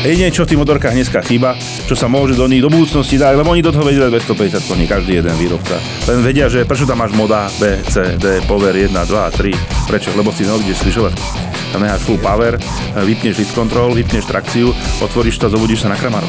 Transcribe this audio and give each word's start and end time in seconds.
Jedine, 0.00 0.32
čo 0.32 0.48
v 0.48 0.56
tých 0.56 0.60
motorkách 0.64 0.96
dneska 0.96 1.20
chýba, 1.20 1.60
čo 1.84 1.92
sa 1.92 2.08
môže 2.08 2.32
do 2.32 2.48
nich 2.48 2.64
do 2.64 2.72
budúcnosti 2.72 3.20
dať, 3.20 3.36
lebo 3.36 3.52
oni 3.52 3.60
do 3.60 3.68
toho 3.68 3.84
vedia 3.84 4.08
250 4.08 4.64
koní, 4.64 4.88
každý 4.88 5.20
jeden 5.20 5.36
výrobca. 5.36 5.76
Len 6.08 6.24
vedia, 6.24 6.48
že 6.48 6.64
prečo 6.64 6.88
tam 6.88 7.04
máš 7.04 7.12
moda 7.12 7.52
B, 7.60 7.76
C, 7.84 8.16
D, 8.16 8.40
power 8.48 8.72
1, 8.72 8.88
2, 8.88 8.96
3. 8.96 9.52
Prečo? 9.92 10.08
Lebo 10.16 10.32
si 10.32 10.48
neodídeš 10.48 10.88
slyšovať. 10.88 11.12
Tam 11.76 11.84
necháš 11.84 12.00
full 12.08 12.16
power, 12.16 12.56
vypneš 12.96 13.44
lift 13.44 13.52
control, 13.52 13.92
vypneš 13.92 14.24
trakciu, 14.24 14.72
otvoríš 15.04 15.36
to 15.36 15.52
zobudíš 15.52 15.84
sa 15.84 15.92
na 15.92 16.00
kramáru. 16.00 16.24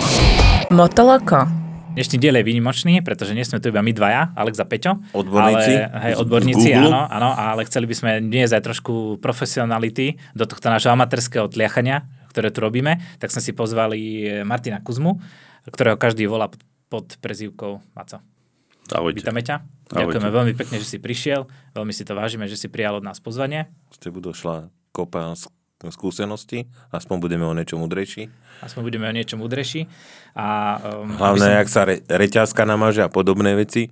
Motoloko. 0.67 1.47
Dnešný 1.95 2.19
diel 2.19 2.35
je 2.39 2.47
výnimočný, 2.47 2.99
pretože 2.99 3.31
nie 3.31 3.47
sme 3.47 3.63
tu 3.63 3.71
iba 3.71 3.79
my 3.79 3.91
dvaja, 3.95 4.35
Alex 4.35 4.59
a 4.59 4.67
Peťo. 4.67 4.99
Odborníci. 5.15 5.73
Ale, 5.75 6.11
hej, 6.11 6.13
odborníci, 6.19 6.69
áno, 6.75 7.07
áno, 7.07 7.35
ale 7.35 7.63
chceli 7.67 7.87
by 7.87 7.95
sme 7.95 8.11
dnes 8.19 8.51
aj 8.51 8.63
trošku 8.63 9.19
profesionality 9.23 10.19
do 10.35 10.43
tohto 10.43 10.67
nášho 10.71 10.91
amatérského 10.91 11.51
tliachania, 11.51 12.07
ktoré 12.31 12.49
tu 12.49 12.63
robíme, 12.63 13.03
tak 13.19 13.35
sme 13.35 13.43
si 13.43 13.51
pozvali 13.51 13.99
Martina 14.47 14.79
Kuzmu, 14.79 15.19
ktorého 15.67 15.99
každý 15.99 16.25
volá 16.25 16.47
pod 16.87 17.19
prezývkou 17.19 17.83
Maco. 17.93 18.23
Ahojte. 18.91 19.23
Vítame 19.23 19.43
ťa. 19.43 19.63
Ahojte. 19.63 19.95
Ďakujeme 19.95 20.29
veľmi 20.31 20.53
pekne, 20.55 20.75
že 20.79 20.87
si 20.87 20.97
prišiel. 20.99 21.47
Veľmi 21.71 21.95
si 21.95 22.03
to 22.03 22.15
vážime, 22.15 22.47
že 22.47 22.59
si 22.59 22.67
prijal 22.67 22.99
od 22.99 23.05
nás 23.07 23.23
pozvanie. 23.23 23.71
Z 23.95 24.07
tebu 24.07 24.19
došla 24.19 24.67
kopa 24.91 25.35
skúsenosti, 25.89 26.69
aspoň 26.93 27.17
budeme 27.17 27.41
o 27.47 27.57
niečo 27.57 27.79
mudrejší. 27.81 28.29
Aspoň 28.61 28.81
budeme 28.85 29.09
o 29.09 29.13
niečo 29.15 29.33
mudrejší. 29.39 29.89
A, 30.37 30.77
um, 31.01 31.17
Hlavne, 31.17 31.47
som... 31.49 31.57
jak 31.57 31.69
sa 31.73 31.81
re, 31.89 31.95
reťazka 32.05 32.69
namáže 32.69 33.01
a 33.01 33.09
podobné 33.09 33.57
veci. 33.57 33.89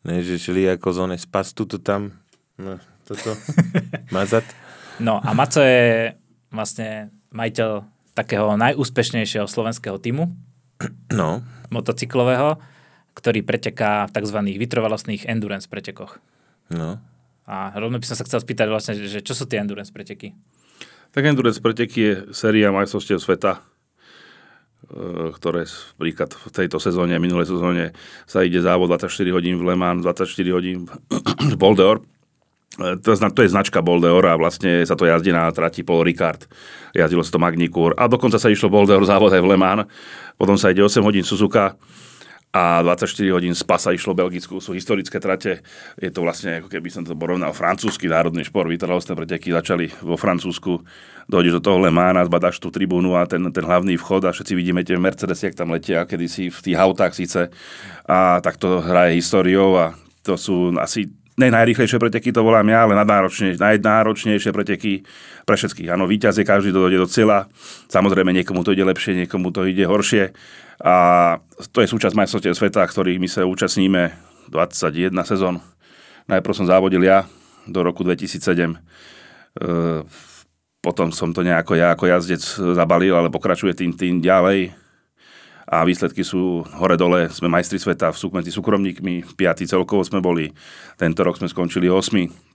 Ne, 0.00 0.24
že 0.24 0.40
šli 0.40 0.64
ako 0.64 1.12
z 1.12 1.28
pastu 1.28 1.68
to 1.68 1.76
tam, 1.76 2.16
no, 2.56 2.80
toto, 3.04 3.36
mazať. 4.16 4.48
No 4.96 5.20
a 5.20 5.36
Maco 5.36 5.60
je 5.60 6.16
vlastne 6.48 7.12
majiteľ 7.30 7.86
takého 8.14 8.58
najúspešnejšieho 8.58 9.46
slovenského 9.46 9.96
týmu. 9.96 10.30
No. 11.14 11.44
Motocyklového, 11.70 12.58
ktorý 13.14 13.46
preteká 13.46 14.10
v 14.10 14.14
tzv. 14.16 14.38
vytrvalostných 14.58 15.28
endurance 15.30 15.70
pretekoch. 15.70 16.18
No. 16.70 16.98
A 17.50 17.74
rovno 17.74 17.98
by 17.98 18.06
som 18.06 18.18
sa 18.18 18.26
chcel 18.26 18.42
spýtať 18.42 18.66
vlastne, 18.70 18.94
že 18.94 19.22
čo 19.22 19.34
sú 19.34 19.46
tie 19.50 19.58
endurance 19.58 19.90
preteky? 19.90 20.34
Tak 21.10 21.26
Endurance 21.26 21.58
preteky 21.58 21.98
je 21.98 22.14
séria 22.30 22.70
majstrovstiev 22.70 23.18
sveta, 23.18 23.58
e, 23.58 25.34
ktoré 25.34 25.66
príklad 25.98 26.30
v 26.38 26.54
tejto 26.54 26.78
sezóne, 26.78 27.18
minulej 27.18 27.50
sezóne 27.50 27.90
sa 28.30 28.46
ide 28.46 28.62
závod 28.62 28.94
24 28.94 29.34
hodín 29.34 29.58
v 29.58 29.66
Le 29.66 29.74
Mans, 29.74 30.06
24 30.06 30.30
hodín 30.54 30.86
v 30.86 31.54
Boldeur. 31.62 31.98
E, 32.78 32.96
to, 33.02 33.18
to 33.18 33.40
je 33.42 33.50
značka 33.50 33.82
Boldeur 33.82 34.22
a 34.30 34.38
vlastne 34.38 34.86
sa 34.86 34.94
to 34.94 35.02
jazdí 35.02 35.34
na 35.34 35.50
trati 35.50 35.82
Paul 35.82 36.06
Ricard. 36.06 36.46
Jazdilo 36.94 37.26
sa 37.26 37.34
to 37.34 37.42
Magnicur 37.42 37.98
a 37.98 38.06
dokonca 38.06 38.38
sa 38.38 38.46
išlo 38.46 38.70
Boldeur 38.70 39.02
závod 39.02 39.34
aj 39.34 39.42
v 39.42 39.50
Le 39.50 39.58
Mans. 39.58 39.86
Potom 40.38 40.54
sa 40.54 40.70
ide 40.70 40.86
8 40.86 41.02
hodín 41.02 41.26
Suzuka 41.26 41.74
a 42.50 42.82
24 42.82 43.30
hodín 43.30 43.54
z 43.54 43.62
pasa 43.62 43.94
išlo 43.94 44.10
Belgicku, 44.10 44.58
sú 44.58 44.74
historické 44.74 45.22
trate. 45.22 45.62
Je 45.94 46.10
to 46.10 46.26
vlastne, 46.26 46.58
ako 46.58 46.66
keby 46.66 46.90
som 46.90 47.06
to 47.06 47.14
porovnal, 47.14 47.54
francúzsky 47.54 48.10
národný 48.10 48.42
šport. 48.42 48.66
Vytrvalostné 48.66 49.14
preteky 49.14 49.54
začali 49.54 49.86
vo 50.02 50.18
Francúzsku. 50.18 50.82
Dojdeš 51.30 51.62
do 51.62 51.62
toho 51.62 51.78
Le 51.78 51.94
Mans, 51.94 52.26
zbadáš 52.26 52.58
tú 52.58 52.74
tribúnu 52.74 53.14
a 53.14 53.22
ten, 53.30 53.38
ten 53.54 53.62
hlavný 53.62 53.94
vchod 53.94 54.26
a 54.26 54.34
všetci 54.34 54.58
vidíme 54.58 54.82
tie 54.82 54.98
Mercedes, 54.98 55.46
jak 55.46 55.54
tam 55.54 55.70
letia, 55.70 56.02
kedy 56.02 56.26
si 56.26 56.44
v 56.50 56.58
tých 56.58 56.78
autách 56.78 57.14
síce. 57.14 57.54
A 58.10 58.42
tak 58.42 58.58
to 58.58 58.82
hraje 58.82 59.14
históriou 59.22 59.78
a 59.78 59.94
to 60.26 60.34
sú 60.34 60.74
asi 60.74 61.06
ne 61.38 61.48
najrýchlejšie 61.52 61.98
preteky, 62.02 62.34
to 62.34 62.42
volám 62.42 62.66
ja, 62.66 62.88
ale 62.88 62.98
najnáročnejšie 62.98 64.50
preteky 64.50 65.06
pre 65.46 65.54
všetkých. 65.54 65.94
Áno, 65.94 66.10
víťaz 66.10 66.40
je 66.40 66.48
každý, 66.48 66.74
kto 66.74 66.90
dojde 66.90 66.98
do 66.98 67.08
cieľa. 67.08 67.46
Samozrejme, 67.92 68.34
niekomu 68.34 68.66
to 68.66 68.74
ide 68.74 68.82
lepšie, 68.82 69.14
niekomu 69.24 69.54
to 69.54 69.68
ide 69.68 69.86
horšie 69.86 70.34
a 70.80 70.94
to 71.76 71.84
je 71.84 71.92
súčasť 71.92 72.16
majstrovstiev 72.16 72.56
sveta, 72.56 72.80
ktorých 72.88 73.20
my 73.20 73.28
sa 73.28 73.44
účastníme 73.44 74.16
21 74.48 75.12
sezón. 75.28 75.60
Najprv 76.24 76.54
som 76.56 76.66
závodil 76.66 77.04
ja 77.04 77.28
do 77.68 77.84
roku 77.84 78.00
2007. 78.00 78.72
E, 78.72 78.78
potom 80.80 81.12
som 81.12 81.36
to 81.36 81.44
nejako 81.44 81.76
ja 81.76 81.92
ako 81.92 82.08
jazdec 82.08 82.40
zabalil, 82.72 83.12
ale 83.12 83.28
pokračuje 83.28 83.76
tým 83.76 83.92
tým 83.92 84.24
ďalej. 84.24 84.72
A 85.70 85.86
výsledky 85.86 86.26
sú 86.26 86.66
hore-dole. 86.74 87.30
Sme 87.30 87.46
majstri 87.46 87.78
sveta 87.78 88.10
v 88.10 88.18
medzi 88.34 88.50
súkromníkmi. 88.50 89.22
Piatý 89.38 89.70
celkovo 89.70 90.02
sme 90.02 90.18
boli. 90.18 90.50
Tento 90.98 91.22
rok 91.22 91.38
sme 91.38 91.46
skončili 91.46 91.86
8 91.86 92.50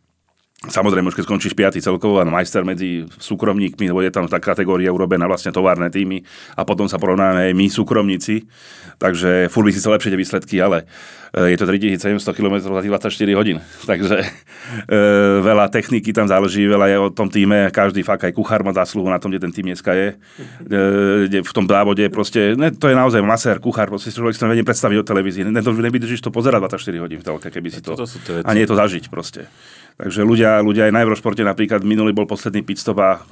Samozrejme, 0.66 1.12
už 1.12 1.20
keď 1.20 1.26
skončíš 1.30 1.54
5. 1.54 1.78
celkovo 1.78 2.18
a 2.18 2.26
majster 2.26 2.66
medzi 2.66 3.06
súkromníkmi, 3.20 3.92
lebo 3.92 4.02
je 4.02 4.10
tam 4.10 4.26
tá 4.26 4.42
kategória 4.42 4.90
urobená 4.90 5.30
vlastne 5.30 5.54
továrne 5.54 5.92
týmy 5.94 6.26
a 6.58 6.66
potom 6.66 6.90
sa 6.90 6.98
porovnáme 6.98 7.52
aj 7.52 7.54
my 7.54 7.68
súkromníci, 7.70 8.48
takže 8.98 9.52
furt 9.52 9.68
by 9.68 9.72
si 9.76 9.84
sa 9.84 9.94
lepšie 9.94 10.10
tie 10.10 10.22
výsledky, 10.22 10.56
ale 10.58 10.82
e, 10.82 10.86
je 11.36 11.58
to 11.60 11.68
3700 11.68 12.32
km 12.32 12.56
za 12.64 12.72
24 12.72 13.12
hodín, 13.36 13.60
takže 13.90 14.24
e, 14.24 14.28
veľa 15.44 15.68
techniky 15.68 16.16
tam 16.16 16.32
záleží, 16.32 16.64
veľa 16.64 16.88
je 16.88 16.98
o 16.98 17.10
tom 17.12 17.28
týme, 17.28 17.68
každý 17.76 18.08
fakt 18.08 18.24
aj 18.24 18.32
kuchár 18.32 18.64
má 18.64 18.72
zásluhu 18.72 19.12
na 19.12 19.20
tom, 19.20 19.36
kde 19.36 19.44
ten 19.44 19.52
tým 19.52 19.76
dneska 19.76 19.92
je. 19.92 20.16
E, 20.72 21.44
v 21.44 21.52
tom 21.52 21.68
závode 21.68 22.08
proste, 22.08 22.56
ne, 22.56 22.72
to 22.72 22.88
je 22.88 22.96
naozaj 22.96 23.20
masér, 23.20 23.60
kuchár, 23.60 23.92
proste 23.92 24.16
človek 24.16 24.32
si 24.32 24.42
to 24.42 24.48
nevie 24.48 24.64
predstaviť 24.64 24.98
o 25.02 25.04
televízii, 25.04 25.44
ne, 25.44 25.60
nevydržíš 25.60 26.24
to 26.24 26.32
pozerať 26.32 26.72
24 26.72 27.04
hodín 27.04 27.20
v 27.20 27.26
telke, 27.28 27.52
keby 27.52 27.68
si 27.68 27.84
to, 27.84 28.00
to, 28.00 28.08
to 28.08 28.32
a 28.40 28.50
nie 28.56 28.64
je 28.64 28.72
to 28.72 28.80
zažiť 28.80 29.04
proste. 29.12 29.52
Takže 29.96 30.28
ľudia, 30.28 30.60
ľudia 30.60 30.88
aj 30.88 30.94
na 30.96 31.04
Eurošporte 31.08 31.44
napríklad 31.44 31.84
minulý 31.84 32.12
bol 32.12 32.28
posledný 32.28 32.64
pitstop 32.64 33.00
a 33.00 33.24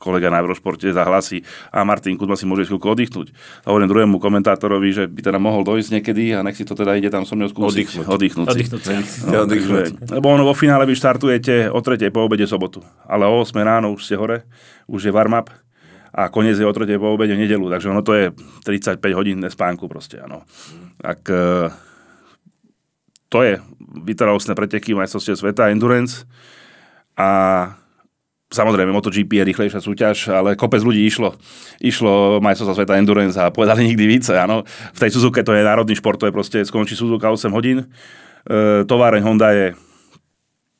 kolega 0.00 0.32
na 0.32 0.40
Eurošporte 0.40 0.88
zahlasí 0.96 1.44
a 1.68 1.84
Martin 1.84 2.16
Kuzma 2.16 2.32
si 2.32 2.48
môže 2.48 2.64
chvíľku 2.64 2.88
oddychnúť. 2.88 3.36
A 3.68 3.76
hovorím 3.76 3.92
druhému 3.92 4.16
komentátorovi, 4.16 4.88
že 4.96 5.04
by 5.04 5.20
teda 5.20 5.36
mohol 5.36 5.60
dojsť 5.60 6.00
niekedy 6.00 6.32
a 6.32 6.40
nech 6.40 6.56
si 6.56 6.64
to 6.64 6.72
teda 6.72 6.96
ide 6.96 7.12
tam 7.12 7.28
so 7.28 7.36
mnou 7.36 7.52
skúsiť. 7.52 8.08
Oddychnúť. 8.08 8.08
Oddychnúť. 8.08 8.48
Oddychnúť. 8.48 9.04
No, 9.28 9.44
oddychnúť. 9.44 10.08
Lebo 10.08 10.26
ono 10.32 10.48
vo 10.48 10.56
finále 10.56 10.88
vy 10.88 10.96
štartujete 10.96 11.68
o 11.68 11.84
3. 11.84 12.08
po 12.08 12.24
obede 12.24 12.48
sobotu. 12.48 12.80
Ale 13.04 13.28
o 13.28 13.44
8 13.44 13.52
ráno 13.60 13.92
už 13.92 14.08
ste 14.08 14.16
hore, 14.16 14.48
už 14.88 15.04
je 15.04 15.12
warm-up 15.12 15.52
a 16.10 16.32
koniec 16.32 16.56
je 16.56 16.64
o 16.64 16.72
3. 16.72 16.96
po 16.96 17.12
obede 17.12 17.36
nedelu. 17.36 17.68
Takže 17.68 17.92
ono 17.92 18.00
to 18.00 18.16
je 18.16 18.32
35 18.64 18.96
hodín 19.12 19.44
spánku 19.44 19.84
proste, 19.84 20.16
áno. 20.16 20.48
Tak 20.96 21.28
to 23.30 23.38
je 23.46 23.62
vytrvalostné 24.08 24.58
preteky 24.58 24.96
majstrovstiev 24.96 25.38
sveta, 25.38 25.70
endurance. 25.70 26.26
A 27.14 27.28
samozrejme 28.50 28.90
MotoGP 28.90 29.30
je 29.40 29.48
rýchlejšia 29.54 29.80
súťaž, 29.80 30.16
ale 30.34 30.58
kopec 30.58 30.82
ľudí 30.82 31.06
išlo. 31.06 31.38
Išlo 31.78 32.42
majstrovstvo 32.42 32.74
sveta 32.74 32.98
endurance 32.98 33.38
a 33.38 33.54
povedali 33.54 33.86
nikdy 33.86 34.04
více. 34.10 34.34
Áno. 34.34 34.66
V 34.66 34.98
tej 34.98 35.14
Suzuke 35.14 35.46
to 35.46 35.54
je 35.54 35.62
národný 35.62 35.94
šport, 35.94 36.18
to 36.18 36.26
je 36.26 36.34
proste, 36.34 36.58
skončí 36.66 36.98
Suzuka 36.98 37.30
8 37.30 37.46
hodín. 37.54 37.86
E, 37.86 38.82
továreň 38.84 39.22
Honda 39.22 39.54
je 39.54 39.78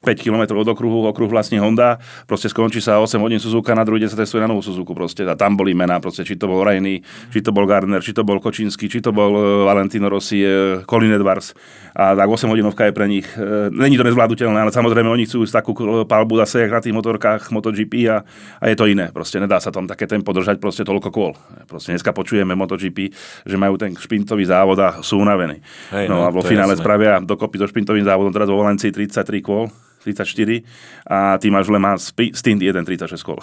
5 0.00 0.16
km 0.16 0.56
od 0.56 0.64
okruhu, 0.64 1.04
okruh 1.12 1.28
vlastne 1.28 1.60
Honda, 1.60 2.00
proste 2.24 2.48
skončí 2.48 2.80
sa 2.80 3.04
8 3.04 3.20
hodín 3.20 3.36
Suzuka, 3.36 3.76
na 3.76 3.84
druhý 3.84 4.00
deň 4.00 4.08
sa 4.08 4.16
testuje 4.24 4.40
na 4.40 4.48
novú 4.48 4.64
Suzuku 4.64 4.96
proste. 4.96 5.28
A 5.28 5.36
tam 5.36 5.60
boli 5.60 5.76
mená, 5.76 6.00
proste, 6.00 6.24
či 6.24 6.40
to 6.40 6.48
bol 6.48 6.64
Rainy, 6.64 7.04
či 7.28 7.44
to 7.44 7.52
bol 7.52 7.68
Gardner, 7.68 8.00
či 8.00 8.16
to 8.16 8.24
bol 8.24 8.40
Kočínsky, 8.40 8.88
či 8.88 9.04
to 9.04 9.12
bol 9.12 9.28
uh, 9.36 9.44
Valentino 9.68 10.08
Rossi, 10.08 10.40
uh, 10.40 10.80
Colin 10.88 11.12
Edwards. 11.12 11.52
A 11.92 12.16
tak 12.16 12.32
8 12.32 12.48
hodinovka 12.48 12.88
je 12.88 12.96
pre 12.96 13.04
nich. 13.12 13.28
Uh, 13.36 13.68
není 13.68 14.00
to 14.00 14.04
nezvládnutelné, 14.08 14.56
ale 14.56 14.72
samozrejme 14.72 15.04
oni 15.04 15.28
chcú 15.28 15.44
takú 15.44 15.76
palbu 16.08 16.40
zase, 16.48 16.64
jak 16.64 16.72
na 16.72 16.80
tých 16.80 16.96
motorkách 16.96 17.52
MotoGP 17.52 18.08
a, 18.08 18.24
a 18.56 18.64
je 18.72 18.80
to 18.80 18.88
iné. 18.88 19.12
Proste 19.12 19.36
nedá 19.36 19.60
sa 19.60 19.68
tam 19.68 19.84
také 19.84 20.08
tempo 20.08 20.32
držať 20.32 20.56
proste 20.56 20.80
toľko 20.80 21.12
kôl. 21.12 21.36
Proste 21.68 21.92
dneska 21.92 22.16
počujeme 22.16 22.56
MotoGP, 22.56 23.12
že 23.44 23.56
majú 23.60 23.76
ten 23.76 23.92
špintový 23.92 24.48
závod 24.48 24.80
a 24.80 25.04
sú 25.04 25.20
unavení. 25.20 25.60
Hej, 25.92 26.08
no, 26.08 26.24
no 26.24 26.24
a 26.24 26.32
vo 26.32 26.40
finále 26.40 26.72
jasné. 26.72 26.88
spravia 26.88 27.20
dokopy 27.20 27.60
so 27.60 27.68
špintovým 27.68 28.08
závodom 28.08 28.32
teraz 28.32 28.48
vo 28.48 28.64
Valencii 28.64 28.88
33 28.96 29.44
kôl 29.44 29.68
34 30.02 30.64
a 31.06 31.36
ty 31.36 31.52
máš 31.52 31.68
v 31.68 31.76
Le 31.76 31.80
Mans 31.80 32.02
stint 32.10 32.60
1.36 32.60 33.20
kol. 33.22 33.40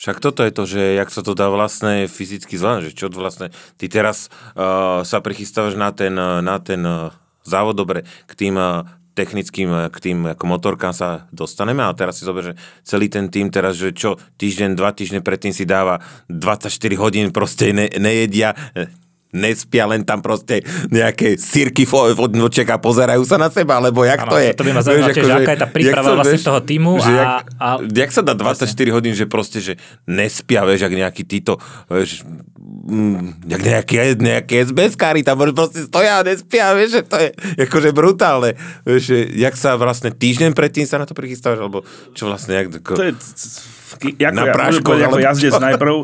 Však 0.00 0.16
toto 0.16 0.40
je 0.40 0.52
to, 0.54 0.64
že 0.64 0.80
jak 0.96 1.12
sa 1.12 1.20
to 1.20 1.36
dá 1.36 1.52
vlastne 1.52 2.08
fyzicky 2.08 2.56
zvládať, 2.56 2.88
že 2.88 2.96
čo 2.96 3.06
vlastne, 3.12 3.52
ty 3.76 3.84
teraz 3.84 4.32
uh, 4.56 5.04
sa 5.04 5.20
prichystávaš 5.20 5.76
na 5.76 5.92
ten, 5.92 6.16
na 6.16 6.56
ten 6.56 6.80
uh, 6.80 7.12
závod, 7.44 7.76
dobre, 7.76 8.08
k 8.24 8.32
tým 8.32 8.56
uh, 8.56 8.88
technickým, 9.12 9.92
k 9.92 9.96
tým 10.00 10.32
ako 10.32 10.44
motorkám 10.48 10.96
sa 10.96 11.28
dostaneme, 11.36 11.84
ale 11.84 11.92
teraz 11.92 12.16
si 12.16 12.24
zober, 12.24 12.54
že 12.54 12.54
celý 12.80 13.12
ten 13.12 13.28
tým 13.28 13.52
teraz, 13.52 13.76
že 13.76 13.92
čo 13.92 14.16
týždeň, 14.40 14.72
dva 14.72 14.96
týždne 14.96 15.20
predtým 15.20 15.52
si 15.52 15.68
dáva 15.68 16.00
24 16.32 16.72
hodín, 16.96 17.28
proste 17.28 17.76
ne, 17.76 17.92
nejedia, 18.00 18.56
nespia 19.30 19.86
len 19.86 20.02
tam 20.02 20.18
proste 20.22 20.62
nejaké 20.90 21.38
sírky 21.38 21.86
od 21.90 22.32
noček 22.34 22.66
a 22.70 22.76
pozerajú 22.82 23.22
sa 23.22 23.38
na 23.38 23.48
seba, 23.50 23.78
alebo 23.78 24.02
jak 24.02 24.26
ano, 24.26 24.32
to 24.34 24.38
je. 24.42 24.50
To 24.54 24.64
by 24.66 24.72
ma 24.74 24.82
zaujímalo, 24.82 25.14
že, 25.14 25.22
aká 25.22 25.52
je 25.54 25.60
tá 25.60 25.68
príprava 25.70 26.10
vlastne 26.18 26.38
vieš, 26.38 26.46
toho 26.46 26.60
týmu. 26.62 26.92
Že 26.98 27.12
a, 27.14 27.18
jak, 27.18 27.30
a, 27.56 27.68
jak 27.86 28.10
sa 28.10 28.22
dá 28.26 28.34
24 28.34 28.66
vlastne. 28.66 28.90
hodín, 28.90 29.14
že 29.14 29.26
proste, 29.30 29.58
že 29.62 29.72
nespia, 30.04 30.66
vieš, 30.66 30.86
jak 30.86 30.94
nejaký 30.94 31.22
títo, 31.26 31.62
vieš, 31.86 32.26
mm, 32.90 33.46
jak 33.46 33.62
nejaký, 33.62 33.94
nejaký 34.18 34.54
SBS-kári 34.70 35.22
tam 35.22 35.38
proste 35.54 35.86
stoja 35.86 36.20
a 36.20 36.26
nespia, 36.26 36.74
vieš, 36.74 37.00
že 37.00 37.02
to 37.06 37.16
je 37.18 37.28
akože 37.70 37.90
brutálne. 37.94 38.58
Vieš, 38.82 39.02
že, 39.06 39.18
jak 39.38 39.54
sa 39.54 39.78
vlastne 39.78 40.10
týždeň 40.10 40.52
predtým 40.52 40.86
sa 40.86 40.98
na 40.98 41.06
to 41.06 41.14
prichystávaš, 41.14 41.62
alebo 41.62 41.86
čo 42.18 42.26
vlastne, 42.26 42.58
jak... 42.58 42.66
To 42.82 43.04
je 43.06 43.14
ako, 43.96 44.34
Na 44.34 44.44
ja, 44.46 44.54
môžem 44.54 44.84
povedať 44.84 45.04
ako 45.10 45.18
jazdec 45.18 45.54
najprv, 45.58 45.94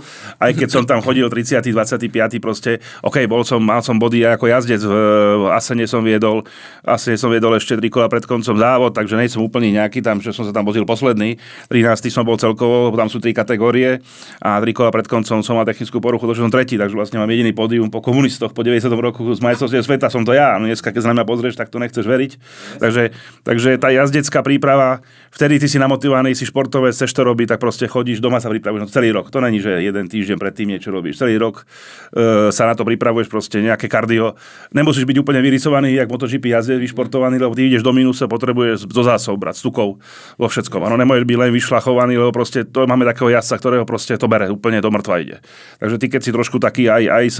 aj 0.43 0.53
keď 0.57 0.69
som 0.69 0.83
tam 0.83 0.99
chodil 1.05 1.27
30. 1.29 1.63
25. 1.63 2.43
proste, 2.43 2.83
OK, 3.03 3.25
bol 3.31 3.43
som, 3.47 3.63
mal 3.63 3.81
som 3.85 3.97
body 4.01 4.27
ako 4.27 4.51
jazdec, 4.51 4.83
v, 4.83 4.93
v 4.93 5.45
Asene 5.55 5.87
som 5.87 6.03
viedol, 6.03 6.43
Asene 6.83 7.17
som 7.21 7.31
viedol 7.31 7.55
ešte 7.59 7.79
tri 7.79 7.89
kola 7.89 8.11
pred 8.11 8.25
koncom 8.25 8.55
závod, 8.57 8.93
takže 8.95 9.15
nej 9.15 9.29
som 9.31 9.45
úplný 9.45 9.75
nejaký 9.77 10.01
tam, 10.01 10.19
že 10.19 10.35
som 10.35 10.43
sa 10.43 10.53
tam 10.55 10.65
vozil 10.65 10.89
posledný, 10.89 11.39
13. 11.69 12.09
som 12.11 12.25
bol 12.25 12.41
celkovo, 12.41 12.95
tam 12.97 13.13
sú 13.13 13.21
tri 13.21 13.37
kategórie 13.37 14.01
a 14.41 14.59
tri 14.63 14.73
kola 14.73 14.89
pred 14.89 15.05
koncom 15.05 15.45
som 15.45 15.55
mal 15.55 15.69
technickú 15.69 16.01
poruchu, 16.01 16.25
takže 16.27 16.43
som 16.43 16.53
tretí, 16.53 16.81
takže 16.81 16.97
vlastne 16.97 17.21
mám 17.21 17.29
jediný 17.29 17.53
pódium 17.53 17.93
po 17.93 18.01
komunistoch 18.01 18.57
po 18.57 18.65
90. 18.65 18.89
roku 18.97 19.29
z 19.37 19.45
majstrovstiev 19.45 19.85
sveta 19.85 20.09
som 20.09 20.25
to 20.25 20.33
ja, 20.33 20.57
no 20.57 20.65
dneska 20.65 20.89
keď 20.97 21.13
na 21.13 21.21
mňa 21.21 21.25
pozrieš, 21.29 21.61
tak 21.61 21.69
to 21.69 21.77
nechceš 21.77 22.09
veriť. 22.09 22.33
Takže, 22.81 23.03
takže 23.45 23.77
tá 23.77 23.93
jazdecká 23.93 24.41
príprava, 24.41 25.05
vtedy 25.29 25.61
ty 25.61 25.69
si 25.69 25.77
namotivovaný, 25.77 26.33
si 26.33 26.49
športové, 26.49 26.97
chceš 26.97 27.13
to 27.13 27.21
robiť, 27.21 27.53
tak 27.53 27.59
proste 27.61 27.76
chodíš, 27.85 28.25
doma 28.25 28.41
sa 28.41 28.49
pripravuješ 28.49 28.81
no, 28.81 28.89
celý 28.89 29.13
rok. 29.13 29.29
To 29.29 29.45
není, 29.45 29.61
že 29.61 29.85
jeden 29.85 30.09
týždeň 30.09 30.41
predtým 30.41 30.73
niečo 30.73 30.89
robíš. 30.89 31.21
Celý 31.21 31.37
rok 31.37 31.69
e, 32.17 32.49
sa 32.49 32.65
na 32.65 32.73
to 32.73 32.89
pripravuješ, 32.89 33.29
proste 33.29 33.61
nejaké 33.61 33.93
kardio. 33.93 34.33
Nemusíš 34.73 35.05
byť 35.05 35.21
úplne 35.21 35.45
vyrysovaný, 35.45 35.93
jak 35.93 36.09
MotoGP 36.09 36.57
jazdec, 36.57 36.81
vyšportovaný, 36.81 37.37
lebo 37.37 37.53
ty 37.53 37.69
ideš 37.69 37.85
do 37.85 37.93
minusa, 37.93 38.25
potrebuješ 38.25 38.89
do 38.89 39.03
zásob 39.05 39.37
brať, 39.37 39.61
s 39.61 39.63
tukou, 39.69 40.01
vo 40.41 40.47
všetkom. 40.49 40.81
Ano, 40.81 40.97
nemôžeš 40.97 41.29
byť 41.29 41.37
len 41.37 41.53
vyšlachovaný, 41.53 42.17
lebo 42.17 42.33
proste 42.33 42.65
to 42.65 42.89
máme 42.89 43.05
takého 43.05 43.29
jazdca, 43.29 43.61
ktorého 43.61 43.85
proste 43.85 44.17
to 44.17 44.25
bere, 44.25 44.49
úplne 44.49 44.81
do 44.81 44.89
mŕtva 44.89 45.21
ide. 45.21 45.37
Takže 45.77 46.01
ty, 46.01 46.07
keď 46.09 46.21
si 46.25 46.31
trošku 46.33 46.57
taký 46.57 46.89
aj, 46.89 47.05
aj 47.05 47.25
s, 47.29 47.39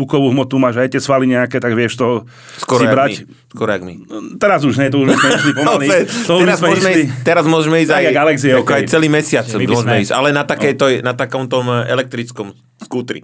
tukovú 0.00 0.32
hmotu 0.32 0.56
máš 0.56 0.80
aj 0.80 0.96
tie 0.96 1.00
svaly 1.04 1.28
nejaké, 1.28 1.60
tak 1.60 1.76
vieš 1.76 2.00
to 2.00 2.24
Skoro 2.56 2.80
si 2.80 2.88
brať. 2.88 3.10
my. 3.28 3.52
Skoro 3.52 3.68
jak 3.68 3.82
my. 3.84 3.94
Teraz 4.40 4.64
už 4.64 4.80
nie, 4.80 4.88
to 4.88 5.04
už 5.04 5.12
sme 5.12 5.28
išli 5.44 5.52
pomaly. 5.52 5.84
No, 5.84 5.92
teraz, 6.40 6.56
sme 6.56 6.68
môžeme 6.72 6.90
išli. 6.90 7.02
ísť, 7.04 7.12
teraz 7.20 7.44
môžeme 7.44 7.76
ísť 7.84 7.92
aj, 7.92 8.04
Alex 8.16 8.38
je, 8.40 8.52
okej. 8.56 8.74
aj 8.80 8.82
celý 8.88 9.08
mesiac 9.12 9.44
my 9.44 9.64
môžeme 9.68 9.92
sme- 9.92 10.02
ísť, 10.08 10.12
ale 10.16 10.28
na, 10.32 10.42
takéto, 10.48 10.88
na 11.04 11.12
takom 11.12 11.44
tom 11.44 11.68
elektrickom 11.68 12.56
skútri. 12.80 13.20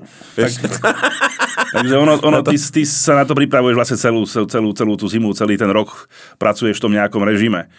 Takže 1.72 1.94
ono, 1.96 2.20
ono 2.20 2.44
ty, 2.44 2.56
ty, 2.60 2.82
sa 2.84 3.16
na 3.16 3.24
to 3.24 3.32
pripravuješ 3.32 3.76
vlastne 3.76 3.98
celú, 3.98 4.22
celú, 4.28 4.70
celú 4.76 4.94
tú 5.00 5.08
zimu, 5.08 5.32
celý 5.32 5.56
ten 5.56 5.68
rok 5.72 6.08
pracuješ 6.36 6.78
v 6.78 6.84
tom 6.84 6.92
nejakom 6.92 7.24
režime. 7.24 7.72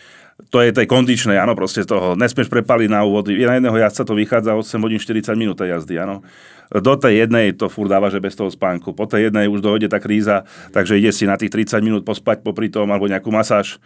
To 0.54 0.62
je 0.62 0.70
tej 0.70 0.86
kondičnej, 0.86 1.34
áno, 1.34 1.58
proste 1.58 1.82
toho. 1.82 2.14
Nesmieš 2.14 2.46
prepaliť 2.46 2.94
na 2.94 3.02
úvod. 3.02 3.26
Na 3.26 3.58
jedného 3.58 3.74
jazdca 3.74 4.06
to 4.06 4.14
vychádza 4.14 4.54
8 4.54 4.86
hodín 4.86 5.02
40 5.02 5.34
minút 5.34 5.58
tej 5.58 5.74
jazdy, 5.74 5.98
áno. 5.98 6.22
Do 6.68 7.00
tej 7.00 7.24
jednej 7.28 7.56
to 7.56 7.72
furt 7.72 7.88
dáva, 7.88 8.12
že 8.12 8.20
bez 8.20 8.36
toho 8.36 8.52
spánku. 8.52 8.92
Po 8.92 9.08
tej 9.08 9.32
jednej 9.32 9.48
už 9.48 9.64
dojde 9.64 9.88
tá 9.88 10.04
kríza, 10.04 10.44
takže 10.76 11.00
ide 11.00 11.16
si 11.16 11.24
na 11.24 11.40
tých 11.40 11.52
30 11.52 11.80
minút 11.80 12.04
pospať 12.04 12.44
popri 12.44 12.68
tom, 12.68 12.92
alebo 12.92 13.08
nejakú 13.08 13.32
masáž. 13.32 13.80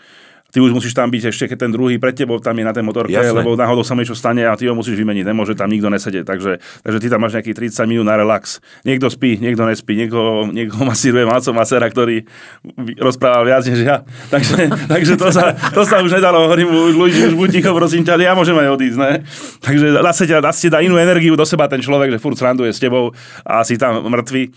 Ty 0.51 0.59
už 0.59 0.75
musíš 0.75 0.91
tam 0.91 1.07
byť 1.07 1.31
ešte, 1.31 1.47
keď 1.47 1.57
ten 1.67 1.71
druhý 1.71 1.95
pred 1.95 2.11
tebou 2.11 2.37
tam 2.43 2.59
je 2.59 2.67
na 2.67 2.75
tej 2.75 2.83
motorke, 2.83 3.15
Jasné. 3.15 3.39
lebo 3.39 3.55
náhodou 3.55 3.87
sa 3.87 3.95
mi 3.95 4.03
niečo 4.03 4.19
stane 4.19 4.43
a 4.43 4.53
ty 4.59 4.67
ho 4.67 4.75
musíš 4.75 4.99
vymeniť. 4.99 5.23
Nemôže 5.23 5.55
tam 5.55 5.71
nikto 5.71 5.87
nesedieť. 5.87 6.27
Takže, 6.27 6.59
takže 6.83 6.97
ty 6.99 7.07
tam 7.07 7.23
máš 7.23 7.39
nejakých 7.39 7.71
30 7.71 7.87
minút 7.87 8.05
na 8.05 8.19
relax. 8.19 8.59
Niekto 8.83 9.07
spí, 9.07 9.39
niekto 9.39 9.63
nespí, 9.63 9.95
niekto, 9.95 10.51
niekto 10.51 10.75
masíruje 10.89 11.23
Malco 11.23 11.55
Masera, 11.55 11.87
ktorý 11.87 12.27
rozprával 12.99 13.47
viac 13.47 13.63
než 13.63 13.79
ja. 13.79 14.03
Takže, 14.27 14.57
takže 14.93 15.13
to, 15.15 15.31
sa, 15.31 15.55
to 15.71 15.87
sa 15.87 16.03
už 16.03 16.11
nedalo. 16.19 16.51
Hovorím, 16.51 16.67
ľudí, 16.99 17.31
už 17.31 17.35
buď 17.39 17.49
ticho, 17.55 17.71
prosím 17.71 18.03
ťa, 18.03 18.19
ja 18.19 18.35
môžem 18.35 18.59
aj 18.59 18.69
odísť. 18.75 18.97
Ne? 18.99 19.11
Takže 19.63 19.87
zase 20.03 20.23
ťa, 20.27 20.37
dá 20.43 20.79
inú 20.83 20.99
energiu 20.99 21.39
do 21.39 21.47
seba 21.47 21.71
ten 21.71 21.79
človek, 21.79 22.11
že 22.11 22.19
furt 22.19 22.35
sranduje 22.35 22.75
s 22.75 22.83
tebou 22.83 23.15
a 23.47 23.63
si 23.63 23.79
tam 23.79 24.03
mŕtvy. 24.03 24.51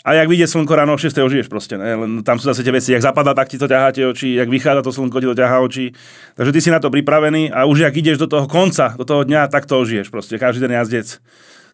A 0.00 0.16
jak 0.16 0.28
vidie 0.32 0.48
slnko 0.48 0.72
ráno 0.72 0.96
o 0.96 0.98
6. 0.98 1.12
ožiješ 1.12 1.52
proste, 1.52 1.76
ne? 1.76 1.92
Len 1.92 2.24
tam 2.24 2.40
sú 2.40 2.48
zase 2.48 2.64
tie 2.64 2.72
veci, 2.72 2.96
jak 2.96 3.04
zapadá, 3.04 3.36
tak 3.36 3.52
ti 3.52 3.60
to 3.60 3.68
ťahá 3.68 3.92
oči, 3.92 4.32
jak 4.32 4.48
vychádza 4.48 4.80
to 4.80 4.92
slnko, 4.96 5.20
ti 5.20 5.28
to 5.28 5.36
ťahá 5.36 5.60
oči. 5.60 5.92
Takže 6.40 6.52
ty 6.56 6.60
si 6.64 6.72
na 6.72 6.80
to 6.80 6.88
pripravený 6.88 7.52
a 7.52 7.68
už 7.68 7.84
jak 7.84 7.92
ideš 7.92 8.16
do 8.16 8.24
toho 8.24 8.48
konca, 8.48 8.96
do 8.96 9.04
toho 9.04 9.28
dňa, 9.28 9.52
tak 9.52 9.68
to 9.68 9.76
ožiješ 9.76 10.08
proste. 10.08 10.40
Každý 10.40 10.64
ten 10.64 10.72
jazdec 10.72 11.20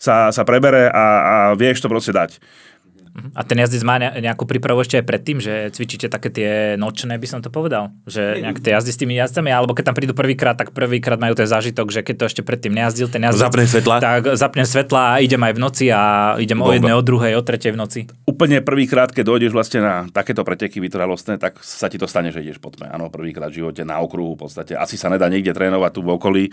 sa, 0.03 0.35
sa 0.35 0.43
prebere 0.43 0.91
a, 0.91 1.05
a 1.23 1.35
vieš 1.55 1.87
to 1.87 1.89
proste 1.89 2.11
dať. 2.11 2.43
A 3.35 3.43
ten 3.43 3.57
jazdec 3.57 3.83
má 3.83 3.97
ne- 3.97 4.13
nejakú 4.21 4.45
prípravu 4.45 4.81
ešte 4.81 5.01
aj 5.01 5.05
predtým, 5.05 5.39
že 5.41 5.73
cvičíte 5.73 6.07
také 6.09 6.29
tie 6.29 6.51
nočné, 6.77 7.17
by 7.17 7.27
som 7.27 7.41
to 7.41 7.49
povedal? 7.49 7.93
Že 8.05 8.45
nejak 8.45 8.59
tie 8.61 8.77
jazdy 8.77 8.91
s 8.93 8.99
tými 9.01 9.15
jazdcami, 9.17 9.51
alebo 9.51 9.73
keď 9.73 9.93
tam 9.93 9.97
prídu 9.97 10.13
prvýkrát, 10.13 10.57
tak 10.57 10.73
prvýkrát 10.73 11.17
majú 11.17 11.33
ten 11.33 11.49
zážitok, 11.49 11.89
že 11.89 12.01
keď 12.05 12.15
to 12.17 12.25
ešte 12.29 12.43
predtým 12.45 12.77
nejazdil, 12.77 13.09
ten 13.09 13.25
jazdec... 13.25 13.43
Zapnem 13.43 13.69
svetla. 13.69 13.95
Tak 14.01 14.23
zapnem 14.37 14.67
svetla 14.67 15.03
a 15.07 15.15
idem 15.21 15.41
aj 15.41 15.53
v 15.57 15.61
noci 15.61 15.85
a 15.89 16.01
idem 16.37 16.59
o 16.61 16.69
Bomba. 16.69 16.77
jednej, 16.77 16.95
o 16.97 17.03
druhej, 17.03 17.33
o 17.37 17.43
tretej 17.43 17.73
v 17.73 17.79
noci. 17.79 18.01
Úplne 18.29 18.61
prvýkrát, 18.61 19.11
keď 19.11 19.25
dojdeš 19.25 19.53
vlastne 19.55 19.81
na 19.81 19.95
takéto 20.13 20.45
preteky 20.45 20.79
vytrvalostné, 20.83 21.41
tak 21.41 21.61
sa 21.65 21.89
ti 21.89 21.97
to 21.97 22.05
stane, 22.05 22.29
že 22.29 22.45
ideš 22.45 22.61
po 22.61 22.69
tme. 22.69 22.89
Áno, 22.91 23.09
prvýkrát 23.09 23.49
v 23.49 23.65
živote 23.65 23.83
na 23.87 24.01
okruhu 24.03 24.37
v 24.37 24.45
podstate. 24.45 24.77
Asi 24.77 25.01
sa 25.01 25.09
nedá 25.09 25.27
niekde 25.31 25.57
trénovať 25.57 25.91
tu 25.97 26.01
v 26.05 26.11
okolí, 26.17 26.45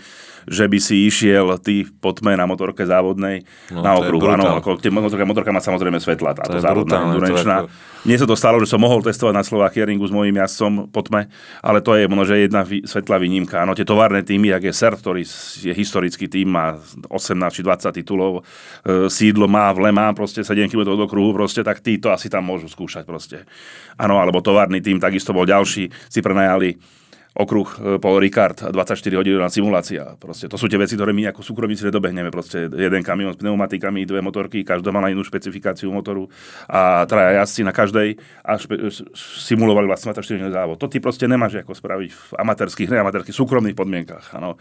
že 0.48 0.64
by 0.64 0.78
si 0.80 1.04
išiel 1.06 1.56
ty 1.60 1.84
po 1.86 2.16
tme 2.16 2.36
na 2.36 2.48
motorke 2.48 2.84
závodnej 2.84 3.44
No, 3.72 3.80
na 3.82 3.96
okruhu. 3.96 4.28
Áno, 4.30 4.60
ako 4.60 4.78
motorka, 4.90 5.24
motorka 5.26 5.50
má 5.50 5.60
samozrejme 5.60 5.98
svetla, 5.98 6.36
je 6.58 6.64
závodná, 6.64 6.98
brutálne, 7.02 7.18
to 7.18 7.36
ako- 7.36 7.92
Mne 8.04 8.20
sa 8.20 8.28
to 8.28 8.36
stalo, 8.36 8.60
že 8.60 8.68
som 8.68 8.76
mohol 8.76 9.00
testovať 9.00 9.32
na 9.32 9.40
Slovakia 9.40 9.88
ringu 9.88 10.04
s 10.04 10.12
mojím 10.12 10.36
jazdcom 10.36 10.92
po 10.92 11.00
tme, 11.00 11.24
ale 11.64 11.80
to 11.80 11.96
je 11.96 12.04
možno, 12.04 12.36
že 12.36 12.44
jedna 12.44 12.60
svetlá 12.84 13.16
výnimka. 13.16 13.64
Áno, 13.64 13.72
tie 13.72 13.88
továrne 13.88 14.20
týmy, 14.20 14.52
jak 14.52 14.68
je 14.68 14.76
SERF, 14.76 15.00
ktorý 15.00 15.24
je 15.64 15.72
historický 15.72 16.28
tým, 16.28 16.52
má 16.52 16.76
18 17.08 17.48
či 17.56 17.64
20 17.64 17.96
titulov, 17.96 18.44
e, 18.84 19.08
sídlo 19.08 19.48
má 19.48 19.72
v 19.72 19.88
Le 19.88 19.92
Mans, 19.96 20.12
proste 20.12 20.44
7 20.44 20.68
km 20.68 20.92
do 20.92 21.08
kruhu, 21.08 21.32
proste, 21.32 21.64
tak 21.64 21.80
títo 21.80 22.12
asi 22.12 22.28
tam 22.28 22.44
môžu 22.44 22.68
skúšať 22.68 23.08
proste. 23.08 23.48
Áno, 23.96 24.20
alebo 24.20 24.44
továrny 24.44 24.84
tým, 24.84 25.00
takisto 25.00 25.32
bol 25.32 25.48
ďalší, 25.48 25.88
si 25.88 26.20
prenajali 26.20 26.76
okruh 27.34 27.68
e, 27.82 27.98
Paul 27.98 28.22
Ricard, 28.22 28.70
24 28.70 29.18
hodín 29.18 29.42
na 29.42 29.50
simulácia. 29.50 30.14
Proste, 30.22 30.46
to 30.46 30.54
sú 30.54 30.70
tie 30.70 30.78
veci, 30.78 30.94
ktoré 30.94 31.10
my 31.10 31.34
ako 31.34 31.42
súkromníci 31.42 31.82
nedobehneme. 31.90 32.30
Proste 32.30 32.70
jeden 32.70 33.02
kamión 33.02 33.34
s 33.34 33.38
pneumatikami, 33.42 34.06
dve 34.06 34.22
motorky, 34.22 34.62
každá 34.62 34.94
má 34.94 35.02
na 35.02 35.10
inú 35.10 35.26
špecifikáciu 35.26 35.90
motoru 35.90 36.30
a 36.70 37.02
traja 37.10 37.42
jazdci 37.42 37.66
na 37.66 37.74
každej 37.74 38.22
a 38.46 38.54
špe- 38.54 38.86
simulovali 39.18 39.90
vlastne 39.90 40.14
24 40.14 40.38
hodín 40.38 40.54
závod. 40.54 40.78
To 40.78 40.86
ty 40.86 41.02
proste 41.02 41.26
nemáš 41.26 41.58
ako 41.58 41.74
spraviť 41.74 42.10
v 42.14 42.22
amatérských, 42.38 42.88
neamatérských, 42.94 43.34
súkromných 43.34 43.74
podmienkach. 43.74 44.38
Áno. 44.38 44.54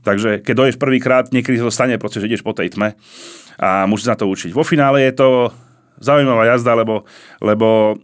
Takže 0.00 0.40
keď 0.40 0.54
doješ 0.56 0.76
prvýkrát, 0.80 1.28
niekedy 1.28 1.60
sa 1.60 1.68
to 1.68 1.72
stane, 1.76 2.00
proste, 2.00 2.24
že 2.24 2.28
ideš 2.32 2.44
po 2.44 2.56
tej 2.56 2.72
tme 2.72 2.96
a 3.60 3.84
musíš 3.84 4.08
na 4.08 4.16
to 4.16 4.24
učiť. 4.28 4.56
Vo 4.56 4.64
finále 4.64 5.04
je 5.04 5.12
to 5.12 5.28
zaujímavá 6.00 6.48
jazda, 6.48 6.72
lebo, 6.72 7.04
lebo 7.38 8.00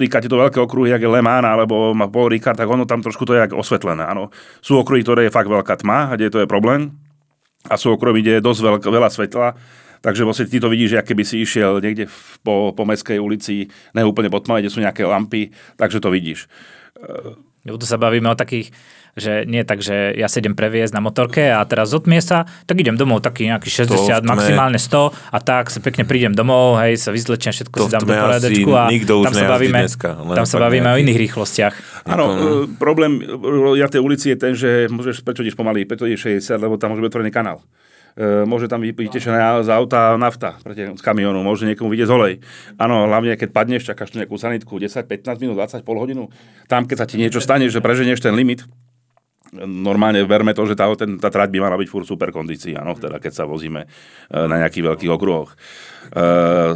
príklad 0.00 0.24
to 0.24 0.40
veľké 0.40 0.56
okruhy, 0.64 0.88
jak 0.88 1.04
je 1.04 1.12
Le 1.12 1.20
Mans, 1.20 1.44
alebo 1.44 1.92
Paul 2.08 2.32
Ricard, 2.32 2.56
tak 2.56 2.64
ono 2.64 2.88
tam 2.88 3.04
trošku 3.04 3.28
to 3.28 3.36
je 3.36 3.44
jak 3.44 3.52
osvetlené. 3.52 4.08
Áno. 4.08 4.32
Sú 4.64 4.80
okruhy, 4.80 5.04
ktoré 5.04 5.28
je 5.28 5.36
fakt 5.36 5.52
veľká 5.52 5.84
tma, 5.84 6.16
kde 6.16 6.32
to 6.32 6.40
je 6.40 6.48
problém. 6.48 6.96
A 7.68 7.76
sú 7.76 7.92
okruhy, 7.92 8.24
kde 8.24 8.40
je 8.40 8.46
dosť 8.46 8.60
veľk, 8.64 8.82
veľa 8.88 9.10
svetla. 9.12 9.48
Takže 10.00 10.24
vlastne 10.24 10.48
ty 10.48 10.56
to 10.56 10.72
vidíš, 10.72 10.96
ako 10.96 11.12
keby 11.12 11.22
si 11.28 11.44
išiel 11.44 11.76
niekde 11.84 12.08
po, 12.40 12.72
po 12.72 12.88
mestskej 12.88 13.20
ulici, 13.20 13.68
ne 13.92 14.00
úplne 14.00 14.32
pod 14.32 14.48
tmou, 14.48 14.56
kde 14.56 14.72
sú 14.72 14.80
nejaké 14.80 15.04
lampy, 15.04 15.52
takže 15.76 16.00
to 16.00 16.08
vidíš. 16.08 16.48
Lebo 17.60 17.76
tu 17.76 17.84
sa 17.84 18.00
bavíme 18.00 18.24
o 18.32 18.36
takých, 18.36 18.72
že 19.18 19.44
nie 19.44 19.60
tak, 19.68 19.84
že 19.84 20.16
ja 20.16 20.32
sedem 20.32 20.56
previesť 20.56 20.96
na 20.96 21.02
motorke 21.04 21.52
a 21.52 21.60
teraz 21.68 21.92
zotmie 21.92 22.24
sa, 22.24 22.48
tak 22.64 22.80
idem 22.80 22.96
domov 22.96 23.20
taký 23.20 23.52
nejaký 23.52 23.68
60, 23.68 23.90
v 23.90 24.24
tme. 24.24 24.32
maximálne 24.32 24.78
100 24.80 25.34
a 25.34 25.38
tak 25.44 25.68
sa 25.68 25.78
pekne 25.84 26.08
prídem 26.08 26.32
domov, 26.32 26.80
hej, 26.80 26.96
sa 26.96 27.12
vyzlečiem, 27.12 27.52
všetko 27.52 27.76
si 27.84 27.90
dám 27.92 28.06
do 28.06 28.14
poriadečku 28.16 28.70
a 28.72 28.88
nikto 28.88 29.20
už 29.20 29.24
tam 29.28 29.34
sa 29.36 29.46
bavíme, 29.50 29.78
dneska, 29.82 30.08
tam 30.14 30.46
sa 30.46 30.56
bavíme 30.56 30.88
o 30.88 30.96
nejaký- 30.96 31.04
iných 31.04 31.18
rýchlostiach. 31.26 31.74
Áno, 32.08 32.24
no. 32.24 32.32
e, 32.32 32.80
problém 32.80 33.20
e, 33.20 33.76
ja 33.76 33.92
tej 33.92 34.00
ulici 34.00 34.32
je 34.32 34.36
ten, 34.40 34.52
že 34.56 34.88
môžeš, 34.88 35.20
prečo 35.20 35.44
ideš 35.44 35.58
pomaly, 35.58 35.84
prečo 35.84 36.08
ideš 36.08 36.32
60, 36.40 36.64
lebo 36.64 36.80
tam 36.80 36.96
môže 36.96 37.02
byť 37.04 37.10
otvorený 37.12 37.32
kanál. 37.34 37.60
E, 38.18 38.42
môže 38.46 38.66
tam 38.66 38.82
byť 38.82 38.94
vytečená 38.96 39.62
z 39.62 39.68
auta 39.70 40.18
nafta 40.18 40.58
z 40.62 41.02
kamionu, 41.02 41.42
môže 41.44 41.66
niekomu 41.66 41.90
vidieť 41.92 42.08
z 42.08 42.12
olej. 42.12 42.34
Áno, 42.80 43.06
hlavne 43.06 43.38
keď 43.38 43.48
padneš, 43.54 43.86
čakáš 43.86 44.14
tu 44.14 44.18
nejakú 44.18 44.34
sanitku 44.34 44.74
10, 44.78 45.06
15 45.06 45.42
minút, 45.42 45.54
20, 45.58 45.86
pol 45.86 45.96
hodinu. 45.98 46.30
Tam, 46.66 46.86
keď 46.86 46.96
sa 46.98 47.06
ti 47.06 47.16
niečo 47.20 47.38
stane, 47.38 47.70
že 47.70 47.78
preženieš 47.78 48.22
ten 48.22 48.34
limit, 48.34 48.66
normálne 49.66 50.22
verme 50.22 50.54
to, 50.54 50.62
že 50.62 50.78
tá, 50.78 50.86
ten, 50.94 51.18
tá 51.18 51.26
trať 51.26 51.50
by 51.50 51.58
mala 51.58 51.74
byť 51.74 51.88
furt 51.90 52.06
super 52.06 52.30
kondícii, 52.30 52.78
áno, 52.78 52.94
teda 52.94 53.18
keď 53.18 53.32
sa 53.34 53.44
vozíme 53.46 53.82
e, 53.82 53.88
na 54.30 54.62
nejakých 54.62 54.94
veľkých 54.94 55.10
okruhoch. 55.10 55.50
E, 55.50 55.56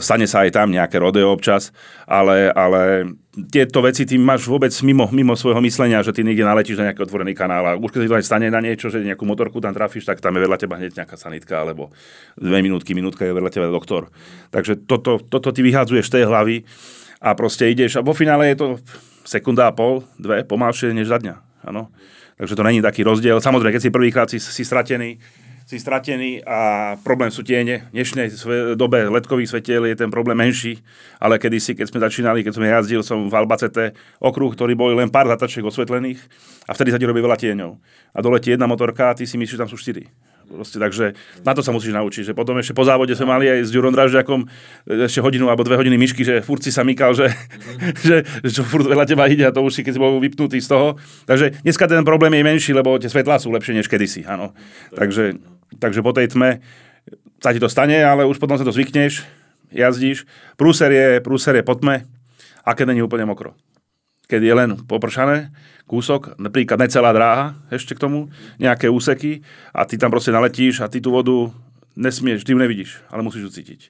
stane 0.03 0.27
sa 0.27 0.43
aj 0.43 0.51
tam 0.59 0.75
nejaké 0.75 0.99
rodeo 0.99 1.31
občas, 1.31 1.71
ale, 2.03 2.51
ale 2.51 3.15
tieto 3.35 3.79
veci 3.79 4.03
ty 4.03 4.19
máš 4.19 4.51
vôbec 4.51 4.75
mimo, 4.83 5.07
mimo 5.15 5.39
svojho 5.39 5.63
myslenia, 5.63 6.03
že 6.03 6.11
ty 6.11 6.27
niekde 6.27 6.43
naletíš 6.43 6.83
na 6.83 6.91
nejaký 6.91 7.07
otvorený 7.07 7.35
kanál 7.35 7.63
a 7.67 7.79
už 7.79 7.95
keď 7.95 7.99
sa 7.99 8.05
ti 8.05 8.11
to 8.11 8.19
aj 8.19 8.27
stane 8.27 8.47
na 8.51 8.59
niečo, 8.59 8.91
že 8.91 9.07
nejakú 9.07 9.23
motorku 9.23 9.63
tam 9.63 9.75
trafíš, 9.75 10.11
tak 10.11 10.19
tam 10.19 10.35
je 10.35 10.43
vedľa 10.43 10.59
teba 10.59 10.75
hneď 10.75 10.99
nejaká 10.99 11.15
sanitka 11.15 11.63
alebo 11.63 11.95
dve 12.35 12.59
minútky, 12.59 12.91
minútka 12.95 13.23
je 13.23 13.35
vedľa 13.35 13.51
teba 13.55 13.71
doktor. 13.71 14.11
Takže 14.51 14.83
toto, 14.87 15.23
toto 15.23 15.55
ty 15.55 15.63
vyhádzuješ 15.63 16.11
z 16.11 16.15
tej 16.19 16.25
hlavy 16.27 16.57
a 17.23 17.39
proste 17.39 17.71
ideš 17.71 17.99
a 17.99 18.05
vo 18.07 18.15
finále 18.15 18.51
je 18.51 18.59
to 18.59 18.67
sekunda 19.25 19.71
a 19.71 19.73
pol, 19.73 20.05
dve, 20.19 20.43
pomalšie 20.43 20.91
než 20.91 21.09
za 21.09 21.23
dňa. 21.23 21.35
Áno. 21.65 21.89
Takže 22.35 22.57
to 22.59 22.67
není 22.67 22.83
taký 22.83 23.07
rozdiel. 23.07 23.39
Samozrejme, 23.39 23.75
keď 23.75 23.83
si 23.83 23.95
prvýkrát 23.95 24.27
si, 24.27 24.43
si 24.43 24.65
stratený, 24.67 25.23
si 25.65 25.81
stratený 25.81 26.45
a 26.45 26.93
problém 27.01 27.33
sú 27.33 27.41
tiene. 27.41 27.89
V 27.89 27.97
dnešnej 27.97 28.29
dobe 28.77 29.09
letkových 29.09 29.49
svetiel 29.49 29.89
je 29.89 29.97
ten 29.97 30.13
problém 30.13 30.37
menší, 30.37 30.83
ale 31.17 31.41
kedysi, 31.41 31.73
keď 31.73 31.87
sme 31.89 32.05
začínali, 32.05 32.45
keď 32.45 32.53
som 32.53 32.65
jazdil, 32.67 33.01
som 33.01 33.19
v 33.31 33.35
Albacete 33.39 33.97
okruh, 34.21 34.53
ktorý 34.53 34.77
bol 34.77 34.93
len 34.93 35.09
pár 35.09 35.31
zatačiek 35.31 35.65
osvetlených 35.65 36.21
a 36.69 36.77
vtedy 36.77 36.93
sa 36.93 37.01
ti 37.01 37.09
robí 37.09 37.23
veľa 37.25 37.41
tieňov. 37.41 37.71
A 38.13 38.19
doletí 38.21 38.53
jedna 38.53 38.69
motorka 38.69 39.15
a 39.15 39.17
ty 39.17 39.25
si 39.25 39.41
myslíš, 39.41 39.57
že 39.57 39.63
tam 39.65 39.71
sú 39.71 39.81
štyri. 39.81 40.05
Proste, 40.45 40.77
takže 40.77 41.17
na 41.41 41.57
to 41.57 41.65
sa 41.65 41.73
musíš 41.73 41.97
naučiť. 41.97 42.31
Že 42.31 42.35
potom 42.37 42.55
ešte 42.61 42.77
po 42.77 42.85
závode 42.85 43.17
sme 43.17 43.33
mali 43.33 43.49
aj 43.49 43.69
s 43.69 43.71
Ďurom 43.73 43.97
Dražďakom 43.97 44.41
ešte 45.09 45.25
hodinu 45.25 45.49
alebo 45.49 45.65
dve 45.65 45.81
hodiny 45.81 45.97
myšky, 45.97 46.21
že 46.21 46.45
furt 46.45 46.61
sa 46.61 46.85
mykal, 46.85 47.17
že, 47.17 47.33
že, 48.09 48.23
že 48.45 48.51
čo 48.51 48.63
furt 48.63 48.85
veľa 48.85 49.09
teba 49.09 49.25
ide 49.27 49.49
a 49.49 49.55
to 49.55 49.65
už 49.65 49.81
si 49.81 49.81
keď 49.81 49.97
si 49.97 50.01
bol 50.01 50.21
vypnutý 50.21 50.61
z 50.61 50.69
toho. 50.69 51.01
Takže 51.25 51.65
dneska 51.65 51.89
ten 51.89 52.05
problém 52.05 52.37
je 52.37 52.45
menší, 52.45 52.73
lebo 52.77 53.01
tie 53.01 53.09
svetlá 53.09 53.41
sú 53.41 53.49
lepšie 53.53 53.73
než 53.73 53.89
kedysi. 53.89 54.29
Áno. 54.29 54.53
Takže, 54.93 55.41
takže 55.81 56.01
po 56.05 56.13
tej 56.13 56.33
tme 56.33 56.61
sa 57.41 57.53
ti 57.53 57.61
to 57.61 57.69
stane, 57.69 57.97
ale 58.01 58.25
už 58.25 58.41
potom 58.41 58.57
sa 58.57 58.65
to 58.65 58.73
zvykneš, 58.73 59.25
jazdíš. 59.73 60.25
Prúser 60.57 60.93
je, 60.93 61.07
prúser 61.21 61.57
je 61.61 61.65
po 61.65 61.77
tme 61.77 62.05
a 62.65 62.71
keď 62.73 62.93
není 62.93 63.05
úplne 63.05 63.29
mokro. 63.29 63.53
Keď 64.25 64.41
je 64.41 64.55
len 64.57 64.71
popršané, 64.89 65.53
kúsok, 65.85 66.41
napríklad 66.41 66.81
necelá 66.81 67.13
dráha 67.13 67.57
ešte 67.69 67.93
k 67.93 68.03
tomu, 68.03 68.33
nejaké 68.57 68.89
úseky 68.89 69.45
a 69.71 69.85
ty 69.85 70.01
tam 70.01 70.09
proste 70.09 70.33
naletíš 70.33 70.81
a 70.81 70.89
ty 70.89 71.01
tú 71.01 71.13
vodu 71.13 71.53
nesmieš, 71.95 72.45
ty 72.45 72.57
ju 72.57 72.59
nevidíš, 72.59 73.05
ale 73.13 73.23
musíš 73.23 73.49
ju 73.49 73.51
cítiť. 73.61 73.81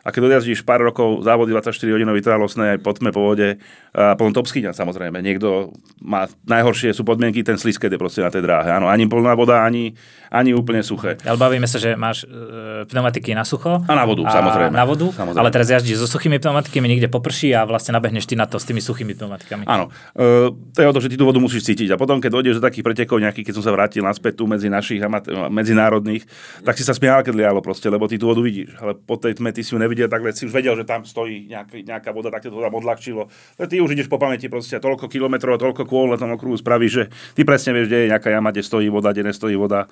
A 0.00 0.08
keď 0.08 0.32
odjazdíš 0.32 0.64
pár 0.64 0.80
rokov 0.80 1.20
závody 1.22 1.52
24 1.52 1.76
hodinový 1.92 2.24
trvalostné 2.24 2.76
aj 2.76 2.78
po 2.80 2.96
tme, 2.96 3.12
po 3.12 3.20
vode, 3.20 3.60
a 3.90 4.14
potom 4.14 4.32
to 4.32 4.40
obskyňa 4.40 4.72
samozrejme. 4.72 5.20
Niekto 5.20 5.74
má, 6.00 6.24
najhoršie 6.46 6.94
sú 6.94 7.04
podmienky, 7.04 7.42
ten 7.42 7.58
slisk, 7.58 7.82
je 7.82 7.98
proste 7.98 8.22
na 8.22 8.30
tej 8.30 8.46
dráhe. 8.46 8.70
Áno, 8.70 8.86
ani 8.86 9.04
plná 9.04 9.34
voda, 9.34 9.60
ani, 9.60 9.98
ani 10.30 10.54
úplne 10.54 10.80
suché. 10.80 11.18
Ale 11.26 11.36
bavíme 11.36 11.66
sa, 11.66 11.76
že 11.76 11.98
máš 11.98 12.22
e, 12.24 12.86
pneumatiky 12.86 13.34
na 13.34 13.42
sucho. 13.42 13.82
A 13.84 13.92
na 13.92 14.06
vodu, 14.06 14.22
a 14.24 14.30
samozrejme. 14.30 14.72
Na 14.72 14.86
vodu, 14.86 15.10
Samozrejme. 15.10 15.40
ale 15.42 15.50
teraz 15.50 15.66
jazdíš 15.68 16.00
so 16.00 16.08
suchými 16.08 16.38
pneumatikami, 16.38 16.86
niekde 16.86 17.10
poprší 17.10 17.52
a 17.52 17.66
vlastne 17.66 17.92
nabehneš 17.92 18.30
ty 18.30 18.38
na 18.38 18.46
to 18.46 18.56
s 18.56 18.64
tými 18.64 18.78
suchými 18.78 19.18
pneumatikami. 19.18 19.66
Áno, 19.66 19.90
e, 20.14 20.54
to 20.70 20.78
je 20.80 20.86
o 20.86 20.94
to, 20.94 21.02
že 21.02 21.10
ty 21.10 21.16
tú 21.18 21.26
vodu 21.26 21.42
musíš 21.42 21.66
cítiť. 21.66 21.92
A 21.92 21.96
potom, 21.98 22.22
keď 22.22 22.30
dojdeš 22.30 22.54
do 22.56 22.64
takých 22.64 22.86
pretekov 22.86 23.18
nejakých, 23.18 23.50
keď 23.50 23.54
som 23.58 23.64
sa 23.66 23.74
vrátil 23.74 24.00
naspäť 24.00 24.38
tu 24.38 24.46
medzi 24.46 24.70
našich 24.70 25.02
amat- 25.02 25.28
medzinárodných, 25.50 26.24
tak 26.62 26.78
si 26.78 26.86
sa 26.86 26.94
smial, 26.94 27.26
keď 27.26 27.34
lialo 27.34 27.60
proste, 27.60 27.90
lebo 27.90 28.06
ty 28.06 28.16
tú 28.16 28.30
vodu 28.30 28.40
vidíš. 28.40 28.70
Ale 28.78 28.94
po 28.94 29.18
tej 29.18 29.34
tme 29.36 29.50
ty 29.50 29.66
si 29.66 29.74
ju 29.74 29.82
nevidel, 29.90 30.06
takhle 30.06 30.30
si 30.30 30.46
už 30.46 30.54
vedel, 30.54 30.78
že 30.78 30.86
tam 30.86 31.02
stojí 31.02 31.50
nejaký, 31.50 31.82
nejaká 31.82 32.14
voda, 32.14 32.30
tak 32.30 32.46
to 32.46 32.54
tam 32.54 32.70
odľahčilo. 32.78 33.26
Ty 33.58 33.76
už 33.82 33.98
ideš 33.98 34.06
po 34.06 34.22
pamäti 34.22 34.46
proste 34.46 34.78
toľko 34.78 35.10
kilometrov, 35.10 35.58
toľko 35.58 35.82
kôl 35.90 36.14
na 36.14 36.18
tom 36.22 36.30
okruhu 36.38 36.54
spravíš, 36.54 36.92
že 36.94 37.04
ty 37.34 37.42
presne 37.42 37.74
vieš, 37.74 37.90
kde 37.90 38.06
je 38.06 38.10
nejaká 38.14 38.30
jama, 38.30 38.54
kde 38.54 38.62
stojí 38.62 38.86
voda, 38.86 39.10
kde 39.10 39.34
nestojí 39.34 39.58
voda. 39.58 39.90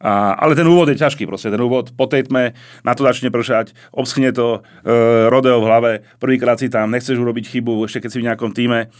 A, 0.00 0.32
ale 0.40 0.56
ten 0.56 0.64
úvod 0.64 0.88
je 0.88 0.98
ťažký, 0.98 1.28
proste 1.28 1.52
ten 1.52 1.60
úvod 1.60 1.92
po 1.92 2.08
tej 2.08 2.26
tme, 2.26 2.56
na 2.82 2.92
to 2.96 3.04
začne 3.04 3.28
pršať, 3.28 3.76
obschne 3.94 4.32
to 4.32 4.64
e, 4.82 5.30
rodeo 5.30 5.62
v 5.62 5.68
hlave, 5.68 5.92
prvýkrát 6.18 6.58
si 6.58 6.66
tam, 6.66 6.90
nechceš 6.90 7.20
urobiť 7.20 7.46
chybu, 7.46 7.86
ešte 7.86 8.02
keď 8.02 8.10
si 8.10 8.18
v 8.18 8.26
nejakom 8.26 8.50
týme, 8.50 8.90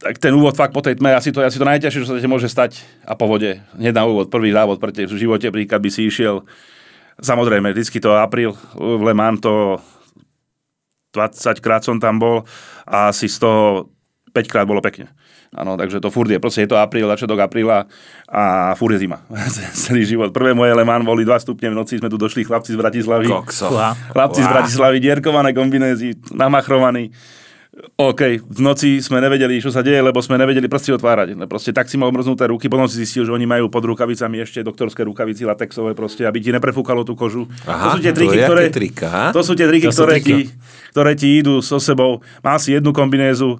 tak 0.00 0.18
ten 0.18 0.32
úvod 0.32 0.56
fakt 0.56 0.72
po 0.72 0.80
tej 0.80 0.98
tme, 0.98 1.12
asi 1.12 1.30
to 1.32 1.44
asi 1.44 1.60
to 1.60 1.68
najťažšie, 1.68 2.00
čo 2.00 2.08
sa 2.16 2.28
môže 2.28 2.48
stať 2.48 2.80
a 3.04 3.12
po 3.16 3.28
vode. 3.28 3.60
Hneď 3.76 3.94
na 3.94 4.04
úvod, 4.08 4.32
prvý 4.32 4.52
závod 4.52 4.80
pre 4.80 4.92
v 4.92 5.20
živote, 5.20 5.52
príklad 5.52 5.80
by 5.80 5.90
si 5.92 6.08
išiel. 6.08 6.44
Samozrejme, 7.22 7.70
vždycky 7.70 8.02
to 8.02 8.14
apríl, 8.18 8.56
v 8.74 9.02
Le 9.02 9.14
Mans 9.14 9.38
to 9.38 9.78
20 11.14 11.62
krát 11.62 11.86
som 11.86 12.02
tam 12.02 12.18
bol 12.18 12.42
a 12.84 13.14
asi 13.14 13.30
z 13.30 13.38
toho 13.38 13.90
5 14.34 14.50
krát 14.50 14.66
bolo 14.66 14.82
pekne. 14.82 15.14
Áno, 15.54 15.78
takže 15.78 16.02
to 16.02 16.10
furt 16.10 16.26
je, 16.26 16.42
proste 16.42 16.66
je 16.66 16.74
to 16.74 16.74
apríl, 16.74 17.06
začiatok 17.06 17.38
apríla 17.38 17.86
a 18.26 18.74
furt 18.74 18.98
je 18.98 19.06
zima. 19.06 19.22
Celý 19.86 20.02
život. 20.02 20.34
Prvé 20.34 20.50
moje 20.50 20.74
Le 20.74 20.82
Mans 20.82 21.06
boli 21.06 21.22
2 21.22 21.46
stupne 21.46 21.70
v 21.70 21.78
noci, 21.78 22.02
sme 22.02 22.10
tu 22.10 22.18
došli 22.18 22.42
chlapci 22.42 22.74
z 22.74 22.78
Bratislavy. 22.82 23.30
Kokso. 23.30 23.70
Chlapci 24.10 24.42
z 24.42 24.48
Wow. 24.50 24.54
Bratislavy, 24.58 24.98
dierkované 24.98 25.54
kombinézy, 25.54 26.18
namachrovaní. 26.34 27.14
OK, 27.94 28.38
v 28.38 28.60
noci 28.62 29.02
sme 29.02 29.18
nevedeli, 29.18 29.58
čo 29.58 29.74
sa 29.74 29.82
deje, 29.82 29.98
lebo 29.98 30.22
sme 30.22 30.38
nevedeli 30.38 30.70
prsty 30.70 30.94
otvárať. 30.94 31.34
Proste 31.50 31.74
tak 31.74 31.90
si 31.90 31.98
mal 31.98 32.14
mrznuté 32.14 32.46
ruky, 32.46 32.70
potom 32.70 32.86
si 32.86 33.02
zistil, 33.02 33.26
že 33.26 33.34
oni 33.34 33.50
majú 33.50 33.66
pod 33.66 33.82
rukavicami 33.82 34.46
ešte 34.46 34.62
doktorské 34.62 35.02
rukavici 35.02 35.42
latexové, 35.42 35.90
proste, 35.98 36.22
aby 36.22 36.38
ti 36.38 36.54
neprefúkalo 36.54 37.02
tú 37.02 37.18
kožu. 37.18 37.50
Aha, 37.66 37.98
to 37.98 37.98
sú 37.98 38.00
tie 38.06 38.14
triky, 38.14 38.36
je 38.38 38.46
ktoré, 38.46 38.62
trika, 38.70 39.34
to 39.34 39.40
sú 39.42 39.52
tie 39.58 39.66
triky, 39.66 39.86
ktoré, 39.90 40.14
triky. 40.22 40.30
ti, 40.30 40.38
ktoré 40.94 41.12
ti 41.18 41.28
idú 41.42 41.58
so 41.58 41.82
sebou. 41.82 42.22
Má 42.46 42.54
si 42.62 42.74
jednu 42.74 42.94
kombinézu, 42.94 43.58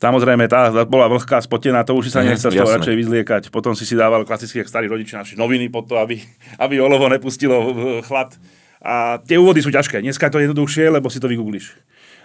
Samozrejme, 0.00 0.48
tá 0.48 0.72
bola 0.88 1.12
vlhká, 1.12 1.44
spotená, 1.44 1.84
to 1.84 1.92
už 1.92 2.08
si 2.08 2.12
sa 2.16 2.24
Mhm, 2.24 2.32
nechcel 2.32 2.48
z 2.48 2.56
toho 2.56 2.72
radšej 2.72 2.96
vyzliekať. 2.96 3.42
Potom 3.52 3.76
si 3.76 3.84
si 3.84 3.92
dával 3.92 4.24
klasicky, 4.24 4.64
jak 4.64 4.72
starí 4.72 4.88
rodičia 4.88 5.20
naši 5.20 5.36
noviny 5.36 5.68
pod 5.68 5.92
to, 5.92 6.00
aby, 6.00 6.16
aby 6.56 6.80
olovo 6.80 7.04
nepustilo 7.12 7.68
v 7.68 8.00
chlad. 8.08 8.32
A 8.80 9.20
tie 9.20 9.36
úvody 9.36 9.60
sú 9.60 9.68
ťažké. 9.68 10.00
Dneska 10.00 10.32
je 10.32 10.32
to 10.32 10.40
jednoduchšie, 10.40 10.88
lebo 10.88 11.12
si 11.12 11.20
to 11.20 11.28
vygoogliš. 11.28 11.76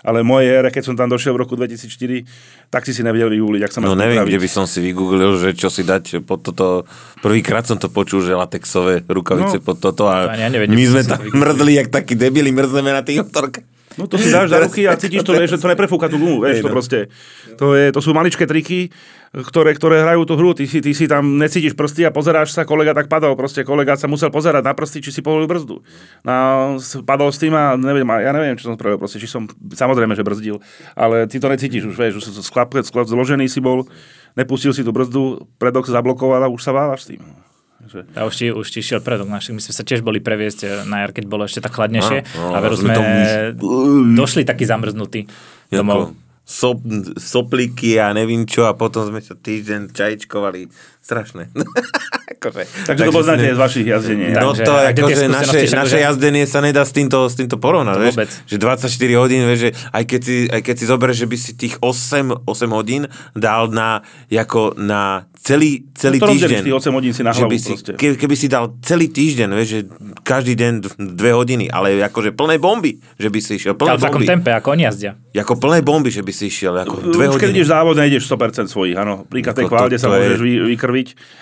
Ale 0.06 0.22
v 0.22 0.28
mojej 0.28 0.48
ére, 0.54 0.70
keď 0.70 0.84
som 0.84 0.96
tam 0.96 1.10
došiel 1.10 1.34
v 1.34 1.42
roku 1.42 1.58
2004, 1.58 2.24
tak 2.70 2.86
si 2.86 2.94
si 2.94 3.02
nevedel 3.02 3.28
vygoogliť, 3.28 3.62
ak 3.62 3.72
sa 3.74 3.80
No 3.82 3.98
neviem, 3.98 4.22
kde 4.22 4.38
by 4.38 4.48
som 4.48 4.64
si 4.64 4.80
vygooglil, 4.80 5.36
že 5.36 5.52
čo 5.52 5.68
si 5.68 5.82
dať 5.82 6.22
pod 6.22 6.46
toto. 6.46 6.86
Prvýkrát 7.20 7.66
som 7.66 7.76
to 7.76 7.90
počul, 7.90 8.22
že 8.22 8.32
latexové 8.32 9.02
rukavice 9.04 9.58
No. 9.58 9.66
pod 9.66 9.82
toto 9.82 10.06
a 10.06 10.30
ja 10.32 10.48
nevedel, 10.48 10.72
my 10.72 10.86
sme 10.86 11.02
tam 11.04 11.20
mrzli, 11.26 11.74
jak 11.76 11.90
takí 11.90 12.14
debili, 12.14 12.54
mrzneme 12.54 12.94
na 12.94 13.02
tých 13.02 13.26
motorkách. 13.26 13.75
No 13.96 14.12
to 14.12 14.20
si 14.20 14.28
dáš 14.28 14.52
za 14.52 14.60
ruky 14.60 14.84
a 14.84 15.00
cítiš 15.00 15.24
to, 15.24 15.32
vieš, 15.32 15.56
že 15.56 15.62
to 15.64 15.72
neprefúka 15.72 16.12
tú 16.12 16.20
gumu, 16.20 16.44
vieš, 16.44 16.64
to 16.64 16.70
no. 16.70 16.76
proste. 16.76 17.00
To, 17.56 17.72
je, 17.72 17.96
to 17.96 18.04
sú 18.04 18.12
maličké 18.12 18.44
triky, 18.44 18.92
ktoré, 19.32 19.72
ktoré 19.72 20.04
hrajú 20.04 20.28
tú 20.28 20.36
hru. 20.36 20.52
Ty 20.52 20.68
si, 20.68 20.84
ty 20.84 20.92
si 20.92 21.08
tam 21.08 21.40
necítiš 21.40 21.76
prsty 21.76 22.04
a 22.04 22.12
pozeráš 22.12 22.52
sa, 22.52 22.68
kolega 22.68 22.92
tak 22.92 23.08
padol, 23.08 23.40
proste 23.40 23.64
kolega 23.64 23.96
sa 23.96 24.12
musel 24.12 24.28
pozerať 24.32 24.68
na 24.68 24.76
prsty, 24.76 25.00
či 25.00 25.16
si 25.16 25.24
povolil 25.24 25.48
brzdu. 25.48 25.80
No, 26.28 26.76
padol 27.08 27.32
s 27.32 27.40
tým 27.40 27.56
a 27.56 27.80
neviem, 27.80 28.08
ja 28.20 28.32
neviem, 28.36 28.60
čo 28.60 28.72
som 28.72 28.76
spravil, 28.76 29.00
proste, 29.00 29.20
či 29.20 29.32
som, 29.32 29.48
samozrejme, 29.48 30.12
že 30.16 30.28
brzdil, 30.28 30.60
ale 30.96 31.28
ty 31.32 31.40
to 31.40 31.48
necítiš 31.48 31.88
už, 31.88 31.96
vieš, 31.96 32.20
už 32.20 32.44
sklap, 32.44 32.76
sklap 32.84 33.08
zložený 33.08 33.48
si 33.48 33.64
bol, 33.64 33.88
nepustil 34.36 34.76
si 34.76 34.84
tú 34.84 34.92
brzdu, 34.92 35.48
predok 35.56 35.88
zablokoval 35.88 36.44
a 36.44 36.52
už 36.52 36.60
sa 36.60 36.76
váľaš 36.76 37.08
s 37.08 37.10
tým. 37.16 37.45
Takže, 37.76 38.00
A 38.16 38.26
už 38.26 38.34
ti, 38.34 38.46
už 38.50 38.68
ti 38.72 38.80
šiel 38.82 39.04
predok 39.04 39.30
našich. 39.30 39.54
My 39.54 39.62
sme 39.62 39.74
sa 39.76 39.84
tiež 39.84 40.02
boli 40.02 40.24
previesť 40.24 40.60
eh, 40.64 40.70
na 40.88 41.06
jar, 41.06 41.12
keď 41.12 41.26
bolo 41.28 41.44
ešte 41.46 41.62
tak 41.62 41.76
chladnejšie. 41.76 42.24
Áno, 42.40 42.56
a 42.56 42.58
veru 42.64 42.76
sme 42.80 42.94
sme 42.94 42.96
to 42.96 43.02
už- 43.02 44.16
došli 44.16 44.44
takí 44.48 44.64
zamrznutí 44.66 45.28
domov. 45.70 46.12
Jako 46.12 46.26
sop, 46.46 46.78
sopliky 47.18 47.98
a 47.98 48.14
nevím 48.14 48.46
čo 48.46 48.70
a 48.70 48.78
potom 48.78 49.10
sme 49.10 49.20
sa 49.20 49.34
týždeň 49.34 49.92
čajičkovali. 49.92 50.70
Strašné. 51.06 51.54
akože, 52.36 52.66
takže 52.84 53.02
to 53.06 53.12
poznáte 53.14 53.46
z 53.46 53.60
vašich 53.60 53.86
jazdení. 53.86 54.34
No 54.34 54.58
Takže, 54.58 54.64
to 54.66 54.74
akože 54.74 55.26
naše, 55.30 55.60
naše 55.70 55.98
jazdenie 56.02 56.44
sa 56.46 56.60
nedá 56.60 56.82
s 56.82 56.90
týmto, 56.90 57.30
s 57.30 57.38
týmto 57.38 57.62
porovnať, 57.62 57.94
To 57.94 58.02
vieš, 58.02 58.16
vôbec. 58.18 58.30
že 58.50 58.56
24 58.58 58.90
hodín, 59.22 59.42
vieš, 59.46 59.60
že 59.60 59.72
aj 59.92 60.04
keď 60.04 60.22
si, 60.22 60.36
aj 60.50 60.62
keď 60.62 60.76
si 60.76 60.86
zoberieš, 60.86 61.18
že 61.20 61.28
by 61.30 61.38
si 61.38 61.52
tých 61.54 61.76
8, 61.78 62.42
8 62.42 62.50
hodín 62.74 63.06
dal 63.34 63.70
na, 63.70 64.02
ako 64.28 64.74
na 64.78 65.30
celý, 65.38 65.86
celý 65.94 66.18
No 66.18 66.26
to 66.26 66.34
týždeň. 66.34 66.62
tých 66.66 66.78
8 66.82 66.98
hodín 66.98 67.14
si 67.14 67.22
na 67.22 67.30
že 67.30 67.46
hlavu 67.46 67.54
by 67.54 67.58
si, 67.62 67.74
ke, 67.94 68.08
keby 68.18 68.34
si 68.34 68.48
dal 68.50 68.74
celý 68.82 69.08
týždeň, 69.08 69.50
vieš, 69.54 69.70
že 69.70 69.80
každý 70.26 70.58
deň 70.58 70.74
dve 71.14 71.38
hodiny, 71.38 71.70
ale 71.70 72.02
akože 72.02 72.34
plné 72.34 72.58
bomby, 72.58 72.98
že 73.22 73.30
by 73.30 73.40
si 73.40 73.62
išiel, 73.62 73.78
plné 73.78 73.94
Ale 73.94 74.02
v 74.02 74.06
takom 74.10 74.24
tempe, 74.26 74.50
ako 74.50 74.74
oni 74.74 74.90
jazdia. 74.90 75.14
Ako 75.36 75.60
plné 75.60 75.86
bomby, 75.86 76.10
že 76.10 76.26
by 76.26 76.34
si 76.34 76.50
išiel, 76.50 76.74
ako 76.74 77.14
dve 77.14 77.28
Už 77.28 77.38
keď 77.38 77.50
hodiny. 77.52 77.62
ideš 77.62 77.68
závod, 77.70 77.94
nejdeš 77.94 78.24
100% 78.26 78.66
svojich, 78.66 78.96
áno. 78.96 79.28
Pri 79.28 79.44
tej 79.44 79.66
kvalite 79.68 79.98
sa 80.00 80.08
môžeš 80.10 80.40
vy, 80.40 80.54
vykrviť, 80.74 80.95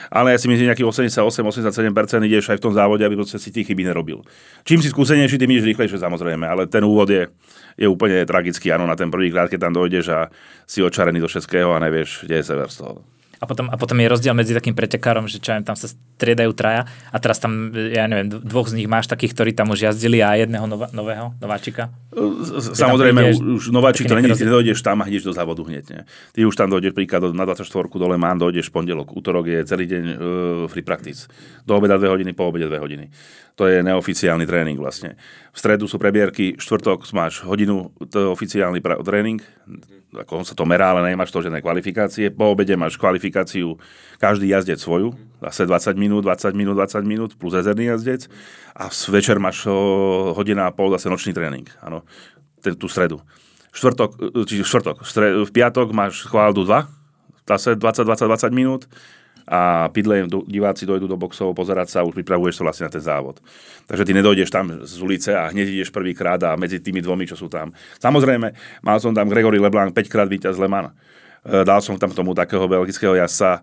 ale 0.09 0.33
ja 0.33 0.37
si 0.41 0.49
myslím, 0.49 0.65
že 0.65 0.69
nejakých 0.73 0.89
88-87% 1.13 2.29
ideš 2.29 2.49
aj 2.53 2.57
v 2.57 2.63
tom 2.63 2.73
závode, 2.73 3.05
aby 3.05 3.13
proste 3.13 3.37
si 3.37 3.53
tie 3.53 3.61
chyby 3.61 3.85
nerobil. 3.85 4.25
Čím 4.65 4.81
si 4.81 4.89
skúsenejší, 4.89 5.37
tým 5.37 5.51
ideš 5.53 5.69
rýchlejšie 5.73 6.01
samozrejme, 6.01 6.45
ale 6.47 6.65
ten 6.65 6.81
úvod 6.81 7.11
je, 7.11 7.29
je 7.77 7.85
úplne 7.85 8.25
tragický, 8.25 8.73
áno, 8.73 8.89
na 8.89 8.97
ten 8.97 9.13
prvý 9.13 9.29
krát, 9.29 9.51
keď 9.51 9.69
tam 9.69 9.73
dojdeš 9.77 10.05
a 10.09 10.19
si 10.65 10.81
očarený 10.81 11.21
do 11.21 11.29
všetkého 11.29 11.69
a 11.75 11.83
nevieš, 11.83 12.25
kde 12.25 12.41
je 12.41 12.45
sever 12.45 12.69
z 12.73 12.77
toho. 12.81 13.05
A 13.43 13.45
potom, 13.45 13.67
a 13.67 13.75
potom 13.75 13.99
je 13.99 14.07
rozdiel 14.07 14.31
medzi 14.31 14.55
takým 14.55 14.71
pretekárom, 14.71 15.27
že 15.27 15.43
čo 15.43 15.51
ja 15.51 15.59
viem, 15.59 15.67
tam 15.67 15.75
sa 15.75 15.91
striedajú 15.91 16.55
traja 16.55 16.87
a 17.11 17.17
teraz 17.19 17.43
tam, 17.43 17.75
ja 17.75 18.07
neviem, 18.07 18.31
dvoch 18.31 18.71
z 18.71 18.79
nich 18.79 18.87
máš 18.87 19.11
takých, 19.11 19.35
ktorí 19.35 19.51
tam 19.51 19.75
už 19.75 19.83
jazdili 19.91 20.23
a 20.23 20.39
jedného 20.39 20.63
nova, 20.63 20.87
nového, 20.95 21.35
nováčika. 21.43 21.91
Samozrejme, 22.79 23.35
prídeš, 23.35 23.43
už 23.43 23.63
nováčik 23.75 24.07
to 24.07 24.15
není, 24.15 24.31
ty 24.31 24.47
nedojdeš 24.47 24.79
tam 24.79 25.03
a 25.03 25.11
ideš 25.11 25.27
do 25.27 25.33
závodu 25.35 25.59
hneď. 25.67 25.85
Nie? 25.91 26.01
Ty 26.31 26.39
už 26.47 26.55
tam 26.55 26.71
dojdeš 26.71 26.95
príklad 26.95 27.27
na 27.35 27.43
24 27.43 27.67
do 27.91 28.07
Le 28.07 28.15
Mans, 28.15 28.39
dojdeš 28.39 28.71
pondelok, 28.71 29.11
útorok 29.11 29.51
je 29.51 29.59
celý 29.67 29.83
deň 29.91 30.03
uh, 30.07 30.15
free 30.71 30.87
practice. 30.87 31.27
Do 31.67 31.75
obeda 31.75 31.99
2 31.99 32.07
hodiny, 32.07 32.31
po 32.31 32.47
obede 32.47 32.71
2 32.71 32.79
hodiny. 32.79 33.11
To 33.59 33.67
je 33.67 33.83
neoficiálny 33.83 34.47
tréning 34.47 34.79
vlastne. 34.79 35.19
V 35.51 35.57
stredu 35.59 35.91
sú 35.91 35.99
prebierky, 35.99 36.55
štvrtok 36.55 37.03
máš 37.11 37.43
hodinu, 37.43 37.91
to 38.07 38.17
je 38.23 38.27
oficiálny 38.31 38.79
pra- 38.79 39.03
tréning, 39.03 39.43
ako 40.13 40.45
sa 40.45 40.53
to 40.53 40.63
merá, 40.69 40.93
ale 40.93 41.09
nemáš 41.09 41.33
to 41.33 41.41
žiadne 41.41 41.59
kvalifikácie. 41.65 42.29
Po 42.29 42.53
obede 42.53 42.77
máš 42.77 43.01
kvalifikáciu 43.01 43.81
každý 44.21 44.53
jazdec 44.53 44.77
svoju, 44.77 45.17
zase 45.41 45.65
20 45.65 45.97
minút, 45.97 46.21
20 46.21 46.53
minút, 46.53 46.77
20 46.77 47.01
minút, 47.03 47.31
plus 47.35 47.57
rezervný 47.57 47.89
jazdec. 47.89 48.29
A 48.77 48.93
večer 49.09 49.41
máš 49.41 49.65
hodina 50.37 50.69
a 50.69 50.75
pol 50.75 50.93
zase 50.93 51.09
nočný 51.09 51.33
tréning, 51.33 51.65
áno, 51.81 52.05
tú 52.61 52.85
stredu. 52.85 53.21
Štvrtok, 53.73 54.09
e, 54.21 54.45
čiže 54.45 54.69
štvrtok, 54.69 55.01
v 55.49 55.51
piatok 55.51 55.89
máš 55.91 56.29
chváldu 56.29 56.61
2, 56.61 56.85
zase 57.49 57.75
20, 57.75 58.05
20, 58.05 58.29
20 58.29 58.53
minút 58.53 58.85
a 59.43 59.91
pidlej 59.91 60.31
diváci 60.47 60.87
dojdú 60.87 61.07
do 61.07 61.19
boxov 61.19 61.51
pozerať 61.51 61.87
sa 61.91 61.97
a 62.01 62.07
už 62.07 62.15
pripravuješ 62.15 62.59
sa 62.59 62.63
vlastne 62.63 62.85
na 62.87 62.91
ten 62.91 63.03
závod. 63.03 63.43
Takže 63.87 64.03
ty 64.07 64.11
nedojdeš 64.15 64.49
tam 64.49 64.87
z 64.87 64.97
ulice 65.03 65.31
a 65.35 65.51
hneď 65.51 65.67
ideš 65.67 65.91
prvýkrát 65.91 66.39
a 66.47 66.55
medzi 66.55 66.79
tými 66.79 67.03
dvomi, 67.03 67.27
čo 67.27 67.35
sú 67.35 67.51
tam. 67.51 67.75
Samozrejme, 67.99 68.55
mal 68.83 68.97
som 69.03 69.11
tam 69.11 69.27
Gregory 69.27 69.59
Leblanc 69.59 69.91
5 69.91 70.07
krát 70.07 70.27
víťaz 70.31 70.55
Le. 70.55 70.67
E, 70.71 70.87
dal 71.67 71.83
som 71.83 71.99
tam 71.99 72.15
tomu 72.15 72.31
takého 72.31 72.63
belgického 72.71 73.19
jazdca, 73.19 73.59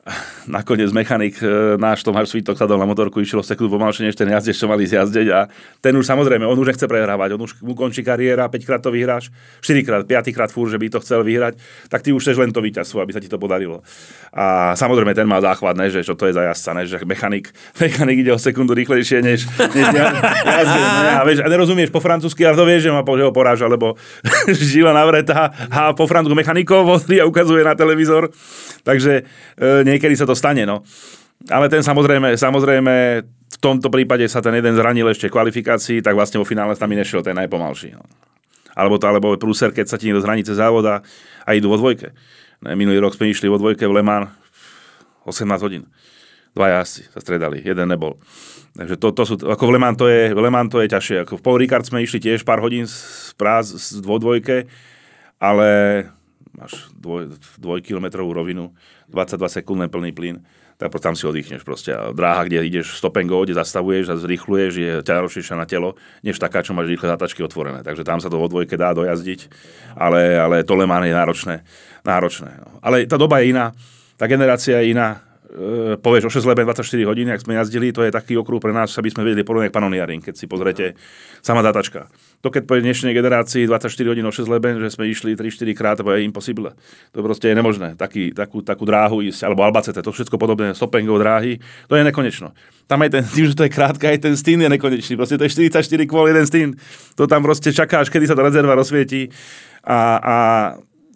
nakoniec 0.56 0.88
mechanik 0.96 1.36
e, 1.44 1.76
náš 1.76 2.00
Tomáš 2.00 2.32
Svítok 2.32 2.56
sadol 2.56 2.80
na 2.80 2.88
motorku, 2.88 3.20
išiel 3.20 3.44
sekundu 3.44 3.76
pomalšie 3.76 4.08
než 4.08 4.16
ten 4.16 4.28
jazdec, 4.32 4.56
čo 4.56 4.64
mali 4.64 4.88
zjazdeť 4.88 5.26
a 5.28 5.40
ten 5.84 5.92
už 5.92 6.08
samozrejme, 6.08 6.48
on 6.48 6.56
už 6.56 6.72
nechce 6.72 6.86
prehrávať, 6.88 7.36
on 7.36 7.44
už 7.44 7.60
mu 7.60 7.76
končí 7.76 8.00
kariéra, 8.00 8.48
5 8.48 8.64
krát 8.64 8.80
to 8.80 8.88
vyhráš, 8.88 9.28
4 9.60 9.84
krát, 9.84 10.02
5 10.08 10.32
krát 10.32 10.48
fúr, 10.48 10.72
že 10.72 10.80
by 10.80 10.88
to 10.88 10.98
chcel 11.04 11.20
vyhrať, 11.20 11.60
tak 11.92 12.00
ty 12.00 12.16
už 12.16 12.22
chceš 12.24 12.40
len 12.40 12.48
to 12.48 12.64
víťazstvo, 12.64 13.04
aby 13.04 13.12
sa 13.12 13.20
ti 13.20 13.28
to 13.28 13.36
podarilo. 13.36 13.84
A 14.32 14.72
samozrejme 14.72 15.12
ten 15.12 15.28
má 15.28 15.36
záchvat, 15.44 15.76
ne, 15.76 15.92
že 15.92 16.00
čo 16.00 16.16
to 16.16 16.24
je 16.24 16.32
za 16.32 16.48
jazdca, 16.48 16.70
ne, 16.80 16.82
že 16.88 16.96
mechanik, 17.04 17.52
mechanik 17.82 18.24
ide 18.24 18.32
o 18.32 18.40
sekundu 18.40 18.72
rýchlejšie 18.72 19.20
než, 19.20 19.44
než 19.44 19.84
jazdec, 19.84 20.86
ne, 21.04 21.12
a, 21.12 21.22
vieš, 21.28 21.44
a 21.44 21.48
nerozumieš 21.52 21.92
po 21.92 22.00
francúzsky, 22.00 22.48
ale 22.48 22.56
to 22.56 22.64
vieš, 22.64 22.88
že, 22.88 22.90
ma, 22.90 23.04
že 23.04 23.24
ho 23.28 23.32
poráža, 23.36 23.68
lebo 23.68 24.00
žila 24.48 24.96
navretá 24.96 25.52
a 25.68 25.92
po 25.92 26.08
francúzsku 26.08 26.36
mechanikov 26.36 26.88
a 26.88 27.24
ukazuje 27.28 27.60
na 27.60 27.76
televízor. 27.76 28.32
Takže 28.80 29.12
e, 29.60 29.84
niekedy 29.90 30.14
sa 30.14 30.26
to 30.26 30.38
stane, 30.38 30.62
no. 30.62 30.86
Ale 31.48 31.72
ten 31.72 31.80
samozrejme, 31.80 32.36
samozrejme 32.36 32.94
v 33.24 33.58
tomto 33.58 33.88
prípade 33.88 34.28
sa 34.28 34.44
ten 34.44 34.54
jeden 34.54 34.76
zranil 34.76 35.08
ešte 35.08 35.26
v 35.26 35.34
kvalifikácii, 35.34 36.04
tak 36.04 36.12
vlastne 36.14 36.38
vo 36.38 36.46
finále 36.46 36.76
tam 36.76 36.92
nešiel 36.92 37.24
ten 37.24 37.34
najpomalší. 37.34 37.96
No. 37.96 38.04
Alebo 38.76 39.00
to, 39.00 39.08
alebo 39.10 39.34
prúser, 39.40 39.74
keď 39.74 39.86
sa 39.88 39.96
ti 39.98 40.08
niekto 40.08 40.22
zraní 40.22 40.46
cez 40.46 40.60
závoda 40.60 41.02
a 41.42 41.50
idú 41.56 41.72
vo 41.72 41.80
dvojke. 41.80 42.14
Ne, 42.60 42.76
minulý 42.76 43.00
rok 43.00 43.16
sme 43.16 43.32
išli 43.32 43.48
vo 43.48 43.56
dvojke 43.56 43.88
v 43.88 43.92
Le 43.98 44.04
Mans 44.04 44.28
18 45.24 45.64
hodín. 45.64 45.88
Dva 46.52 46.68
jazdci 46.76 47.08
sa 47.08 47.18
stredali, 47.24 47.64
jeden 47.64 47.88
nebol. 47.88 48.20
Takže 48.76 49.00
to, 49.00 49.08
to 49.10 49.22
sú, 49.26 49.34
ako 49.42 49.64
v 49.66 49.72
Le 49.74 49.80
Mans 49.80 49.96
to 49.98 50.06
je, 50.06 50.30
v 50.30 50.40
Le 50.40 50.50
Mans 50.52 50.70
to 50.70 50.78
je 50.78 50.92
ťažšie. 50.92 51.16
Ako 51.26 51.40
v 51.40 51.42
Paul 51.42 51.58
Ricard 51.58 51.82
sme 51.88 52.04
išli 52.04 52.22
tiež 52.22 52.46
pár 52.46 52.62
hodín 52.62 52.86
z 52.86 53.32
práz, 53.34 53.74
z 53.74 53.98
dvojke, 54.04 54.70
ale 55.40 55.68
máš 56.60 56.92
dvoj, 56.92 57.40
dvojkilometrovú 57.56 58.36
rovinu, 58.36 58.76
22 59.08 59.48
sekúnd 59.48 59.80
len 59.80 59.88
plný 59.88 60.12
plyn, 60.12 60.36
tak 60.76 60.92
tam 60.96 61.12
si 61.12 61.28
oddychneš 61.28 61.60
proste. 61.60 61.92
A 61.92 62.12
dráha, 62.12 62.44
kde 62.44 62.64
ideš 62.64 62.96
stop 62.96 63.20
and 63.20 63.28
kde 63.28 63.52
zastavuješ 63.52 64.12
a 64.12 64.16
zrýchluješ, 64.16 64.72
je 64.76 64.92
ťažšia 65.04 65.56
na 65.56 65.68
telo, 65.68 65.96
než 66.24 66.40
taká, 66.40 66.64
čo 66.64 66.72
máš 66.72 66.88
rýchle 66.88 67.08
zatačky 67.08 67.44
otvorené. 67.44 67.84
Takže 67.84 68.00
tam 68.00 68.20
sa 68.20 68.32
to 68.32 68.40
vo 68.40 68.48
dvojke 68.48 68.80
dá 68.80 68.96
dojazdiť, 68.96 69.52
ale, 69.96 70.40
ale 70.40 70.64
to 70.64 70.72
Lemán 70.76 71.04
je 71.04 71.12
náročné. 71.12 71.64
náročné. 72.00 72.64
Ale 72.80 73.04
tá 73.04 73.20
doba 73.20 73.44
je 73.44 73.52
iná, 73.52 73.76
tá 74.16 74.24
generácia 74.24 74.80
je 74.80 74.96
iná, 74.96 75.20
povieš 75.98 76.30
o 76.30 76.30
6 76.30 76.46
leben 76.46 76.62
24 76.62 77.10
hodín, 77.10 77.26
ak 77.26 77.42
sme 77.42 77.58
jazdili, 77.58 77.90
to 77.90 78.06
je 78.06 78.14
taký 78.14 78.38
okruh 78.38 78.62
pre 78.62 78.70
nás, 78.70 78.94
aby 78.94 79.10
sme 79.10 79.26
vedeli 79.26 79.42
porovnať 79.42 79.74
panoniaring, 79.74 80.22
keď 80.22 80.34
si 80.38 80.46
pozrete 80.46 80.94
sama 81.42 81.58
datačka. 81.58 82.06
To 82.40 82.54
keď 82.54 82.62
po 82.70 82.78
dnešnej 82.78 83.10
generácii 83.10 83.66
24 83.66 83.90
hodín 84.06 84.24
o 84.24 84.32
6 84.32 84.46
leben, 84.46 84.78
že 84.78 84.94
sme 84.94 85.10
išli 85.10 85.34
3-4 85.34 85.74
krát, 85.74 85.98
to 85.98 86.06
je 86.06 86.22
impossible. 86.22 86.70
To 87.10 87.18
proste 87.20 87.50
je 87.50 87.54
nemožné. 87.58 87.98
Taký, 87.98 88.30
takú, 88.30 88.62
takú 88.62 88.86
dráhu 88.86 89.26
ísť, 89.26 89.50
alebo 89.50 89.66
albacete, 89.66 89.98
to 89.98 90.14
všetko 90.14 90.38
podobné, 90.38 90.70
stopengov 90.70 91.18
dráhy, 91.18 91.58
to 91.90 91.98
je 91.98 92.06
nekonečno. 92.06 92.54
Tam 92.86 93.02
aj 93.02 93.10
ten, 93.10 93.22
tým, 93.26 93.50
že 93.50 93.58
to 93.58 93.66
je 93.66 93.74
krátka, 93.74 94.06
aj 94.06 94.22
ten 94.22 94.34
stín 94.38 94.62
je 94.62 94.70
nekonečný. 94.70 95.18
Proste 95.18 95.34
to 95.34 95.44
je 95.50 95.68
44 95.72 95.82
kvôli 96.06 96.30
jeden 96.30 96.46
stín. 96.46 96.68
To 97.18 97.26
tam 97.26 97.42
proste 97.42 97.74
čakáš, 97.74 98.06
kedy 98.06 98.30
sa 98.30 98.38
tá 98.38 98.46
rezerva 98.46 98.78
rozsvietí. 98.78 99.34
A, 99.82 99.98
a 100.22 100.36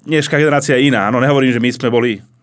dnešná 0.03 0.43
generácia 0.43 0.75
je 0.75 0.91
iná. 0.91 1.07
No 1.15 1.23
nehovorím, 1.23 1.55
že 1.55 1.63
my 1.63 1.71
sme 1.71 1.89
boli 1.89 2.34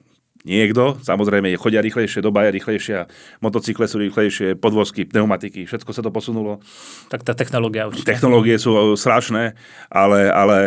niekto, 0.44 0.98
samozrejme 1.02 1.54
chodia 1.58 1.82
rýchlejšie, 1.82 2.24
doba 2.24 2.48
je 2.48 2.58
rýchlejšia, 2.58 3.00
motocykle 3.42 3.86
sú 3.86 4.02
rýchlejšie, 4.02 4.58
podvozky, 4.58 5.06
pneumatiky, 5.06 5.70
všetko 5.70 5.92
sa 5.94 6.02
to 6.02 6.10
posunulo. 6.10 6.62
Tak 7.14 7.26
tá 7.26 7.34
technológia 7.38 7.90
určite. 7.90 8.08
Technológie 8.10 8.58
sú 8.58 8.98
strašné, 8.98 9.54
ale, 9.90 10.30
ale 10.30 10.58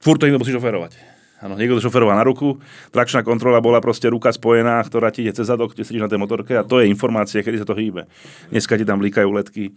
furt 0.00 0.20
to 0.20 0.28
niekto 0.28 0.42
musí 0.42 0.52
šoferovať. 0.52 1.12
Áno, 1.42 1.58
niekto 1.58 1.82
to 1.82 1.90
šoferoval 1.90 2.14
na 2.14 2.22
ruku, 2.22 2.62
trakčná 2.94 3.26
kontrola 3.26 3.58
bola 3.58 3.82
proste 3.82 4.06
ruka 4.06 4.30
spojená, 4.30 4.78
ktorá 4.86 5.10
ti 5.10 5.26
ide 5.26 5.34
cez 5.34 5.50
zadok, 5.50 5.74
kde 5.74 5.82
sedíš 5.82 6.06
na 6.06 6.10
tej 6.12 6.22
motorke 6.22 6.54
a 6.54 6.62
to 6.62 6.78
je 6.78 6.86
informácia, 6.86 7.42
kedy 7.42 7.58
sa 7.58 7.66
to 7.66 7.74
hýbe. 7.74 8.06
Dneska 8.54 8.78
ti 8.78 8.86
tam 8.86 9.02
blikajú 9.02 9.26
letky 9.26 9.74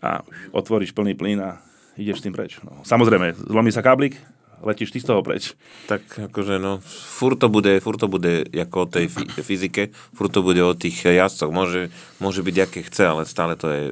a 0.00 0.24
otvoríš 0.56 0.96
plný 0.96 1.12
plyn 1.12 1.36
a 1.44 1.60
ideš 2.00 2.24
s 2.24 2.24
tým 2.24 2.32
preč. 2.32 2.56
No, 2.64 2.80
samozrejme, 2.80 3.36
zlomí 3.36 3.68
sa 3.68 3.84
káblik, 3.84 4.16
letíš 4.62 4.94
ty 4.94 4.98
z 5.02 5.10
toho 5.10 5.20
preč. 5.26 5.58
Tak 5.90 6.30
akože 6.30 6.62
no, 6.62 6.78
furt 6.86 7.38
to 7.38 7.50
bude, 7.50 7.82
furt 7.82 7.98
to 7.98 8.08
bude 8.08 8.46
ako 8.50 8.86
o 8.86 8.90
tej 8.90 9.06
fyzike, 9.42 9.90
furt 10.14 10.30
to 10.30 10.40
bude 10.40 10.62
o 10.62 10.72
tých 10.72 11.02
jazdcoch. 11.04 11.50
Môže, 11.50 11.90
môže 12.22 12.40
byť, 12.40 12.56
aké 12.62 12.80
chce, 12.86 13.02
ale 13.04 13.22
stále 13.26 13.58
to 13.58 13.66
je, 13.68 13.82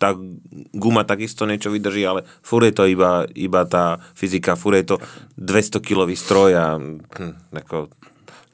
tá 0.00 0.16
guma 0.72 1.04
takisto 1.04 1.44
niečo 1.44 1.68
vydrží, 1.68 2.02
ale 2.08 2.24
furt 2.40 2.64
je 2.64 2.74
to 2.74 2.84
iba, 2.88 3.28
iba 3.36 3.62
tá 3.68 4.00
fyzika, 4.16 4.56
furt 4.56 4.80
je 4.80 4.86
to 4.92 4.96
200-kilový 5.36 6.16
stroj 6.16 6.50
a 6.56 6.66
hm, 6.80 7.52
ako, 7.52 7.92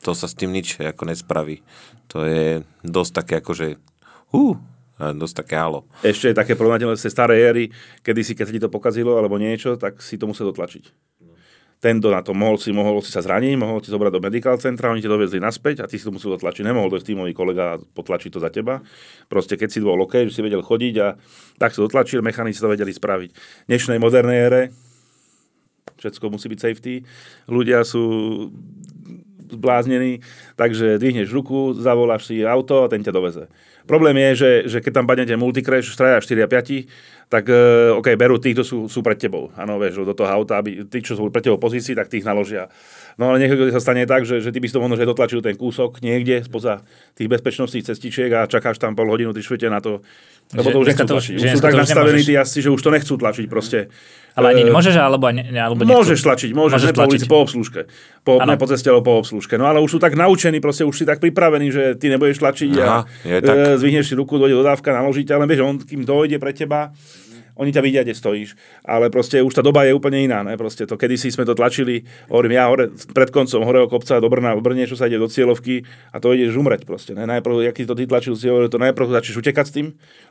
to 0.02 0.10
sa 0.12 0.26
s 0.26 0.34
tým 0.34 0.50
nič 0.50 0.82
ako 0.82 1.06
nespraví. 1.06 1.62
To 2.10 2.26
je 2.26 2.66
dosť 2.82 3.12
také 3.14 3.34
akože 3.38 3.78
uh, 4.34 4.58
dosť 4.96 5.44
také 5.44 5.54
halo. 5.60 5.84
Ešte 6.00 6.32
je 6.32 6.36
také 6.36 6.56
porovnateľné 6.56 6.96
z 6.96 7.12
starej 7.12 7.40
éry, 7.40 7.64
kedy 8.00 8.20
si, 8.24 8.32
keď 8.32 8.44
sa 8.48 8.54
ti 8.56 8.62
to 8.62 8.72
pokazilo 8.72 9.20
alebo 9.20 9.36
niečo, 9.36 9.76
tak 9.76 10.00
si 10.00 10.16
to 10.16 10.24
musel 10.24 10.48
dotlačiť. 10.48 10.88
Tento 11.76 12.08
na 12.08 12.24
to 12.24 12.32
mohol 12.32 12.56
si, 12.56 12.72
mohol 12.72 13.04
si 13.04 13.12
sa 13.12 13.20
zraniť, 13.20 13.52
mohol 13.60 13.84
ti 13.84 13.92
zobrať 13.92 14.16
do 14.16 14.24
medical 14.24 14.56
centra, 14.56 14.88
oni 14.88 15.04
ti 15.04 15.12
dovezli 15.12 15.36
naspäť 15.36 15.84
a 15.84 15.86
ty 15.86 16.00
si 16.00 16.08
to 16.08 16.12
musel 16.16 16.32
dotlačiť. 16.32 16.64
Nemohol 16.64 16.88
to 16.88 17.04
tímový 17.04 17.36
kolega 17.36 17.76
potlačiť 17.76 18.32
to 18.32 18.40
za 18.40 18.48
teba. 18.48 18.80
Proste 19.28 19.60
keď 19.60 19.68
si 19.68 19.84
bol 19.84 20.00
OK, 20.00 20.24
že 20.24 20.32
si 20.32 20.40
vedel 20.40 20.64
chodiť 20.64 20.94
a 21.04 21.20
tak 21.60 21.76
si 21.76 21.84
dotlačil, 21.84 22.24
mechanici 22.24 22.64
to 22.64 22.72
vedeli 22.72 22.96
spraviť. 22.96 23.30
V 23.36 23.68
dnešnej 23.68 24.00
modernej 24.00 24.38
ére 24.48 24.62
všetko 26.00 26.32
musí 26.32 26.48
byť 26.48 26.60
safety. 26.64 27.04
Ľudia 27.44 27.84
sú 27.84 28.04
zbláznený, 29.52 30.20
takže 30.58 30.98
dvihneš 30.98 31.30
ruku, 31.30 31.74
zavoláš 31.74 32.26
si 32.26 32.42
auto 32.42 32.84
a 32.84 32.90
ten 32.90 33.02
ťa 33.02 33.12
doveze. 33.14 33.44
Problém 33.86 34.18
je, 34.18 34.30
že, 34.34 34.50
že 34.66 34.78
keď 34.82 34.92
tam 34.98 35.06
padnete 35.06 35.38
multicrash, 35.38 35.94
traja 35.94 36.18
4 36.18 36.42
a 36.42 36.48
5, 36.50 37.30
tak 37.30 37.46
uh, 37.50 37.94
OK, 37.98 38.18
berú 38.18 38.38
tých, 38.38 38.58
kto 38.58 38.64
sú, 38.66 38.78
sú 38.90 38.98
pred 39.02 39.18
tebou. 39.18 39.54
Áno, 39.54 39.78
vieš, 39.78 40.02
do 40.02 40.14
toho 40.14 40.26
auta, 40.26 40.58
aby 40.58 40.86
tí, 40.86 41.02
čo 41.02 41.14
sú 41.14 41.30
pred 41.30 41.42
tebou 41.42 41.58
pozícii, 41.58 41.94
tak 41.94 42.10
tých 42.10 42.26
naložia. 42.26 42.66
No 43.14 43.30
ale 43.30 43.42
niekedy 43.42 43.70
sa 43.70 43.82
stane 43.82 44.02
tak, 44.06 44.26
že, 44.26 44.42
že 44.42 44.50
ty 44.50 44.58
by 44.58 44.66
si 44.66 44.74
to 44.74 44.82
možno 44.82 44.98
že 44.98 45.06
dotlačil 45.06 45.40
ten 45.42 45.54
kúsok 45.54 46.02
niekde 46.02 46.42
spoza 46.42 46.82
tých 47.14 47.30
bezpečnostných 47.30 47.86
cestičiek 47.86 48.30
a 48.34 48.50
čakáš 48.50 48.82
tam 48.82 48.98
pol 48.98 49.10
hodinu, 49.10 49.30
ty 49.30 49.42
švete 49.42 49.70
na 49.70 49.78
to, 49.78 50.02
lebo 50.54 50.70
to 50.70 50.78
už 50.82 50.86
nechcú 50.94 51.06
tlačiť. 51.06 51.34
Už 51.38 51.50
sú 51.58 51.62
tak 51.62 51.74
nastavení 51.74 52.22
tí 52.22 52.34
asi, 52.38 52.58
že 52.62 52.70
už 52.70 52.82
to 52.82 52.90
nechcú 52.94 53.14
tlačiť 53.18 53.46
proste. 53.50 53.90
Ale 54.36 54.52
ani 54.52 54.68
nemôžeš, 54.68 55.00
alebo, 55.00 55.32
ne, 55.32 55.48
alebo 55.48 55.80
nechcú. 55.80 55.96
Môžeš 55.96 56.20
tlačiť, 56.20 56.50
môžeš, 56.52 56.72
môžeš 56.76 56.88
ne 56.88 56.92
tlačiť. 56.92 57.00
po 57.00 57.08
ulici, 57.08 57.26
po 57.26 57.38
obslužke. 57.40 57.80
Po, 58.20 58.32
ne 58.36 58.56
po 58.60 58.66
ceste, 58.68 58.92
ale 58.92 59.00
po 59.00 59.16
obslužke. 59.16 59.56
No 59.56 59.64
ale 59.64 59.80
už 59.80 59.96
sú 59.96 59.98
tak 59.98 60.12
naučení, 60.12 60.60
proste 60.60 60.84
už 60.84 60.92
si 60.92 61.04
tak 61.08 61.24
pripravení, 61.24 61.72
že 61.72 61.96
ty 61.96 62.12
nebudeš 62.12 62.44
tlačiť 62.44 62.70
Aha, 62.76 63.08
a 63.08 63.24
je 63.24 63.38
tak. 63.40 63.56
E, 63.56 63.80
zvihneš 63.80 64.12
si 64.12 64.14
ruku, 64.14 64.36
dojde 64.36 64.60
dodávka, 64.60 64.92
naložíte, 64.92 65.32
ale 65.32 65.48
vieš, 65.48 65.64
on 65.64 65.80
kým 65.80 66.04
dojde 66.04 66.36
pre 66.36 66.52
teba, 66.52 66.92
oni 67.56 67.72
ťa 67.72 67.80
vidia, 67.80 68.04
kde 68.04 68.12
stojíš. 68.12 68.52
Ale 68.84 69.08
proste 69.08 69.40
už 69.40 69.56
tá 69.56 69.64
doba 69.64 69.88
je 69.88 69.96
úplne 69.96 70.20
iná. 70.20 70.44
Ne? 70.44 70.60
Proste 70.60 70.84
to, 70.84 71.00
kedysi 71.00 71.32
sme 71.32 71.48
to 71.48 71.56
tlačili, 71.56 72.04
hovorím 72.28 72.52
ja 72.60 72.68
hore, 72.68 72.92
pred 73.16 73.32
koncom 73.32 73.64
horeho 73.64 73.88
kopca 73.88 74.20
do 74.20 74.28
Brna, 74.28 74.52
v 74.56 74.62
Brne, 74.62 74.84
čo 74.84 74.94
sa 74.94 75.08
ide 75.08 75.16
do 75.16 75.24
cieľovky 75.24 75.88
a 76.12 76.20
to 76.20 76.36
ideš 76.36 76.52
umreť 76.52 76.84
proste. 76.84 77.16
Ne? 77.16 77.24
Najprv, 77.24 77.64
aký 77.72 77.88
to 77.88 77.96
ty 77.96 78.04
tlačil, 78.04 78.36
si 78.36 78.52
hovoril, 78.52 78.68
to 78.68 78.76
najprv 78.76 79.08
začneš 79.08 79.40
utekať 79.40 79.64
s 79.64 79.72
tým, 79.72 79.86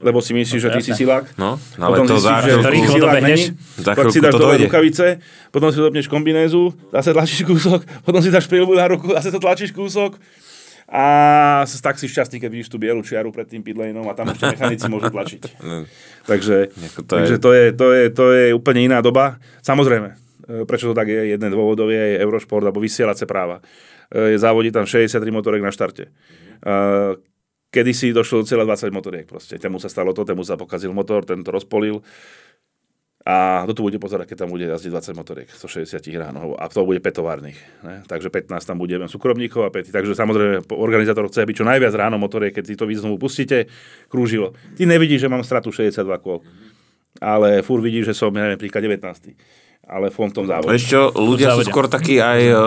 lebo 0.06 0.22
si 0.22 0.38
myslíš, 0.38 0.62
no, 0.62 0.64
že 0.64 0.70
ty 0.78 0.82
si 0.86 0.92
silák. 0.94 1.26
No, 1.42 1.58
ale 1.82 1.94
potom 1.98 2.06
to 2.14 2.22
zistíš, 2.22 2.46
že 2.46 2.54
to 2.62 2.70
rýchlo 2.70 2.96
dobehneš. 3.02 3.42
Pak 3.82 4.06
si 4.14 4.20
dáš 4.22 4.34
dole 4.38 4.56
rukavice, 4.62 5.06
potom 5.50 5.70
si 5.74 5.78
dopneš 5.82 6.06
kombinézu, 6.06 6.78
zase 6.94 7.10
tlačíš 7.10 7.42
kúsok, 7.42 7.82
potom 8.06 8.22
si 8.22 8.30
dáš 8.30 8.46
prílbu 8.46 8.78
na 8.78 8.86
ruku, 8.86 9.10
zase 9.18 9.34
to 9.34 9.42
tlačíš 9.42 9.74
kúsok 9.74 10.22
a 10.86 11.66
tak 11.66 11.98
si 11.98 12.06
šťastný, 12.06 12.38
keď 12.38 12.50
vidíš 12.54 12.70
tú 12.70 12.78
bielu 12.78 13.02
čiaru 13.02 13.34
pred 13.34 13.50
tým 13.50 13.66
pitlaneom 13.66 14.06
a 14.06 14.14
tam 14.14 14.30
ešte 14.30 14.54
mechanici 14.54 14.86
môžu 14.86 15.10
tlačiť. 15.10 15.42
takže, 16.30 16.70
to, 17.02 17.14
takže 17.18 17.36
je... 17.38 17.42
To, 17.42 17.50
je, 17.50 17.66
to, 17.74 17.88
je, 17.90 18.06
to 18.14 18.26
je 18.30 18.46
úplne 18.54 18.86
iná 18.86 19.02
doba. 19.02 19.42
Samozrejme, 19.66 20.14
e, 20.46 20.62
prečo 20.70 20.94
to 20.94 20.96
tak 20.98 21.10
je, 21.10 21.34
jeden 21.34 21.50
dôvodov 21.50 21.90
je 21.90 22.22
Eurošport 22.22 22.70
alebo 22.70 22.78
vysielace 22.78 23.26
práva. 23.26 23.66
E, 24.14 24.38
závodí 24.38 24.70
tam 24.70 24.86
63 24.86 25.26
motorek 25.34 25.66
na 25.66 25.74
štarte. 25.74 26.06
E, 26.06 26.12
kedy 27.74 27.92
si 27.92 28.14
došlo 28.14 28.46
do 28.46 28.48
cieľa 28.48 28.78
20 28.78 28.94
motoriek 28.94 29.26
proste. 29.26 29.58
Temu 29.58 29.82
sa 29.82 29.90
stalo 29.90 30.14
to, 30.14 30.22
temu 30.22 30.46
sa 30.46 30.54
pokazil 30.54 30.94
motor, 30.94 31.26
ten 31.26 31.42
to 31.42 31.50
rozpolil 31.50 32.06
a 33.26 33.66
kto 33.66 33.74
tu 33.74 33.82
bude 33.90 33.98
pozerať, 33.98 34.30
keď 34.30 34.46
tam 34.46 34.54
bude 34.54 34.70
jazdiť 34.70 34.94
20 34.94 35.18
motoriek, 35.18 35.50
160 35.50 35.98
ránov 36.14 36.62
a 36.62 36.70
to 36.70 36.86
bude 36.86 37.02
petovárnych. 37.02 37.58
Ne? 37.82 38.06
Takže 38.06 38.30
15 38.30 38.54
tam 38.62 38.78
bude 38.78 39.02
súkromníkov 39.10 39.66
a 39.66 39.74
5. 39.74 39.90
Takže 39.90 40.14
samozrejme 40.14 40.70
organizátor 40.70 41.26
chce, 41.26 41.42
aby 41.42 41.58
čo 41.58 41.66
najviac 41.66 41.90
ráno 41.98 42.22
motoriek, 42.22 42.54
keď 42.54 42.66
si 42.70 42.78
to 42.78 42.86
vy 42.86 42.94
znovu 43.02 43.18
pustíte, 43.18 43.66
krúžilo. 44.14 44.54
Ty 44.78 44.86
nevidíš, 44.86 45.26
že 45.26 45.32
mám 45.34 45.42
stratu 45.42 45.74
62 45.74 46.06
kôl, 46.22 46.46
ale 47.18 47.66
fur 47.66 47.82
vidíš, 47.82 48.14
že 48.14 48.18
som, 48.22 48.30
neviem, 48.30 48.62
príklad 48.62 48.86
19. 48.86 49.02
ale 49.90 50.14
v 50.14 50.18
tom 50.30 50.46
závode. 50.46 50.70
Vieš 50.70 50.86
čo, 50.86 51.02
ľudia 51.18 51.58
sú 51.58 51.66
skôr 51.66 51.90
takí 51.90 52.22
aj, 52.22 52.42
eh, 52.46 52.58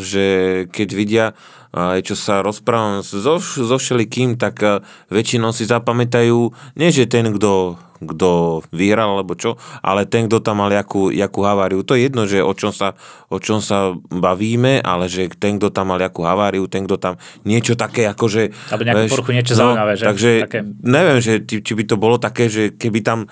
že 0.00 0.26
keď 0.72 0.88
vidia, 0.96 1.26
aj 1.68 2.00
čo 2.00 2.16
sa 2.16 2.40
rozprávam 2.40 3.04
so, 3.04 3.36
so 3.44 3.76
všelikým, 3.76 4.40
tak 4.40 4.56
eh, 4.64 4.80
väčšinou 5.12 5.52
si 5.52 5.68
zapamätajú, 5.68 6.48
nie 6.80 6.88
že 6.88 7.04
ten, 7.04 7.28
kto 7.28 7.76
kto 7.98 8.62
vyhral 8.70 9.18
alebo 9.18 9.34
čo, 9.34 9.58
ale 9.82 10.06
ten, 10.06 10.30
kto 10.30 10.42
tam 10.42 10.62
mal 10.62 10.70
jakú, 10.70 11.10
jakú 11.10 11.42
haváriu. 11.42 11.82
To 11.82 11.94
je 11.98 12.06
jedno, 12.06 12.24
že 12.24 12.42
o 12.42 12.52
čom, 12.54 12.70
sa, 12.70 12.94
o 13.28 13.38
čom 13.42 13.58
sa 13.58 13.94
bavíme, 14.08 14.80
ale 14.82 15.10
že 15.10 15.28
ten, 15.36 15.58
kto 15.58 15.74
tam 15.74 15.90
mal 15.94 16.00
jakú 16.00 16.22
haváriu, 16.22 16.66
ten, 16.70 16.86
kto 16.86 16.96
tam 16.98 17.14
niečo 17.42 17.74
také 17.74 18.06
akože... 18.06 18.54
Alebo 18.70 18.82
nejakú 18.86 19.10
poruchu, 19.10 19.30
niečo 19.34 19.54
zaujímavé, 19.58 19.92
že? 19.98 20.04
Takže 20.06 20.30
Také- 20.46 20.64
neviem, 20.82 21.18
že, 21.18 21.32
či, 21.42 21.56
či 21.62 21.72
by 21.74 21.84
to 21.86 21.96
bolo 21.98 22.16
také, 22.16 22.46
že 22.46 22.74
keby 22.74 23.02
tam 23.02 23.30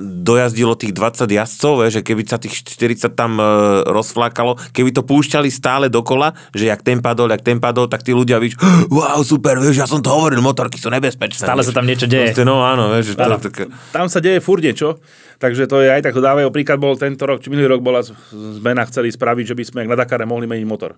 dojazdilo 0.00 0.74
tých 0.74 0.96
20 0.96 1.28
jazdcov, 1.28 1.72
vieš, 1.84 1.92
že 2.00 2.02
keby 2.02 2.22
sa 2.24 2.40
tých 2.40 2.64
40 2.64 3.12
tam 3.12 3.36
e, 3.36 3.44
rozflákalo, 3.84 4.56
keby 4.72 4.96
to 4.96 5.04
púšťali 5.04 5.52
stále 5.52 5.86
dokola, 5.92 6.32
že 6.56 6.72
jak 6.72 6.80
ten 6.80 7.04
padol, 7.04 7.28
jak 7.30 7.44
ten 7.44 7.60
padol, 7.60 7.86
tak 7.86 8.00
tí 8.00 8.16
ľudia 8.16 8.40
víš, 8.40 8.56
wow, 8.94 9.20
super, 9.20 9.60
vieš, 9.60 9.84
ja 9.84 9.86
som 9.86 10.00
to 10.00 10.08
hovoril, 10.08 10.40
motorky 10.40 10.80
sú 10.80 10.88
nebezpečné. 10.88 11.44
Stále 11.44 11.60
sa 11.60 11.76
tam 11.76 11.84
niečo 11.84 12.08
deje. 12.08 12.32
Proste, 12.32 12.44
no 12.48 12.64
áno, 12.64 12.90
vieš, 12.96 13.12
že 13.12 13.14
to, 13.20 13.36
tak, 13.52 13.54
Tam 13.92 14.08
sa 14.08 14.18
deje 14.18 14.40
furt 14.40 14.64
niečo, 14.64 14.98
takže 15.36 15.68
to 15.68 15.84
je 15.84 15.92
aj 15.92 16.00
tak, 16.08 16.16
dávajú 16.16 16.48
príklad 16.50 16.80
bol 16.80 16.96
tento 16.96 17.28
rok, 17.28 17.44
či 17.44 17.52
minulý 17.52 17.76
rok 17.76 17.84
bola 17.84 18.00
zmena, 18.32 18.88
chceli 18.88 19.12
spraviť, 19.12 19.52
že 19.52 19.54
by 19.54 19.64
sme 19.68 19.80
na 19.84 19.94
Dakare 19.94 20.24
mohli 20.24 20.48
meniť 20.48 20.66
motor. 20.66 20.96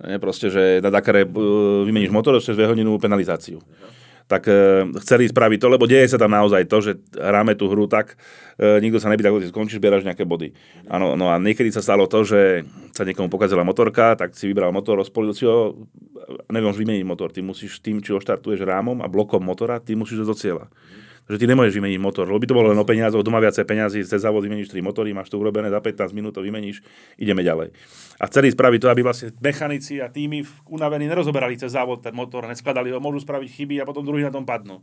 Nie, 0.00 0.16
proste, 0.16 0.48
že 0.48 0.80
na 0.80 0.88
Dakare 0.88 1.28
uh, 1.28 1.84
vymeníš 1.84 2.08
motor, 2.08 2.40
cez 2.40 2.56
2 2.56 2.72
hodinu 2.72 2.96
penalizáciu. 2.96 3.60
Tak 4.30 4.46
uh, 4.46 4.86
chceli 5.02 5.26
spraviť 5.26 5.58
to, 5.58 5.66
lebo 5.66 5.90
deje 5.90 6.06
sa 6.06 6.22
tam 6.22 6.30
naozaj 6.30 6.70
to, 6.70 6.78
že 6.78 6.92
hráme 7.18 7.58
tú 7.58 7.66
hru 7.66 7.90
tak, 7.90 8.14
uh, 8.14 8.78
nikto 8.78 9.02
sa 9.02 9.10
nepýta, 9.10 9.34
ako 9.34 9.42
skončíš, 9.50 9.82
zbieraš 9.82 10.06
nejaké 10.06 10.22
body. 10.22 10.54
Áno, 10.86 11.18
no 11.18 11.34
a 11.34 11.42
niekedy 11.42 11.74
sa 11.74 11.82
stalo 11.82 12.06
to, 12.06 12.22
že 12.22 12.62
sa 12.94 13.02
niekomu 13.02 13.26
pokazila 13.26 13.66
motorka, 13.66 14.14
tak 14.14 14.38
si 14.38 14.46
vybral 14.46 14.70
motor, 14.70 15.02
rozpolil 15.02 15.34
si 15.34 15.50
ho, 15.50 15.74
neviem 16.46 16.70
už 16.70 16.78
vymeniť 16.78 17.02
motor, 17.02 17.34
ty 17.34 17.42
musíš 17.42 17.82
tým, 17.82 17.98
či 17.98 18.14
ho 18.14 18.22
štartuješ 18.22 18.62
rámom 18.62 19.02
a 19.02 19.10
blokom 19.10 19.42
motora, 19.42 19.82
ty 19.82 19.98
musíš 19.98 20.22
do 20.22 20.36
cieľa. 20.38 20.70
Takže 21.30 21.46
ty 21.46 21.46
nemôžeš 21.46 21.78
vymeniť 21.78 22.02
motor, 22.02 22.26
lebo 22.26 22.42
by 22.42 22.48
to 22.50 22.58
bolo 22.58 22.74
len 22.74 22.82
o 22.82 22.82
peniazoch, 22.82 23.22
doma 23.22 23.38
viacej 23.38 23.62
peniazy, 23.62 24.02
cez 24.02 24.26
závod 24.26 24.42
vymeníš 24.42 24.74
3 24.74 24.82
motory, 24.82 25.14
máš 25.14 25.30
to 25.30 25.38
urobené 25.38 25.70
za 25.70 25.78
15 25.78 26.10
minút, 26.10 26.34
to 26.34 26.42
vymeníš, 26.42 26.82
ideme 27.22 27.46
ďalej. 27.46 27.70
A 28.18 28.26
chceli 28.26 28.50
spraviť 28.50 28.82
to, 28.82 28.90
aby 28.90 29.06
vlastne 29.06 29.30
mechanici 29.38 30.02
a 30.02 30.10
týmy 30.10 30.42
unavení 30.66 31.06
nerozoberali 31.06 31.54
cez 31.54 31.78
závod 31.78 32.02
ten 32.02 32.10
motor, 32.18 32.50
neskladali 32.50 32.90
ho, 32.90 32.98
môžu 32.98 33.22
spraviť 33.22 33.46
chyby 33.46 33.78
a 33.78 33.86
potom 33.86 34.02
druhý 34.02 34.26
na 34.26 34.34
tom 34.34 34.42
padnú. 34.42 34.82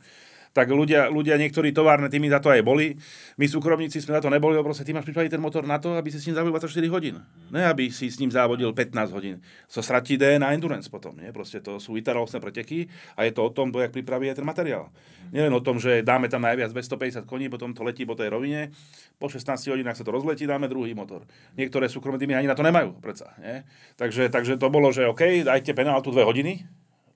Tak 0.55 0.71
ľudia, 0.71 1.07
ľudia 1.11 1.35
niektorí 1.39 1.71
továrne 1.71 2.07
týmy 2.11 2.31
za 2.31 2.39
to 2.43 2.51
aj 2.51 2.61
boli. 2.63 2.95
My 3.35 3.45
súkromníci 3.47 3.99
sme 4.03 4.17
za 4.17 4.21
to 4.23 4.29
neboli, 4.31 4.57
proste 4.63 4.87
ty 4.87 4.91
máš 4.91 5.07
pripraviť 5.07 5.37
ten 5.37 5.41
motor 5.43 5.63
na 5.63 5.77
to, 5.77 5.95
aby 5.95 6.11
si 6.11 6.19
s 6.19 6.27
ním 6.27 6.35
závodil 6.37 6.53
24 6.59 6.95
hodín. 6.95 7.15
Ne, 7.51 7.67
aby 7.67 7.89
si 7.91 8.07
s 8.11 8.17
ním 8.19 8.31
závodil 8.31 8.71
15 8.71 9.15
hodín. 9.15 9.43
So 9.65 9.79
stratí 9.79 10.15
DNA 10.15 10.55
endurance 10.55 10.87
potom. 10.91 11.15
Nie? 11.17 11.31
Proste 11.31 11.59
to 11.63 11.77
sú 11.77 11.95
vytrvalostné 11.95 12.39
preteky 12.43 12.87
a 13.15 13.23
je 13.23 13.31
to 13.31 13.47
o 13.47 13.51
tom, 13.53 13.69
kto 13.71 13.83
jak 13.83 13.91
pripraví 13.93 14.27
aj 14.31 14.39
ten 14.39 14.47
materiál. 14.47 14.89
Nielen 15.31 15.51
o 15.51 15.61
tom, 15.61 15.75
že 15.75 16.01
dáme 16.01 16.31
tam 16.31 16.43
najviac 16.43 16.71
250 16.71 17.27
koní, 17.27 17.51
potom 17.51 17.75
to 17.75 17.83
letí 17.83 18.07
po 18.07 18.15
tej 18.15 18.31
rovine, 18.31 18.71
po 19.19 19.27
16 19.27 19.75
hodinách 19.75 19.99
sa 19.99 20.07
to 20.07 20.15
rozletí, 20.15 20.47
dáme 20.47 20.71
druhý 20.71 20.95
motor. 20.95 21.27
Niektoré 21.59 21.91
súkromné 21.91 22.15
týmy 22.15 22.39
ani 22.39 22.47
na 22.47 22.55
to 22.55 22.63
nemajú, 22.63 22.95
predsa. 23.03 23.35
Nie? 23.43 23.67
Takže, 23.99 24.31
takže 24.31 24.55
to 24.55 24.71
bolo, 24.71 24.89
že 24.95 25.03
OK, 25.03 25.43
dajte 25.43 25.75
penáltu 25.75 26.15
2 26.15 26.23
hodiny, 26.23 26.63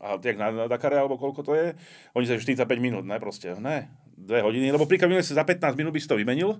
a 0.02 0.18
jak 0.18 0.38
na, 0.38 0.50
na 0.50 0.66
Dakare, 0.66 0.98
alebo 0.98 1.22
koľko 1.22 1.46
to 1.46 1.54
je, 1.54 1.78
oni 2.18 2.26
sa 2.26 2.34
45 2.34 2.66
minút, 2.82 3.06
ne, 3.06 3.22
proste, 3.22 3.54
ne, 3.62 3.94
dve 4.18 4.42
hodiny, 4.42 4.74
lebo 4.74 4.90
minulý 5.06 5.22
si 5.22 5.38
za 5.38 5.46
15 5.46 5.78
minút 5.78 5.94
by 5.94 6.02
si 6.02 6.10
to 6.10 6.18
vymenil, 6.18 6.58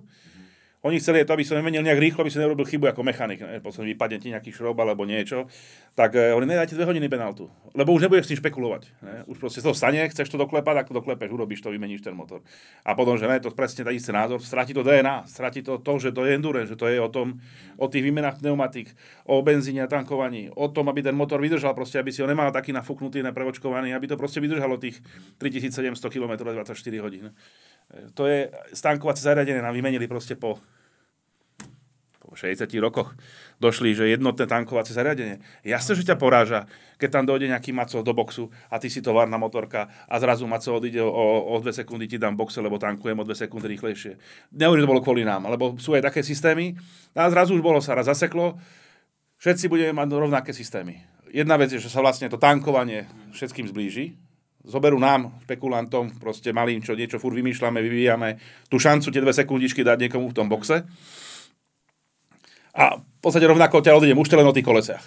oni 0.82 0.98
chceli 0.98 1.22
to, 1.22 1.38
aby 1.38 1.46
som 1.46 1.54
nemenil 1.54 1.78
nejak 1.86 2.02
rýchlo, 2.02 2.26
aby 2.26 2.32
som 2.34 2.42
nerobil 2.42 2.66
chybu 2.66 2.90
ako 2.90 3.06
mechanik, 3.06 3.38
potom 3.62 3.86
vypadne 3.86 4.18
ti 4.18 4.34
nejaký 4.34 4.50
šrob 4.50 4.74
alebo 4.74 5.06
niečo, 5.06 5.46
tak 5.94 6.18
e, 6.18 6.34
oni 6.34 6.42
nedajte 6.42 6.74
dve 6.74 6.90
hodiny 6.90 7.06
penaltu, 7.06 7.46
lebo 7.78 7.94
už 7.94 8.10
nebudeš 8.10 8.26
s 8.26 8.30
tým 8.34 8.40
špekulovať. 8.42 8.82
Ne? 8.98 9.14
Už 9.30 9.38
proste 9.38 9.62
to 9.62 9.70
stane, 9.78 10.02
chceš 10.10 10.26
to 10.34 10.42
doklepať, 10.42 10.82
ako 10.82 10.98
doklepeš, 10.98 11.30
urobíš 11.30 11.62
to, 11.62 11.70
vymeníš 11.70 12.02
ten 12.02 12.18
motor. 12.18 12.42
A 12.82 12.98
potom, 12.98 13.14
že 13.14 13.30
ne, 13.30 13.38
to 13.38 13.54
presne 13.54 13.86
ten 13.86 13.94
istý 13.94 14.10
názor, 14.10 14.42
stratí 14.42 14.74
to 14.74 14.82
DNA, 14.82 15.30
stratí 15.30 15.62
to 15.62 15.78
to, 15.78 15.92
že 16.02 16.10
to 16.10 16.26
je 16.26 16.34
endurance, 16.34 16.74
že 16.74 16.74
to 16.74 16.90
je 16.90 16.98
o 16.98 17.06
tom, 17.06 17.38
o 17.78 17.86
tých 17.86 18.02
výmenách 18.02 18.42
pneumatik, 18.42 18.90
o 19.30 19.38
benzíne 19.38 19.86
a 19.86 19.88
tankovaní, 19.88 20.50
o 20.50 20.66
tom, 20.66 20.90
aby 20.90 21.06
ten 21.06 21.14
motor 21.14 21.38
vydržal, 21.38 21.78
proste, 21.78 22.02
aby 22.02 22.10
si 22.10 22.24
ho 22.24 22.26
nemal 22.26 22.50
taký 22.50 22.74
nafúknutý, 22.74 23.22
neprevočkovaný, 23.22 23.94
aby 23.94 24.10
to 24.10 24.18
proste 24.18 24.42
vydržalo 24.42 24.82
tých 24.82 24.98
3700 25.38 25.94
km 26.10 26.42
24 26.42 26.74
hodín. 26.98 27.30
E, 27.90 28.12
To 28.14 28.28
je 28.30 28.52
stánkovacie 28.76 29.26
zariadenie, 29.26 29.64
nám 29.64 29.74
vymenili 29.74 30.06
proste 30.06 30.38
po 30.38 30.62
po 32.32 32.40
60 32.40 32.64
rokoch 32.80 33.12
došli, 33.60 33.92
že 33.92 34.08
jednotné 34.08 34.48
tankovacie 34.48 34.96
zariadenie. 34.96 35.44
Jasne, 35.68 35.92
že 35.92 36.08
ťa 36.08 36.16
poráža, 36.16 36.64
keď 36.96 37.20
tam 37.20 37.24
dojde 37.28 37.52
nejaký 37.52 37.76
Maco 37.76 38.00
do 38.00 38.16
boxu 38.16 38.48
a 38.72 38.80
ty 38.80 38.88
si 38.88 39.04
továrna 39.04 39.36
motorka 39.36 39.92
a 40.08 40.16
zrazu 40.16 40.48
Maco 40.48 40.72
odíde 40.72 41.04
o, 41.04 41.12
o 41.12 41.54
2 41.60 41.84
sekundy, 41.84 42.08
ti 42.08 42.16
dám 42.16 42.32
boxe, 42.32 42.64
lebo 42.64 42.80
tankujem 42.80 43.20
o 43.20 43.28
2 43.28 43.36
sekundy 43.36 43.68
rýchlejšie. 43.76 44.16
Nehovorím, 44.56 44.80
že 44.80 44.86
to 44.88 44.92
bolo 44.96 45.04
kvôli 45.04 45.28
nám, 45.28 45.44
lebo 45.44 45.76
sú 45.76 45.92
aj 45.92 46.08
také 46.08 46.24
systémy 46.24 46.72
a 47.12 47.28
zrazu 47.28 47.52
už 47.52 47.60
bolo 47.60 47.84
sa 47.84 47.92
raz 47.92 48.08
zaseklo, 48.08 48.56
všetci 49.36 49.68
budeme 49.68 49.92
mať 49.92 50.08
rovnaké 50.16 50.56
systémy. 50.56 51.04
Jedna 51.28 51.60
vec 51.60 51.68
je, 51.68 51.84
že 51.84 51.92
sa 51.92 52.00
vlastne 52.00 52.32
to 52.32 52.40
tankovanie 52.40 53.12
všetkým 53.36 53.68
zblíži, 53.68 54.16
zoberú 54.66 54.98
nám, 54.98 55.42
špekulantom, 55.46 56.18
proste 56.22 56.54
malým, 56.54 56.80
čo 56.82 56.94
niečo 56.94 57.18
furt 57.18 57.34
vymýšľame, 57.34 57.82
vyvíjame, 57.82 58.38
tú 58.70 58.78
šancu 58.78 59.10
tie 59.10 59.22
dve 59.22 59.34
sekundičky 59.34 59.82
dať 59.82 60.08
niekomu 60.08 60.30
v 60.30 60.36
tom 60.36 60.46
boxe, 60.46 60.86
a 62.72 62.96
v 62.96 63.20
podstate 63.20 63.44
rovnako 63.44 63.84
ťa 63.84 63.92
odídem, 63.92 64.16
už 64.16 64.32
len 64.32 64.48
o 64.48 64.56
tých 64.56 64.64
kolesiach. 64.64 65.04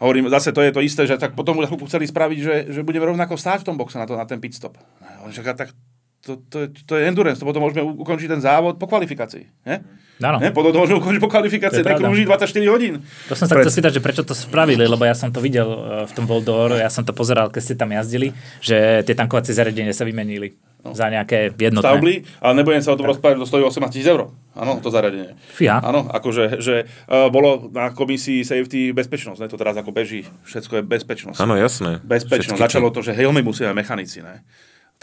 Hovorím, 0.00 0.32
zase 0.32 0.50
to 0.50 0.64
je 0.64 0.72
to 0.72 0.80
isté, 0.80 1.04
že 1.06 1.20
tak 1.20 1.36
potom 1.36 1.60
chceli 1.86 2.08
spraviť, 2.08 2.38
že, 2.40 2.54
že 2.72 2.80
budeme 2.82 3.06
rovnako 3.06 3.36
stáť 3.38 3.62
v 3.62 3.68
tom 3.70 3.76
boxe 3.78 4.00
na, 4.00 4.08
to, 4.08 4.16
na 4.16 4.24
ten 4.24 4.40
pit 4.40 4.56
stop. 4.56 4.80
No, 4.98 5.30
Že, 5.30 5.46
tak 5.54 5.76
to, 6.22 6.38
to, 6.40 6.56
je- 6.60 6.70
to, 6.80 6.92
je 6.94 7.02
endurance, 7.04 7.36
to 7.36 7.44
potom 7.44 7.60
môžeme 7.60 7.82
ukončiť 7.82 8.28
ten 8.28 8.40
závod 8.40 8.78
po 8.78 8.86
kvalifikácii. 8.86 9.42
Ne? 9.64 9.82
Áno. 10.18 10.38
Ne? 10.38 10.48
Potom 10.48 10.70
to 10.70 10.78
môžeme 10.78 10.96
ukončiť 10.96 11.18
po 11.18 11.26
kvalifikácii, 11.26 11.82
pravda. 11.82 11.98
krúži 12.00 12.22
24 12.22 12.46
hodín. 12.68 13.02
To 13.26 13.34
som 13.34 13.44
sa 13.44 13.52
Pred- 13.52 13.66
chcel 13.66 13.74
spýtať, 13.74 13.92
že 13.92 14.00
prečo 14.00 14.22
to 14.22 14.32
spravili, 14.32 14.86
lebo 14.86 15.02
ja 15.02 15.12
som 15.12 15.28
to 15.28 15.38
videl 15.38 15.66
eh, 15.66 15.78
v 16.06 16.12
tom 16.12 16.24
Boldor, 16.24 16.74
ja 16.74 16.86
som 16.86 17.02
to 17.02 17.10
pozeral, 17.10 17.50
keď 17.50 17.60
ste 17.60 17.74
tam 17.74 17.90
jazdili, 17.90 18.30
že 18.58 19.02
tie 19.02 19.12
tankovacie 19.12 19.50
zariadenia 19.50 19.90
sa 19.90 20.02
vymenili 20.02 20.54
No. 20.82 20.98
za 20.98 21.06
nejaké 21.06 21.54
jednotné. 21.54 21.86
stavbli, 21.86 22.14
ale 22.42 22.52
nebudem 22.58 22.82
sa 22.82 22.90
o 22.90 22.98
tom 22.98 23.06
rozprávať, 23.06 23.38
to 23.38 23.46
stojí 23.46 23.62
18 23.62 23.86
tisíc 23.88 24.02
eur. 24.04 24.34
Áno, 24.50 24.82
to 24.82 24.90
zariadenie. 24.90 25.38
Fíha. 25.48 25.78
Áno, 25.78 26.10
akože, 26.10 26.58
že 26.58 26.74
uh, 27.06 27.30
bolo 27.30 27.70
na 27.70 27.94
komisii 27.94 28.42
safety 28.42 28.90
bezpečnosť, 28.90 29.38
ne? 29.38 29.46
to 29.46 29.54
teraz 29.54 29.78
ako 29.78 29.94
beží, 29.94 30.26
všetko 30.42 30.72
je 30.74 30.82
bezpečnosť. 30.82 31.38
áno, 31.38 31.54
jasné. 31.54 32.02
Bezpečnosť. 32.02 32.58
Všetky 32.58 32.66
Začalo 32.66 32.90
to, 32.90 32.98
že 32.98 33.14
helmy 33.14 33.40
musia 33.40 33.70
mechanici, 33.70 34.26
ne? 34.26 34.42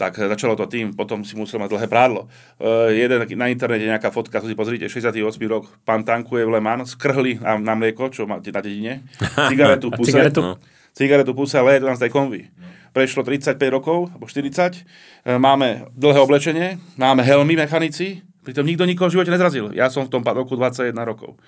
Tak 0.00 0.16
eh, 0.16 0.32
začalo 0.32 0.56
to 0.56 0.64
tým, 0.64 0.96
potom 0.96 1.20
si 1.20 1.36
musel 1.36 1.60
mať 1.60 1.76
dlhé 1.76 1.86
prádlo. 1.92 2.24
Uh, 2.56 2.88
jeden 2.88 3.20
na 3.36 3.52
internete 3.52 3.84
nejaká 3.84 4.08
fotka, 4.08 4.40
to 4.40 4.48
si 4.48 4.56
pozrite, 4.56 4.88
68 4.88 5.20
rok, 5.44 5.68
pán 5.84 6.00
tankuje 6.00 6.48
v 6.48 6.56
Le 6.56 6.60
Mans, 6.64 6.96
skrhli 6.96 7.36
na, 7.36 7.60
na 7.60 7.74
mlieko, 7.76 8.08
čo 8.08 8.24
máte 8.24 8.48
na 8.48 8.64
dedine, 8.64 9.04
cigaretu 9.52 9.92
puse, 9.92 10.16
cigaretu? 10.16 10.40
No. 10.40 10.56
cigaretu 10.96 11.32
puse, 11.36 11.60
ale 11.60 11.76
je 11.76 11.84
to 11.84 11.88
na 11.92 12.00
tej 12.00 12.08
konvi. 12.08 12.48
Prešlo 12.90 13.22
35 13.22 13.60
rokov, 13.70 14.10
alebo 14.10 14.26
40, 14.26 14.50
e, 14.50 15.38
máme 15.38 15.86
dlhé 15.94 16.18
oblečenie, 16.26 16.82
máme 16.98 17.22
helmy 17.22 17.54
mechanici, 17.54 18.26
pritom 18.42 18.66
nikto 18.66 18.82
nikoho 18.82 19.06
v 19.06 19.20
živote 19.20 19.30
nezrazil. 19.30 19.70
Ja 19.70 19.86
som 19.94 20.08
v 20.08 20.10
tom 20.10 20.26
roku 20.26 20.58
21 20.58 20.90
rokov. 21.06 21.38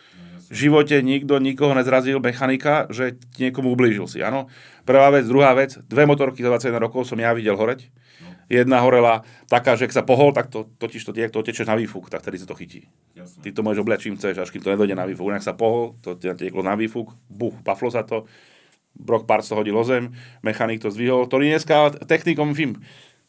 V 0.53 0.69
živote 0.69 1.01
nikto 1.03 1.41
nikoho 1.43 1.75
nezrazil 1.75 2.21
mechanika, 2.23 2.87
že 2.93 3.17
niekomu 3.41 3.73
ublížil 3.73 4.07
si. 4.07 4.21
Áno. 4.21 4.53
Prvá 4.85 5.09
vec, 5.09 5.25
druhá 5.25 5.57
vec, 5.57 5.81
dve 5.89 6.05
motorky 6.05 6.45
za 6.45 6.53
21 6.53 6.79
rokov 6.79 7.09
som 7.09 7.17
ja 7.17 7.33
videl 7.33 7.57
horeť. 7.57 7.89
Jedna 8.53 8.85
horela 8.85 9.25
taká, 9.49 9.81
že 9.81 9.89
ak 9.89 9.97
sa 9.97 10.05
pohol, 10.05 10.37
tak 10.37 10.53
to, 10.53 10.69
totiž 10.77 11.09
to, 11.09 11.17
jak 11.17 11.33
to 11.33 11.41
tečeš 11.41 11.65
na 11.65 11.73
výfuk, 11.73 12.13
tak 12.13 12.21
tedy 12.21 12.37
sa 12.37 12.45
to 12.45 12.53
chytí. 12.53 12.85
Ty 13.17 13.49
to 13.49 13.65
môžeš 13.65 13.81
obliať 13.81 14.01
čím 14.05 14.21
chceš, 14.21 14.45
až 14.45 14.53
kým 14.53 14.61
to 14.61 14.77
nedojde 14.77 14.93
na 14.93 15.09
výfuk. 15.09 15.33
Ak 15.33 15.41
sa 15.41 15.57
pohol, 15.57 15.97
to 16.05 16.21
ti 16.21 16.29
na 16.53 16.77
výfuk, 16.77 17.17
buch, 17.33 17.57
paflo 17.65 17.89
sa 17.89 18.05
to, 18.05 18.29
Brock 18.93 19.25
Parts 19.25 19.49
to 19.49 19.57
hodil 19.57 19.73
o 19.73 19.85
zem, 19.89 20.13
mechanik 20.45 20.85
to 20.85 20.93
zdvihol, 20.93 21.25
ktorý 21.25 21.49
dneska 21.49 21.97
technikom 22.05 22.53
film 22.53 22.77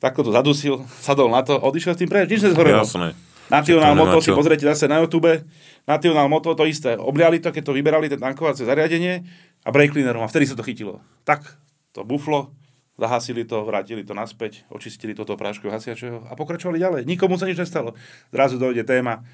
takto 0.04 0.28
to 0.28 0.36
zadusil, 0.36 0.84
sadol 1.08 1.32
na 1.32 1.40
to, 1.48 1.56
odišiel 1.56 1.96
s 1.96 2.00
tým 2.04 2.12
preč, 2.12 2.28
nič 2.28 2.44
nezhorelo. 2.44 2.84
Jasné. 2.84 3.16
National 3.48 3.96
to 3.96 4.00
Moto 4.00 4.18
si 4.24 4.32
pozrite 4.32 4.64
zase 4.68 4.88
na 4.88 5.04
YouTube, 5.04 5.44
National 5.88 6.28
Moto 6.32 6.56
to 6.56 6.64
isté. 6.64 6.96
Obliali 6.96 7.44
to, 7.44 7.52
keď 7.52 7.64
to 7.72 7.76
vyberali, 7.76 8.08
ten 8.08 8.20
tankovacie 8.20 8.64
zariadenie 8.64 9.24
a 9.64 9.70
brake 9.70 9.92
cleanerom 9.92 10.24
a 10.24 10.32
vtedy 10.32 10.48
sa 10.48 10.56
to 10.56 10.64
chytilo. 10.64 11.04
Tak 11.28 11.44
to 11.92 12.08
buflo, 12.08 12.56
zahasili 12.98 13.44
to, 13.44 13.66
vrátili 13.66 14.06
to 14.06 14.14
naspäť, 14.14 14.66
očistili 14.70 15.18
toto 15.18 15.34
práško 15.34 15.70
hasiačeho 15.70 16.30
a 16.30 16.34
pokračovali 16.38 16.78
ďalej. 16.78 17.02
Nikomu 17.10 17.42
sa 17.42 17.50
nič 17.50 17.58
nestalo. 17.58 17.98
Zrazu 18.30 18.62
dojde 18.62 18.86
téma, 18.86 19.26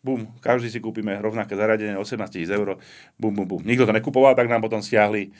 bum, 0.00 0.30
každý 0.38 0.70
si 0.70 0.78
kúpime 0.78 1.18
rovnaké 1.18 1.58
zariadenie, 1.58 1.98
18 1.98 2.30
tisíc 2.30 2.50
eur, 2.50 2.78
bum, 3.18 3.34
bum, 3.34 3.46
bum. 3.46 3.62
Nikto 3.66 3.90
to 3.90 3.92
nekupoval, 3.92 4.38
tak 4.38 4.46
nám 4.46 4.62
potom 4.62 4.78
stiahli 4.78 5.34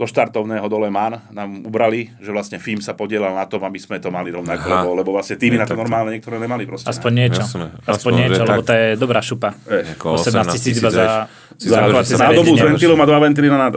zo 0.00 0.08
štartovného 0.08 0.64
dole 0.72 0.88
MAN 0.88 1.20
nám 1.28 1.60
ubrali, 1.60 2.08
že 2.24 2.32
vlastne 2.32 2.56
FIM 2.56 2.80
sa 2.80 2.96
podielal 2.96 3.36
na 3.36 3.44
tom, 3.44 3.60
aby 3.60 3.76
sme 3.76 4.00
to 4.00 4.08
mali 4.08 4.32
rovnako, 4.32 4.64
Aha. 4.64 4.80
lebo, 4.80 4.90
lebo 4.96 5.10
vlastne 5.12 5.36
týmy 5.36 5.60
na 5.60 5.68
to 5.68 5.76
normálne 5.76 6.16
niektoré 6.16 6.40
nemali 6.40 6.64
proste. 6.64 6.88
Aspoň 6.88 7.12
niečo. 7.12 7.44
Jasné. 7.44 7.68
Aspoň, 7.84 7.92
Aspoň, 7.92 8.12
niečo, 8.16 8.42
lebo 8.48 8.62
to 8.64 8.72
je 8.72 8.86
dobrá 8.96 9.20
šupa. 9.20 9.52
Vieš, 9.52 10.00
Ako 10.00 10.06
18 10.16 10.56
tisíc 10.56 10.80
iba 10.80 10.88
za, 10.88 11.28
si 11.60 11.68
za 11.68 11.84
záleží, 11.84 11.92
rokovacie 11.92 12.14
sa 12.16 12.24
na 12.24 12.32
dobu 12.32 12.56
s 12.56 12.64
zariadenie. 12.64 12.70
ventilom 12.80 12.96
a 12.96 13.04
dva 13.04 13.18
ventily 13.20 13.48
na 13.52 13.68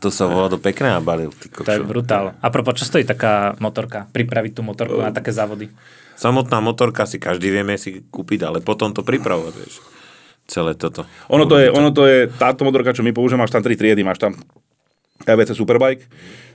To 0.00 0.08
sa 0.08 0.24
volá 0.28 0.48
do 0.48 0.56
pekné 0.56 0.92
nabalil. 0.94 1.32
Ty 1.34 1.46
To 1.64 1.72
je 1.74 1.82
brutál. 1.82 2.36
A 2.38 2.46
propos, 2.48 2.78
čo 2.80 2.88
stojí 2.88 3.04
taká 3.04 3.58
motorka? 3.58 4.08
Pripraviť 4.12 4.52
tú 4.58 4.62
motorku 4.64 5.00
na 5.00 5.12
také 5.12 5.34
závody? 5.34 5.68
Samotná 6.18 6.58
motorka 6.58 7.06
si 7.06 7.22
každý 7.22 7.54
vieme 7.54 7.78
si 7.78 8.02
kúpiť, 8.10 8.42
ale 8.42 8.58
potom 8.58 8.90
to 8.90 9.06
pripravovať, 9.06 9.54
vieš. 9.54 9.78
Celé 10.48 10.74
toto. 10.74 11.04
Ono 11.28 11.44
to, 11.44 11.60
je, 11.60 11.68
ono 11.68 11.92
to 11.92 12.08
je, 12.08 12.26
táto 12.26 12.64
motorka, 12.64 12.96
čo 12.96 13.04
my 13.04 13.12
používame, 13.12 13.44
máš 13.44 13.52
tam 13.52 13.62
tri 13.62 13.76
triedy, 13.76 14.00
máš 14.00 14.18
tam 14.18 14.32
EVC 15.26 15.50
Superbike, 15.56 16.06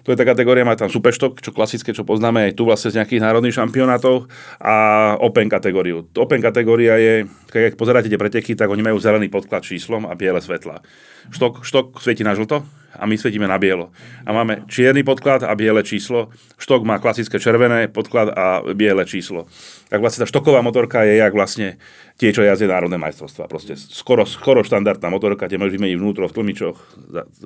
to 0.04 0.12
je 0.12 0.20
tá 0.20 0.28
kategória, 0.28 0.68
má 0.68 0.76
tam 0.76 0.92
Superstock, 0.92 1.40
čo 1.40 1.56
klasické, 1.56 1.96
čo 1.96 2.04
poznáme 2.04 2.52
aj 2.52 2.60
tu 2.60 2.68
vlastne 2.68 2.92
z 2.92 3.00
nejakých 3.00 3.24
národných 3.24 3.56
šampionátov 3.56 4.28
a 4.60 4.76
Open 5.20 5.48
kategóriu. 5.48 6.08
Open 6.16 6.44
kategória 6.44 7.00
je, 7.00 7.28
keď 7.52 7.80
pozeráte 7.80 8.12
tie 8.12 8.20
preteky, 8.20 8.56
tak 8.56 8.68
oni 8.68 8.84
majú 8.84 9.00
zelený 9.00 9.32
podklad 9.32 9.64
číslom 9.64 10.04
a 10.08 10.16
biele 10.16 10.44
svetla. 10.44 10.84
Štok, 11.32 11.64
štok 11.64 12.04
svieti 12.04 12.28
na 12.28 12.36
žlto 12.36 12.83
a 12.94 13.04
my 13.10 13.18
svietime 13.18 13.50
na 13.50 13.58
bielo. 13.58 13.90
A 14.24 14.30
máme 14.32 14.64
čierny 14.70 15.02
podklad 15.02 15.42
a 15.42 15.52
biele 15.58 15.82
číslo. 15.82 16.30
Štok 16.62 16.86
má 16.86 17.02
klasické 17.02 17.42
červené 17.42 17.90
podklad 17.90 18.30
a 18.34 18.62
biele 18.78 19.04
číslo. 19.10 19.50
Tak 19.90 20.00
vlastne 20.00 20.24
tá 20.24 20.28
štoková 20.30 20.62
motorka 20.62 21.02
je 21.02 21.18
jak 21.18 21.34
vlastne 21.34 21.82
tie, 22.22 22.30
čo 22.30 22.46
jazdia 22.46 22.70
národné 22.70 23.02
majstrovstvá. 23.02 23.50
Proste 23.50 23.74
skoro, 23.76 24.30
skoro 24.30 24.62
štandardná 24.62 25.10
motorka, 25.10 25.50
tie 25.50 25.58
môžeš 25.58 25.76
vymeniť 25.82 25.98
vnútro 25.98 26.30
v 26.30 26.36
tlmičoch, 26.38 26.78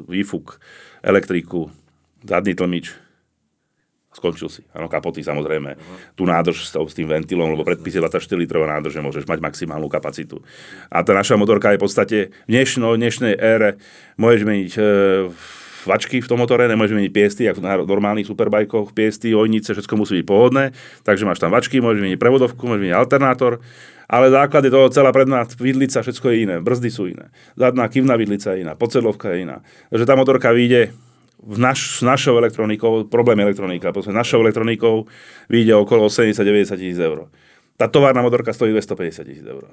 výfuk, 0.08 0.60
elektriku, 1.02 1.72
zadný 2.28 2.54
tlmič. 2.54 3.07
Skončil 4.18 4.50
si. 4.50 4.66
Áno, 4.74 4.90
kapoty 4.90 5.22
samozrejme. 5.22 5.78
Tu 6.18 6.26
nádrž 6.26 6.66
s, 6.66 6.74
s 6.74 6.94
tým 6.98 7.06
ventilom, 7.06 7.54
lebo 7.54 7.62
predpis 7.62 7.94
je 7.94 8.02
24 8.02 8.18
litrová 8.34 8.66
nádrž, 8.66 8.98
že 8.98 9.06
môžeš 9.06 9.30
mať 9.30 9.46
maximálnu 9.46 9.86
kapacitu. 9.86 10.42
A 10.90 11.06
tá 11.06 11.14
naša 11.14 11.38
motorka 11.38 11.70
je 11.70 11.78
v 11.78 11.84
podstate 11.86 12.18
v 12.50 12.58
dnešno, 12.58 12.98
dnešnej 12.98 13.38
ére 13.38 13.78
môžeš 14.18 14.42
meniť 14.42 14.72
e, 14.74 14.82
vačky 15.86 16.18
v 16.18 16.26
tom 16.26 16.42
motore, 16.42 16.66
nemôžeš 16.66 16.98
meniť 16.98 17.14
piesty, 17.14 17.44
ako 17.46 17.62
na 17.62 17.78
normálnych 17.78 18.26
superbajkoch, 18.26 18.98
piesty, 18.98 19.38
ojnice, 19.38 19.78
všetko 19.78 19.94
musí 19.94 20.18
byť 20.18 20.26
pohodné, 20.26 20.74
takže 21.06 21.30
máš 21.30 21.38
tam 21.38 21.54
vačky, 21.54 21.78
môžeš 21.78 22.02
meniť 22.02 22.18
prevodovku, 22.18 22.66
môžeš 22.66 22.90
meniť 22.90 22.98
alternátor, 22.98 23.62
ale 24.10 24.34
základ 24.34 24.66
je 24.66 24.74
toho 24.74 24.90
celá 24.90 25.14
predná 25.14 25.46
vidlica, 25.62 26.02
všetko 26.02 26.26
je 26.34 26.38
iné, 26.42 26.56
brzdy 26.58 26.90
sú 26.90 27.06
iné, 27.06 27.30
zadná 27.54 27.86
kývna 27.86 28.18
vidlica 28.18 28.58
je 28.58 28.66
iná, 28.66 28.74
podsedlovka 28.74 29.38
je 29.38 29.46
iná. 29.46 29.62
Takže 29.94 30.10
tá 30.10 30.18
motorka 30.18 30.50
vyjde 30.52 30.92
v 31.38 31.58
naš, 31.62 32.00
s 32.00 32.02
našou 32.02 32.38
elektronikou, 32.38 33.06
problém 33.06 33.40
elektronika, 33.40 33.94
proste 33.94 34.14
našou 34.14 34.42
elektronikou 34.42 35.06
vyjde 35.50 35.76
okolo 35.78 36.10
80-90 36.10 36.78
tisíc 36.78 37.00
eur. 37.00 37.30
Tá 37.78 37.86
továrna 37.86 38.26
motorka 38.26 38.54
stojí 38.54 38.74
250 38.74 39.24
tisíc 39.24 39.46
eur. 39.46 39.70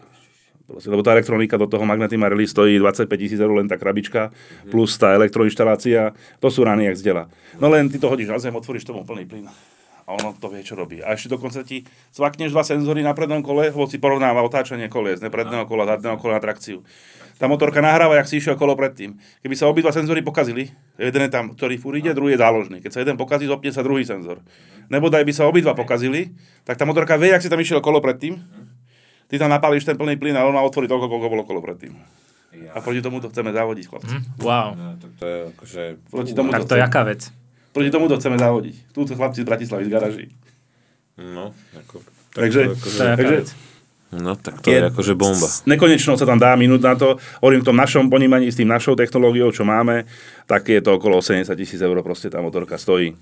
Proste, 0.64 0.88
lebo 0.88 1.04
tá 1.04 1.12
elektronika 1.12 1.60
do 1.60 1.68
toho 1.68 1.84
Magnetima 1.84 2.28
Rally 2.28 2.48
stojí 2.48 2.80
25 2.80 3.08
tisíc 3.20 3.40
eur 3.40 3.52
len 3.52 3.68
tá 3.68 3.76
krabička, 3.76 4.32
plus 4.72 4.96
tá 4.96 5.12
elektroinštalácia, 5.12 6.16
to 6.40 6.48
sú 6.48 6.64
rany 6.64 6.88
jak 6.88 6.96
z 6.96 7.02
dela. 7.04 7.24
No 7.60 7.68
len 7.68 7.88
ty 7.88 8.00
to 8.00 8.08
hodíš 8.08 8.32
na 8.32 8.40
zem, 8.40 8.56
otvoríš 8.56 8.88
tomu 8.88 9.04
plný 9.04 9.28
plyn 9.28 9.48
a 10.04 10.10
ono 10.12 10.36
to 10.36 10.52
vie, 10.52 10.60
čo 10.60 10.76
robí. 10.76 11.00
A 11.00 11.16
ešte 11.16 11.32
dokonca 11.32 11.64
ti 11.64 11.88
cvakneš 12.12 12.52
dva 12.52 12.60
senzory 12.64 13.00
na 13.00 13.16
prednom 13.16 13.40
kole, 13.40 13.72
si 13.88 13.96
porovnáva 13.96 14.44
otáčanie 14.44 14.92
kolies, 14.92 15.24
ne 15.24 15.32
predného 15.32 15.64
kola, 15.64 15.88
zadného 15.88 16.20
kola 16.20 16.36
na 16.36 16.44
trakciu. 16.44 16.84
Tá 17.34 17.50
motorka 17.50 17.82
nahráva, 17.82 18.14
jak 18.22 18.30
si 18.30 18.38
išiel 18.38 18.54
kolo 18.54 18.78
predtým. 18.78 19.18
Keby 19.42 19.54
sa 19.58 19.66
obidva 19.66 19.90
senzory 19.90 20.22
pokazili, 20.22 20.70
jeden 20.94 21.22
je 21.26 21.30
tam, 21.30 21.50
ktorý 21.50 21.74
fúr 21.82 21.98
ide, 21.98 22.14
druhý 22.14 22.38
je 22.38 22.40
záložný. 22.40 22.78
Keď 22.78 22.90
sa 22.94 23.00
jeden 23.02 23.18
pokazí, 23.18 23.50
zopne 23.50 23.74
sa 23.74 23.82
druhý 23.82 24.06
senzor. 24.06 24.38
Nebo 24.86 25.10
daj 25.10 25.26
by 25.26 25.32
sa 25.34 25.50
obidva 25.50 25.74
pokazili, 25.74 26.30
tak 26.62 26.78
tá 26.78 26.86
motorka 26.86 27.18
vie, 27.18 27.34
jak 27.34 27.42
si 27.42 27.50
tam 27.50 27.58
išiel 27.58 27.82
kolo 27.82 27.98
predtým. 27.98 28.38
Ty 29.26 29.34
tam 29.42 29.50
napálíš 29.50 29.82
ten 29.82 29.98
plný 29.98 30.14
plyn 30.14 30.38
a 30.38 30.46
on 30.46 30.54
má 30.54 30.62
otvorí 30.62 30.86
toľko, 30.86 31.10
koľko 31.10 31.26
bolo 31.26 31.42
kolo 31.42 31.58
predtým. 31.58 31.90
A 32.70 32.78
proti 32.78 33.02
tomu 33.02 33.18
to 33.18 33.26
chceme 33.34 33.50
závodiť, 33.50 33.84
chlapci. 33.90 34.14
Wow. 34.38 34.78
No, 34.78 34.94
tak 34.94 35.10
to 35.18 35.24
je 35.26 35.38
akože... 35.58 35.82
Proti 36.14 36.32
tomu 36.38 36.54
Tak 36.54 36.70
to 36.70 36.78
je 36.78 36.82
aká 36.86 37.02
vec? 37.02 37.34
Proti 37.74 37.90
tomu 37.90 38.06
to 38.06 38.14
chceme 38.14 38.38
závodiť. 38.38 38.94
Túto 38.94 39.18
chlapci 39.18 39.42
z 39.42 39.46
Bratislavy 39.50 39.84
z 39.84 39.90
garaží. 39.90 40.26
No, 41.18 41.50
ako... 41.74 41.98
Takže, 42.34 42.78
To 42.78 43.02
je 43.02 43.10
aká 43.10 43.18
takže? 43.18 43.38
No, 44.14 44.38
tak 44.38 44.62
to 44.62 44.70
je, 44.70 44.78
je 44.78 44.90
akože 44.94 45.14
bomba. 45.18 45.48
Nekonečno 45.66 46.14
sa 46.14 46.22
tam 46.22 46.38
dá 46.38 46.54
minút 46.54 46.82
na 46.84 46.94
to. 46.94 47.18
Hovorím 47.42 47.66
v 47.66 47.68
tom 47.72 47.76
našom 47.76 48.06
ponímaní 48.06 48.46
s 48.52 48.58
tým 48.58 48.70
našou 48.70 48.94
technológiou, 48.94 49.50
čo 49.50 49.66
máme, 49.66 50.06
tak 50.46 50.70
je 50.70 50.78
to 50.78 50.94
okolo 50.94 51.18
80 51.18 51.50
tisíc 51.58 51.80
eur 51.82 51.98
proste 52.06 52.30
tá 52.30 52.38
motorka 52.38 52.78
stojí. 52.78 53.18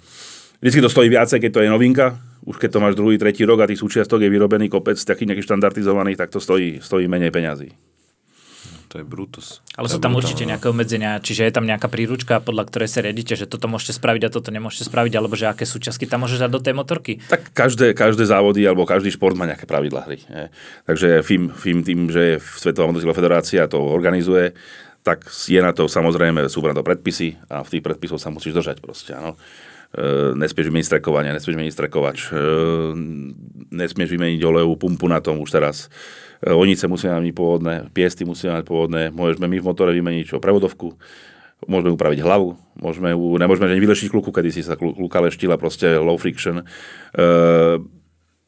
Vždycky 0.61 0.81
to 0.85 0.93
stojí 0.93 1.09
viacej, 1.11 1.39
keď 1.43 1.51
to 1.51 1.63
je 1.65 1.73
novinka. 1.73 2.07
Už 2.47 2.59
keď 2.59 2.71
to 2.75 2.83
máš 2.83 2.95
druhý, 2.95 3.19
tretí 3.19 3.43
rok 3.47 3.63
a 3.63 3.71
tých 3.71 3.83
súčiastok 3.83 4.23
je 4.23 4.31
vyrobený 4.31 4.71
kopec 4.71 4.99
takých 4.99 5.35
nejakých 5.35 5.47
štandardizovaných, 5.51 6.19
tak 6.19 6.31
to 6.31 6.39
stojí, 6.39 6.79
stojí 6.83 7.07
menej 7.11 7.35
peňazí. 7.35 7.71
To 8.93 9.01
je 9.01 9.09
Brutus. 9.09 9.65
Ale 9.73 9.89
To 9.89 9.97
sú 9.97 9.99
je 9.99 10.05
tam 10.05 10.13
brutálne. 10.13 10.21
určite 10.21 10.45
nejaké 10.45 10.67
obmedzenia, 10.69 11.17
čiže 11.17 11.49
je 11.49 11.53
tam 11.57 11.65
nejaká 11.65 11.89
príručka, 11.89 12.45
podľa 12.45 12.69
ktorej 12.69 12.93
sa 12.93 13.01
riadite, 13.01 13.33
že 13.41 13.49
toto 13.49 13.65
môžete 13.65 13.97
spraviť 13.97 14.29
a 14.29 14.33
toto 14.33 14.53
nemôžete 14.53 14.85
spraviť, 14.85 15.13
alebo 15.17 15.33
že 15.33 15.49
aké 15.49 15.65
súčiastky 15.65 16.05
tam 16.05 16.29
môžeš 16.29 16.45
dať 16.45 16.51
do 16.53 16.61
tej 16.61 16.77
motorky. 16.77 17.25
Tak 17.33 17.57
každé, 17.57 17.97
každé 17.97 18.29
závody 18.29 18.69
alebo 18.69 18.85
každý 18.85 19.09
šport 19.09 19.33
má 19.33 19.49
nejaké 19.49 19.65
pravidlá 19.65 20.05
hry. 20.05 20.21
Nie? 20.29 20.53
Takže 20.85 21.25
FIM, 21.25 21.49
FIM 21.57 21.81
tým, 21.89 22.13
že 22.13 22.21
je 22.21 22.35
Svetová 22.61 22.93
motocyklová 22.93 23.17
federácia 23.17 23.65
to 23.65 23.81
organizuje, 23.81 24.53
tak 25.01 25.25
je 25.49 25.59
na 25.65 25.73
to 25.73 25.89
samozrejme, 25.89 26.45
sú 26.53 26.61
na 26.63 26.77
to 26.77 26.85
predpisy 26.85 27.41
a 27.49 27.65
v 27.65 27.73
tých 27.73 27.83
predpisoch 27.83 28.21
sa 28.21 28.29
musíš 28.29 28.61
držať 28.61 28.85
proste, 28.85 29.17
áno. 29.17 29.41
E, 29.93 30.37
nesmieš 30.37 30.69
vymeniť 30.69 30.89
strekovanie, 30.89 31.35
nesmieš 31.35 31.57
vymeniť 31.57 31.75
strekovač, 31.75 32.19
e, 32.29 32.37
nesmieš 33.73 34.09
vymeniť 34.15 34.41
olejovú 34.41 34.77
pumpu 34.79 35.09
na 35.11 35.19
tom 35.25 35.41
už 35.43 35.53
teraz. 35.53 35.91
E, 36.43 36.51
onice 36.51 36.91
musíme 36.91 37.15
mať 37.23 37.33
pôvodné, 37.33 37.75
piesty 37.95 38.27
musíme 38.27 38.59
mať 38.59 38.65
pôvodné, 38.67 39.15
môžeme 39.15 39.47
my 39.47 39.57
v 39.63 39.67
motore 39.67 39.95
vymeniť 39.95 40.35
čo, 40.35 40.43
prevodovku, 40.43 40.99
môžeme 41.71 41.95
upraviť 41.95 42.19
hlavu, 42.27 42.59
môžeme 42.83 43.15
nemôžeme 43.15 43.71
ani 43.71 43.79
vylešiť 43.79 44.11
kluku, 44.11 44.35
kedy 44.35 44.51
si 44.51 44.67
sa 44.67 44.75
klu- 44.75 44.99
kluka 44.99 45.23
leštila, 45.23 45.55
proste 45.55 45.95
low 46.03 46.19
friction. 46.19 46.67
E, 47.15 47.23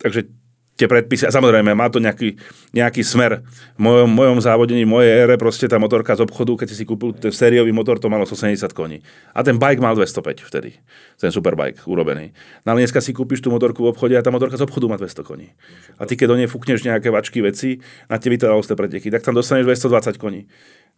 takže 0.03 0.27
tie 0.75 0.91
predpisy, 0.91 1.31
a 1.31 1.31
samozrejme 1.31 1.71
má 1.71 1.87
to 1.87 2.03
nejaký, 2.03 2.35
nejaký 2.75 3.07
smer. 3.07 3.47
V 3.79 3.81
mojom, 3.81 4.11
mojom 4.11 4.39
závodení, 4.43 4.83
v 4.83 4.91
mojej 4.91 5.11
ére, 5.23 5.39
proste 5.39 5.71
tá 5.71 5.79
motorka 5.79 6.19
z 6.19 6.27
obchodu, 6.27 6.67
keď 6.67 6.75
si 6.75 6.83
kúpil 6.83 7.15
ten 7.15 7.31
sériový 7.31 7.71
motor, 7.71 8.03
to 8.03 8.11
malo 8.11 8.27
170 8.27 8.75
koní. 8.75 8.99
A 9.31 9.47
ten 9.47 9.55
bike 9.55 9.79
mal 9.79 9.95
205 9.95 10.43
vtedy, 10.43 10.75
ten 11.23 11.31
superbike 11.31 11.87
urobený. 11.87 12.35
No 12.67 12.75
ale 12.75 12.83
dneska 12.83 12.99
si 12.99 13.15
kúpiš 13.15 13.39
tú 13.39 13.55
motorku 13.55 13.87
v 13.87 13.95
obchode 13.95 14.19
a 14.19 14.23
tá 14.23 14.35
motorka 14.35 14.59
z 14.59 14.67
obchodu 14.67 14.91
má 14.91 14.99
200 14.99 15.23
koní. 15.23 15.55
A 15.95 16.11
ty 16.11 16.19
keď 16.19 16.35
do 16.35 16.37
nej 16.43 16.51
fúkneš 16.51 16.83
nejaké 16.83 17.15
vačky 17.15 17.39
veci 17.39 17.79
na 18.11 18.19
tie 18.19 18.35
vytrvalosté 18.35 18.75
preteky, 18.75 19.15
tak 19.15 19.23
tam 19.23 19.39
dostaneš 19.39 19.71
220 19.71 20.19
koní. 20.19 20.51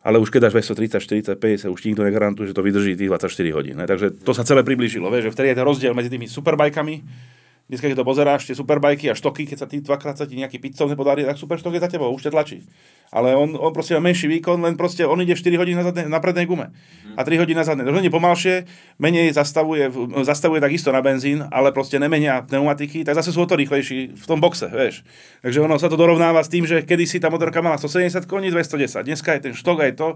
Ale 0.07 0.23
už 0.23 0.31
keď 0.31 0.49
dáš 0.49 0.71
230, 0.73 1.35
40, 1.35 1.67
50, 1.67 1.75
už 1.75 1.81
nikto 1.83 2.07
negarantuje, 2.07 2.47
že 2.49 2.55
to 2.55 2.63
vydrží 2.63 2.95
tých 2.95 3.11
24 3.11 3.59
hodín. 3.59 3.75
Ne? 3.75 3.91
Takže 3.91 4.23
to 4.23 4.31
sa 4.31 4.47
celé 4.47 4.63
priblížilo. 4.63 5.11
Vieš, 5.11 5.29
že 5.29 5.35
vtedy 5.35 5.47
je 5.51 5.57
ten 5.59 5.67
rozdiel 5.67 5.93
medzi 5.99 6.07
tými 6.07 6.31
superbajkami, 6.31 6.95
Dneska, 7.67 7.91
keď 7.91 7.99
to 7.99 8.07
pozeráš, 8.07 8.47
tie 8.47 8.55
superbajky 8.55 9.11
a 9.11 9.19
štoky, 9.19 9.43
keď 9.43 9.59
sa 9.59 9.67
ty 9.67 9.83
dvakrát 9.83 10.15
sa 10.15 10.23
ti 10.23 10.39
nejaký 10.39 10.63
pizzov 10.63 10.87
nepodarí, 10.87 11.27
tak 11.27 11.35
super 11.35 11.59
štok 11.59 11.75
je 11.75 11.83
za 11.83 11.91
tebou, 11.91 12.15
už 12.15 12.31
ťa 12.31 12.31
tlačí. 12.31 12.63
Ale 13.11 13.35
on, 13.35 13.59
on 13.59 13.75
proste 13.75 13.99
má 13.99 14.07
menší 14.07 14.31
výkon, 14.31 14.63
len 14.63 14.79
proste 14.79 15.03
on 15.03 15.19
ide 15.19 15.35
4 15.35 15.51
hodiny 15.59 15.75
na, 15.75 15.83
zadne, 15.91 16.07
na 16.07 16.23
prednej 16.23 16.47
gume 16.47 16.71
a 17.19 17.21
3 17.27 17.43
hodiny 17.43 17.59
na 17.59 17.67
zadnej. 17.67 17.83
Nie 17.91 18.15
pomalšie, 18.15 18.71
menej 19.03 19.35
zastavuje, 19.35 19.91
zastavuje 20.23 20.63
takisto 20.63 20.95
na 20.95 21.03
benzín, 21.03 21.43
ale 21.51 21.75
proste 21.75 21.99
nemenia 21.99 22.47
pneumatiky, 22.47 23.03
tak 23.03 23.19
zase 23.19 23.35
sú 23.35 23.43
o 23.43 23.51
to 23.51 23.59
rýchlejší 23.59 24.15
v 24.15 24.25
tom 24.31 24.39
boxe, 24.39 24.71
vieš. 24.71 25.03
Takže 25.43 25.59
ono 25.59 25.75
sa 25.75 25.91
to 25.91 25.99
dorovnáva 25.99 26.47
s 26.47 26.53
tým, 26.53 26.71
že 26.71 26.87
kedysi 26.87 27.19
tá 27.19 27.35
motorka 27.35 27.67
mala 27.67 27.83
170 27.83 28.31
koní, 28.31 28.55
210. 28.55 29.03
Dneska 29.03 29.35
je 29.35 29.51
ten 29.51 29.55
štok 29.59 29.91
aj 29.91 29.93
to, 29.99 30.09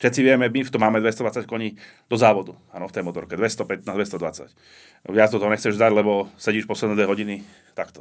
Všetci 0.00 0.20
vieme, 0.24 0.48
my 0.48 0.60
v 0.64 0.72
tom 0.72 0.80
máme 0.80 0.96
220 1.04 1.44
koní 1.44 1.76
do 2.08 2.16
závodu, 2.16 2.56
áno, 2.72 2.88
v 2.88 2.92
tej 2.96 3.04
motorke, 3.04 3.36
215, 3.36 3.84
220. 3.84 4.48
Viac 5.12 5.28
do 5.28 5.36
toho 5.36 5.52
nechceš 5.52 5.76
dať, 5.76 5.92
lebo 5.92 6.32
sedíš 6.40 6.64
posledné 6.64 6.96
dve 6.96 7.04
hodiny 7.04 7.44
takto. 7.76 8.00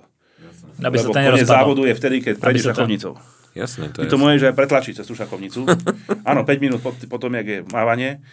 Aby 0.79 0.95
lebo 0.95 1.11
sa 1.11 1.19
nerozpadlo. 1.19 1.51
závodu 1.51 1.81
je 1.91 1.93
vtedy, 1.99 2.15
keď 2.23 2.33
prejdeš 2.39 2.71
šachovnicou. 2.71 3.19
Jasné, 3.51 3.91
to 3.91 3.99
Ty 3.99 4.07
to 4.07 4.15
môžeš 4.15 4.47
aj 4.47 4.55
pretlačiť 4.55 4.93
cez 4.95 5.05
tú 5.11 5.11
šachovnicu. 5.11 5.67
Áno, 6.29 6.47
5 6.47 6.63
minút 6.63 6.79
po, 6.79 6.95
potom, 7.11 7.35
jak 7.35 7.47
je 7.51 7.59
mávanie, 7.67 8.23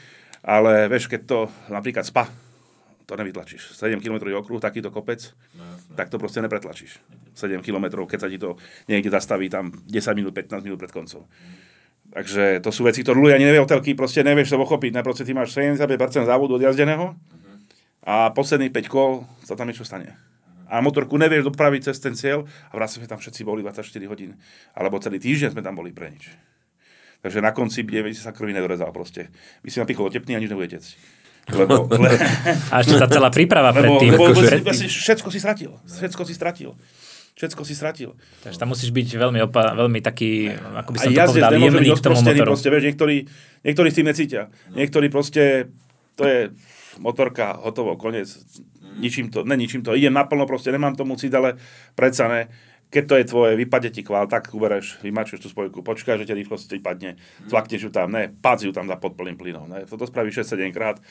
ale 0.47 0.87
vieš, 0.87 1.11
keď 1.11 1.21
to 1.27 1.39
napríklad 1.67 2.07
spa, 2.07 2.31
to 3.11 3.19
nevytlačíš. 3.19 3.75
7 3.75 3.99
km 3.99 4.31
okruh, 4.31 4.63
takýto 4.63 4.95
kopec, 4.95 5.27
tak 5.99 6.07
to 6.07 6.23
proste 6.23 6.39
nepretlačíš. 6.39 7.03
7 7.35 7.59
km, 7.67 8.07
keď 8.07 8.19
sa 8.23 8.29
ti 8.31 8.39
to 8.39 8.55
niekde 8.87 9.11
zastaví 9.11 9.51
tam 9.51 9.75
10 9.75 9.91
minút, 10.15 10.39
15 10.39 10.63
minút 10.63 10.79
pred 10.79 10.95
koncom. 10.95 11.27
Takže 12.17 12.65
to 12.65 12.73
sú 12.73 12.89
veci, 12.89 13.05
ktoré 13.05 13.21
ľudia 13.21 13.37
ani 13.37 13.45
nevie 13.45 13.61
o 13.61 13.69
telky, 13.69 13.93
proste 13.93 14.25
nevieš 14.25 14.57
to 14.57 14.57
pochopiť. 14.57 15.05
Proste 15.05 15.29
ty 15.29 15.37
máš 15.37 15.53
75% 15.53 16.25
závodu 16.25 16.57
odjazdeného 16.57 17.13
a 18.09 18.33
posledných 18.33 18.73
5 18.73 18.89
kol 18.89 19.29
sa 19.45 19.53
tam 19.53 19.69
niečo 19.69 19.85
stane. 19.85 20.17
A 20.67 20.81
motorku 20.81 21.21
nevieš 21.21 21.53
dopraviť 21.53 21.93
cez 21.93 22.01
ten 22.01 22.17
cieľ 22.17 22.49
a 22.73 22.75
vrát 22.75 22.89
sme 22.89 23.05
tam 23.05 23.21
všetci 23.21 23.45
boli 23.45 23.61
24 23.61 23.85
hodín. 24.09 24.33
Alebo 24.73 24.97
celý 24.97 25.21
týždeň 25.21 25.53
sme 25.53 25.61
tam 25.61 25.77
boli 25.77 25.93
pre 25.93 26.09
nič. 26.09 26.33
Takže 27.21 27.45
na 27.45 27.53
konci 27.53 27.85
si 27.85 28.23
sa 28.25 28.33
krvi 28.33 28.57
nedorezal 28.57 28.97
proste. 28.97 29.29
By 29.61 29.69
si 29.69 29.79
napichol 29.85 30.09
tepný 30.09 30.35
a 30.35 30.41
nič 30.41 30.49
nebude 30.49 30.73
tecť. 30.73 30.91
Lebo, 31.53 31.87
le, 31.87 32.11
A 32.75 32.83
ešte 32.83 32.99
tá 32.99 33.07
celá 33.07 33.31
príprava 33.31 33.71
lebo, 33.71 34.01
predtým. 34.01 34.11
lebo 34.19 34.25
akože- 34.35 34.73
si, 34.75 34.87
všetko 34.91 35.29
si 35.31 35.39
stratil. 35.39 35.71
Všetko 35.87 36.23
si 36.27 36.35
stratil. 36.35 36.75
Všetko 37.37 37.69
si 37.69 37.77
stratil. 37.77 38.17
Takže 38.41 38.57
tam 38.57 38.73
musíš 38.73 38.97
byť 38.97 39.09
veľmi, 39.13 39.45
opa- 39.45 39.77
veľmi 39.77 40.01
taký, 40.01 40.49
ako 40.49 40.89
by 40.89 40.97
A 40.97 41.03
som 41.05 41.13
to 41.13 41.21
povedal, 41.37 41.53
jemný 41.53 41.93
k 41.93 42.01
tomu 42.01 42.21
motoru. 42.25 42.49
proste, 42.49 42.69
vieš, 42.73 42.85
niektorí, 42.89 43.17
niektorí 43.61 43.89
s 43.93 43.97
tým 44.01 44.09
necítia. 44.09 44.43
Niektorí 44.73 45.13
proste, 45.13 45.69
to 46.17 46.25
je 46.25 46.39
motorka, 46.97 47.61
hotovo, 47.61 48.01
koniec. 48.01 48.33
Ničím 48.97 49.29
to, 49.29 49.45
ne 49.45 49.53
ničím 49.53 49.85
to. 49.85 49.93
Idem 49.93 50.17
naplno, 50.17 50.49
proste 50.49 50.73
nemám 50.73 50.97
tomu 50.97 51.21
cít, 51.21 51.37
ale 51.37 51.61
predsa 51.93 52.25
ne. 52.25 52.49
Keď 52.87 53.05
to 53.11 53.15
je 53.19 53.25
tvoje, 53.27 53.53
vypadne 53.59 53.91
ti 53.91 54.07
kvál, 54.07 54.31
tak 54.31 54.55
ubereš, 54.55 55.03
vymačuješ 55.03 55.43
tú 55.43 55.49
spojku, 55.51 55.83
počkáš, 55.83 56.23
že 56.23 56.31
ťa 56.31 56.39
rýchlosť 56.39 56.65
ti 56.71 56.79
padne, 56.79 57.19
tlakneš 57.51 57.89
ju 57.89 57.91
tam, 57.91 58.15
ne, 58.15 58.31
pác 58.31 58.63
ju 58.63 58.71
tam 58.71 58.87
za 58.87 58.95
pod 58.95 59.19
plným 59.19 59.35
plynom. 59.35 59.67
Ne. 59.67 59.83
Toto 59.91 60.07
spravíš 60.07 60.47
6-7 60.47 60.71
krát, 60.71 61.03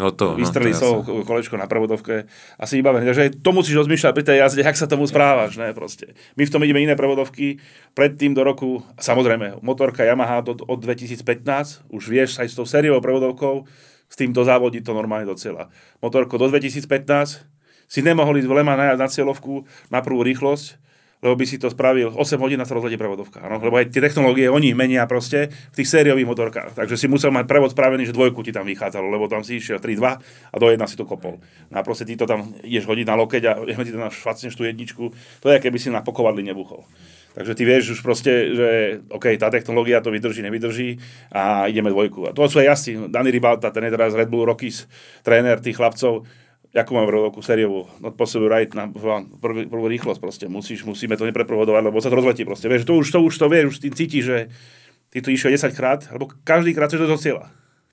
Hotovo. 0.00 0.40
vystrelí 0.40 0.72
no, 0.72 0.80
to 0.80 0.88
no, 0.88 0.94
ja 1.04 1.04
so 1.04 1.26
kolečko 1.28 1.60
na 1.60 1.68
prevodovke 1.68 2.24
a 2.56 2.64
si 2.64 2.80
vybavený. 2.80 3.04
Takže 3.12 3.24
to 3.44 3.50
musíš 3.52 3.84
rozmýšľať 3.84 4.12
pri 4.16 4.24
tej 4.24 4.36
jazde, 4.40 4.62
jak 4.64 4.78
sa 4.80 4.88
tomu 4.88 5.04
správaš. 5.04 5.60
Ne, 5.60 5.76
proste. 5.76 6.16
My 6.38 6.48
v 6.48 6.52
tom 6.54 6.64
ideme 6.64 6.80
iné 6.80 6.96
prevodovky. 6.96 7.60
Predtým 7.92 8.32
do 8.32 8.40
roku, 8.40 8.80
samozrejme, 8.96 9.60
motorka 9.60 10.08
Yamaha 10.08 10.40
od, 10.48 10.64
od 10.64 10.78
2015, 10.80 11.92
už 11.92 12.02
vieš 12.08 12.40
aj 12.40 12.48
s 12.48 12.54
tou 12.56 12.64
sériou 12.64 13.02
prevodovkou, 13.04 13.68
s 14.08 14.16
týmto 14.16 14.40
závodí 14.46 14.80
to 14.80 14.96
normálne 14.96 15.28
do 15.28 15.36
cieľa. 15.36 15.68
Motorko 16.00 16.40
do 16.40 16.48
2015 16.48 17.44
si 17.88 18.00
nemohol 18.00 18.40
ísť 18.40 18.48
v 18.48 18.54
Lema 18.56 18.74
na, 18.76 18.96
na 18.96 19.08
cieľovku 19.08 19.68
na 19.92 20.00
prvú 20.00 20.24
rýchlosť, 20.24 20.87
lebo 21.18 21.34
by 21.34 21.44
si 21.46 21.58
to 21.58 21.66
spravil 21.66 22.14
8 22.14 22.38
hodín 22.38 22.62
na 22.62 22.66
sa 22.66 22.78
rozletí 22.78 22.94
prevodovka. 22.94 23.42
Áno? 23.42 23.58
Lebo 23.58 23.74
aj 23.74 23.90
tie 23.90 23.98
technológie 23.98 24.46
oni 24.46 24.70
menia 24.70 25.02
proste 25.10 25.50
v 25.50 25.74
tých 25.82 25.90
sériových 25.90 26.30
motorkách. 26.30 26.78
Takže 26.78 26.94
si 26.94 27.10
musel 27.10 27.34
mať 27.34 27.50
prevod 27.50 27.74
spravený, 27.74 28.06
že 28.06 28.14
dvojku 28.14 28.46
ti 28.46 28.54
tam 28.54 28.62
vychádzalo, 28.62 29.10
lebo 29.10 29.26
tam 29.26 29.42
si 29.42 29.58
išiel 29.58 29.82
3-2 29.82 29.98
a 30.14 30.54
do 30.54 30.66
jedna 30.70 30.86
si 30.86 30.94
to 30.94 31.02
kopol. 31.02 31.42
No 31.74 31.76
a 31.78 31.82
proste 31.82 32.06
ty 32.06 32.14
to 32.14 32.22
tam 32.22 32.54
ideš 32.62 32.86
hodiť 32.86 33.06
na 33.06 33.18
lokeť 33.18 33.42
a 33.50 33.52
jeme 33.66 33.82
ti 33.82 33.90
to 33.90 33.98
na 33.98 34.14
švacneš 34.14 34.54
tú 34.54 34.62
jedničku. 34.62 35.10
To 35.42 35.46
je, 35.50 35.58
keby 35.58 35.78
si 35.82 35.90
na 35.90 36.06
pokovadli 36.06 36.46
nebuchol. 36.46 36.86
Takže 37.38 37.54
ty 37.54 37.62
vieš 37.62 37.98
už 37.98 38.00
proste, 38.02 38.32
že 38.50 38.68
OK, 39.14 39.30
tá 39.38 39.46
technológia 39.46 40.02
to 40.02 40.10
vydrží, 40.10 40.42
nevydrží 40.42 40.98
a 41.30 41.70
ideme 41.70 41.90
dvojku. 41.94 42.26
A 42.26 42.34
to 42.34 42.46
sú 42.50 42.58
aj 42.58 42.66
jasní. 42.78 43.10
Dani 43.10 43.30
Ribalta, 43.30 43.70
ten 43.70 43.86
je 43.86 43.94
teraz 43.94 44.10
Red 44.14 44.26
Bull 44.26 44.42
Rockies, 44.42 44.90
tréner 45.22 45.62
tých 45.62 45.78
chlapcov, 45.78 46.26
Jakú 46.68 46.92
mám 46.92 47.08
rokovú 47.08 47.40
sériovú, 47.40 47.88
not 48.04 48.12
possible 48.12 48.44
right 48.44 48.68
na 48.76 48.92
prvú, 48.92 49.64
prvú 49.72 49.86
rýchlosť 49.88 50.20
proste. 50.20 50.44
Musíš, 50.52 50.84
musíme 50.84 51.16
to 51.16 51.24
nepreprovodovať, 51.24 51.82
lebo 51.88 51.96
sa 51.96 52.12
to 52.12 52.20
rozletí 52.20 52.44
proste. 52.44 52.68
Vieš, 52.68 52.84
to 52.84 53.00
už 53.00 53.08
to, 53.08 53.18
už 53.24 53.34
to 53.40 53.46
vieš, 53.48 53.66
už 53.72 53.78
ty 53.80 53.88
cítiš, 53.88 54.24
že 54.28 54.38
ty 55.08 55.24
tu 55.24 55.32
išiel 55.32 55.56
10 55.56 55.72
krát, 55.72 56.04
alebo 56.12 56.28
každý 56.44 56.76
krát 56.76 56.92
chceš 56.92 57.08
do 57.08 57.16
cieľa. 57.16 57.48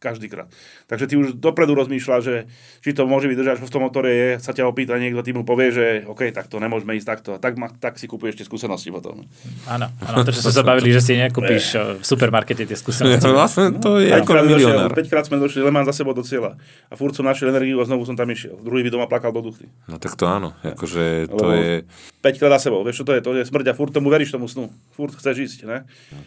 Každý 0.05 0.29
krát. 0.29 0.45
Takže 0.85 1.09
ty 1.09 1.17
už 1.17 1.41
dopredu 1.41 1.73
rozmýšľa, 1.73 2.17
že 2.21 2.45
či 2.85 2.93
to 2.93 3.09
môže 3.09 3.25
vydržať, 3.25 3.57
čo 3.57 3.65
v 3.65 3.73
tom 3.73 3.89
motore 3.89 4.13
je, 4.13 4.29
sa 4.37 4.53
ťa 4.53 4.69
opýta 4.69 4.93
niekto, 5.01 5.25
ty 5.25 5.33
mu 5.33 5.41
povie, 5.41 5.73
že 5.73 5.85
OK, 6.05 6.29
tak 6.29 6.45
to 6.45 6.61
nemôžeme 6.61 6.93
ísť 6.93 7.07
takto. 7.09 7.29
A 7.33 7.37
tak, 7.41 7.57
ma, 7.57 7.73
tak 7.73 7.97
si 7.97 8.05
kúpuješ 8.05 8.37
tie 8.37 8.45
skúsenosti 8.45 8.93
potom. 8.93 9.25
Áno, 9.65 9.89
áno, 10.05 10.17
to, 10.21 10.29
čo 10.29 10.45
sme 10.45 10.53
sa 10.53 10.61
bavili, 10.61 10.93
že 10.93 11.01
si 11.01 11.17
nekúpíš 11.17 11.65
eh, 11.73 11.97
v 11.97 12.05
supermarkete 12.05 12.69
tie 12.69 12.77
skúsenosti. 12.77 13.25
Vlastne 13.33 13.81
to 13.81 13.97
je 13.97 14.13
ako 14.13 14.29
5 14.29 14.29
krát, 14.29 14.45
došiel, 14.45 14.69
milionár. 14.77 14.91
5 14.93 15.09
krát 15.09 15.25
sme 15.25 15.37
došli 15.41 15.65
len 15.65 15.73
za 15.89 15.93
sebou 15.97 16.13
do 16.13 16.21
cieľa. 16.21 16.61
A 16.87 16.93
furt 16.93 17.17
som 17.17 17.25
našiel 17.25 17.49
energiu 17.49 17.81
a 17.81 17.85
znovu 17.89 18.05
som 18.05 18.13
tam 18.13 18.29
išiel. 18.29 18.61
Druhý 18.61 18.85
by 18.85 18.93
doma 18.93 19.09
plakal 19.09 19.33
do 19.33 19.41
duchy. 19.41 19.65
No 19.89 19.97
tak 19.97 20.13
to 20.13 20.29
áno, 20.29 20.53
akože 20.61 21.33
to 21.33 21.45
Lebo- 21.49 21.57
je, 21.57 21.73
5 22.21 22.37
krát 22.37 22.61
za 22.61 22.69
sebou. 22.69 22.85
Vieš, 22.85 23.01
čo 23.01 23.05
to 23.09 23.17
je? 23.17 23.25
To 23.25 23.33
je 23.33 23.41
smrť 23.41 23.65
a 23.69 23.73
furt 23.73 23.89
tomu 23.89 24.13
veríš 24.13 24.37
tomu 24.37 24.45
snu. 24.45 24.69
Furt 24.93 25.17
chceš 25.17 25.49
ísť, 25.49 25.59
ne? 25.65 25.77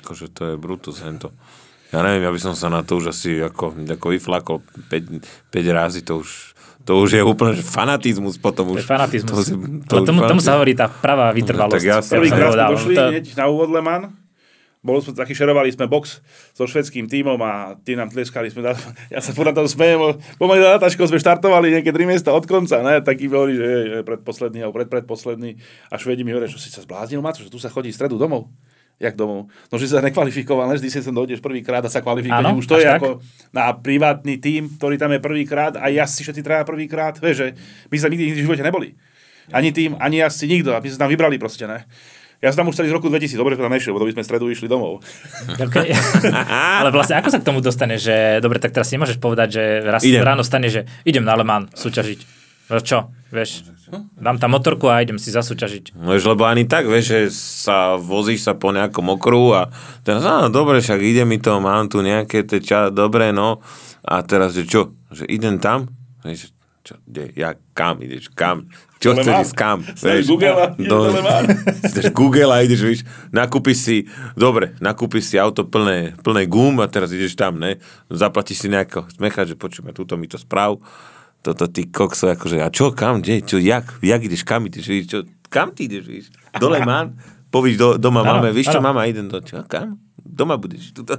akože 0.03 0.35
to 0.35 0.43
je 0.51 0.55
Brutus, 0.59 0.99
hento. 0.99 1.31
Ja 1.89 2.01
neviem, 2.01 2.21
ja 2.21 2.31
by 2.31 2.37
som 2.39 2.53
sa 2.53 2.67
na 2.67 2.81
to 2.81 2.97
už 2.97 3.11
asi 3.11 3.41
ako, 3.41 3.73
ako 3.89 4.07
vyflakol 4.11 4.61
5, 4.87 5.49
5 5.49 5.65
razy, 5.73 6.01
to 6.03 6.21
už, 6.21 6.29
to 6.83 6.93
už 6.95 7.11
je 7.11 7.23
úplne 7.23 7.53
že 7.53 7.65
fanatizmus 7.65 8.37
potom 8.37 8.67
To 8.67 8.73
už. 8.75 8.79
je 8.79 8.87
fanatizmus. 8.87 9.31
To, 9.31 9.41
si- 9.41 9.57
To 9.87 9.95
to 9.95 9.97
už 9.99 10.07
tomu, 10.07 10.21
tomu 10.21 10.39
sa 10.39 10.53
fanatizmus. 10.53 10.53
hovorí 10.53 10.73
tá 10.75 10.87
pravá 10.87 11.33
vytrvalosť. 11.33 11.71
No, 11.71 11.75
tak 11.75 11.85
ja 11.85 11.97
som- 11.99 12.15
Prvýkrát 12.15 12.51
sme 12.51 12.65
došli 12.71 12.95
To- 12.95 13.09
hneď 13.11 13.25
na 13.35 13.45
úvod 13.47 13.69
Le 13.71 13.81
Mans. 13.81 14.09
Bol 14.79 15.03
sme 15.03 15.11
taký, 15.11 15.35
šerovali 15.35 15.69
sme 15.69 15.85
box 15.85 16.23
so 16.55 16.63
švedským 16.63 17.05
tímom 17.05 17.35
a 17.41 17.75
tí 17.79 17.93
nám 17.93 18.09
tleskali. 18.09 18.47
Sme, 18.47 18.63
ja 19.11 19.19
sa 19.19 19.33
furt 19.33 19.51
na 19.51 19.57
to 19.57 19.67
smejem, 19.67 19.99
pomaly 20.39 20.61
na 20.61 20.79
Nataškou 20.79 21.03
sme 21.05 21.19
štartovali 21.19 21.73
nejaké 21.73 21.91
3 21.91 22.05
miesta 22.05 22.31
od 22.31 22.45
konca. 22.45 22.79
Ne? 22.79 23.03
Taký 23.03 23.27
hovorí, 23.27 23.53
že 23.55 23.67
je, 23.67 23.81
je 23.91 24.01
predposledný 24.03 24.63
alebo 24.63 24.79
predpredposledný. 24.79 25.59
A 25.89 25.97
Švedi 25.97 26.23
mi 26.23 26.31
hovoria, 26.31 26.47
že 26.47 26.57
si 26.59 26.69
sa 26.69 26.79
zbláznil, 26.79 27.19
Maco, 27.19 27.41
že 27.41 27.49
tu 27.49 27.57
sa 27.57 27.67
chodí 27.67 27.89
v 27.89 27.97
stredu 27.97 28.15
domov. 28.15 28.47
Jak 28.99 29.15
domov? 29.15 29.47
No, 29.71 29.79
že 29.79 29.87
sa 29.87 30.03
nekvalifikoval, 30.03 30.75
ty 30.75 30.91
si 30.91 30.99
sem 30.99 31.15
dojdeš 31.15 31.39
prvýkrát 31.39 31.79
a 31.87 31.91
sa 31.91 32.03
kvalifikuje. 32.03 32.51
Už 32.59 32.67
to 32.67 32.83
je 32.83 32.87
tak? 32.91 32.99
ako 32.99 33.23
na 33.55 33.71
privátny 33.71 34.43
tím, 34.43 34.75
ktorý 34.75 34.99
tam 34.99 35.15
je 35.15 35.23
prvýkrát 35.23 35.79
a 35.79 35.87
jazdci 35.87 36.27
všetci 36.27 36.43
traja 36.43 36.67
prvýkrát. 36.67 37.15
Vieš, 37.23 37.37
že 37.39 37.49
my 37.95 37.97
sa 37.97 38.11
nikdy, 38.11 38.25
nikdy 38.35 38.41
v 38.43 38.47
živote 38.51 38.67
neboli. 38.67 38.99
Ani 39.55 39.71
tým, 39.71 39.95
ani 40.03 40.19
jazdci, 40.27 40.51
nikto. 40.51 40.75
A 40.75 40.83
my 40.83 40.89
sa 40.91 41.07
tam 41.07 41.15
vybrali 41.15 41.39
proste, 41.39 41.71
ne? 41.71 41.87
Ja 42.39 42.55
som 42.55 42.63
tam 42.63 42.71
už 42.71 42.79
celý 42.79 42.91
z 42.91 42.95
roku 42.95 43.11
2000, 43.11 43.35
dobre, 43.35 43.59
že 43.59 43.63
tam 43.63 43.75
nešiel, 43.75 43.91
lebo 43.91 44.07
to 44.07 44.09
by 44.11 44.15
sme 44.15 44.23
stredu 44.27 44.47
išli 44.47 44.71
domov. 44.71 44.99
Okay. 45.59 45.91
Ale 46.79 46.95
vlastne 46.95 47.19
ako 47.19 47.35
sa 47.35 47.39
k 47.43 47.47
tomu 47.47 47.59
dostane, 47.59 47.99
že 47.99 48.39
dobre, 48.39 48.63
tak 48.63 48.71
teraz 48.71 48.95
nemôžeš 48.95 49.19
povedať, 49.19 49.59
že 49.59 49.63
raz 49.83 50.07
Idem. 50.07 50.23
ráno 50.23 50.47
stane, 50.47 50.71
že 50.71 50.87
idem 51.03 51.27
na 51.27 51.35
Le 51.35 51.43
Mans 51.43 51.75
súťažiť. 51.75 52.38
No 52.69 52.85
čo, 52.85 53.09
vieš, 53.33 53.65
dám 54.21 54.37
tam 54.37 54.53
motorku 54.53 54.93
a 54.93 55.01
idem 55.01 55.17
si 55.17 55.33
zasúťažiť. 55.33 55.97
No 55.97 56.13
vieš, 56.13 56.29
lebo 56.29 56.45
ani 56.45 56.69
tak, 56.69 56.85
vieš, 56.85 57.07
že 57.09 57.21
sa 57.33 57.97
vozíš 57.97 58.45
sa 58.45 58.53
po 58.53 58.69
nejakom 58.77 59.09
okruhu 59.17 59.57
a 59.57 59.73
teraz, 60.05 60.21
á, 60.29 60.53
dobre, 60.53 60.85
však 60.85 61.01
ide 61.01 61.25
mi 61.25 61.41
to, 61.41 61.57
mám 61.65 61.89
tu 61.89 62.05
nejaké 62.05 62.45
tie 62.45 62.61
ča, 62.61 62.93
dobre, 62.93 63.33
no. 63.33 63.65
A 64.05 64.21
teraz, 64.21 64.53
že 64.53 64.69
čo, 64.69 64.93
že 65.09 65.25
idem 65.25 65.57
tam? 65.57 65.89
Vieš, 66.21 66.53
čo, 66.85 67.01
kde, 67.05 67.33
ja, 67.37 67.57
kam 67.73 68.01
ideš, 68.05 68.33
kam? 68.33 68.69
Čo 68.99 69.15
chceš 69.15 69.49
ísť, 69.49 69.55
kam? 69.55 69.85
Stavíš 69.85 70.27
Google 70.27 70.73
do 70.91 70.97
Google 72.19 72.51
a 72.53 72.65
ideš, 72.65 72.81
víš, 72.85 73.01
nakúpiš 73.33 73.79
si, 73.81 73.97
dobre, 74.35 74.77
nakúpiš 74.81 75.33
si 75.33 75.37
auto 75.37 75.65
plné, 75.65 76.17
plné 76.21 76.45
gum 76.45 76.81
a 76.81 76.89
teraz 76.89 77.13
ideš 77.13 77.37
tam, 77.37 77.61
ne? 77.61 77.81
Zaplatíš 78.13 78.65
si 78.65 78.69
nejako 78.69 79.09
smechať, 79.09 79.53
že 79.53 79.57
počujeme, 79.57 79.93
túto 79.97 80.17
mi 80.17 80.29
to 80.29 80.41
správ. 80.41 80.81
Toto 81.39 81.67
ty 81.67 81.87
kokso, 81.87 82.29
akože, 82.29 82.59
a 82.59 82.69
čo, 82.69 82.91
kam, 82.91 83.19
kde, 83.19 83.41
čo, 83.41 83.57
jak, 83.57 83.87
jak 83.99 84.21
ideš, 84.21 84.43
kam 84.43 84.67
ideš, 84.67 84.85
víš, 84.85 85.05
čo, 85.07 85.19
kam 85.47 85.71
ty 85.71 85.87
ideš, 85.87 86.05
víš? 86.05 86.27
Dole 86.55 86.83
man, 86.83 87.15
povíš 87.49 87.77
do, 87.77 87.89
doma 87.95 88.21
Áno, 88.21 88.39
máme, 88.39 88.51
víš 88.51 88.69
čo, 88.69 88.79
mama, 88.79 89.07
idem 89.07 89.27
do, 89.27 89.39
čo, 89.39 89.63
kam? 89.65 89.97
Doma 90.19 90.55
budeš, 90.55 90.93
tuto. 90.93 91.17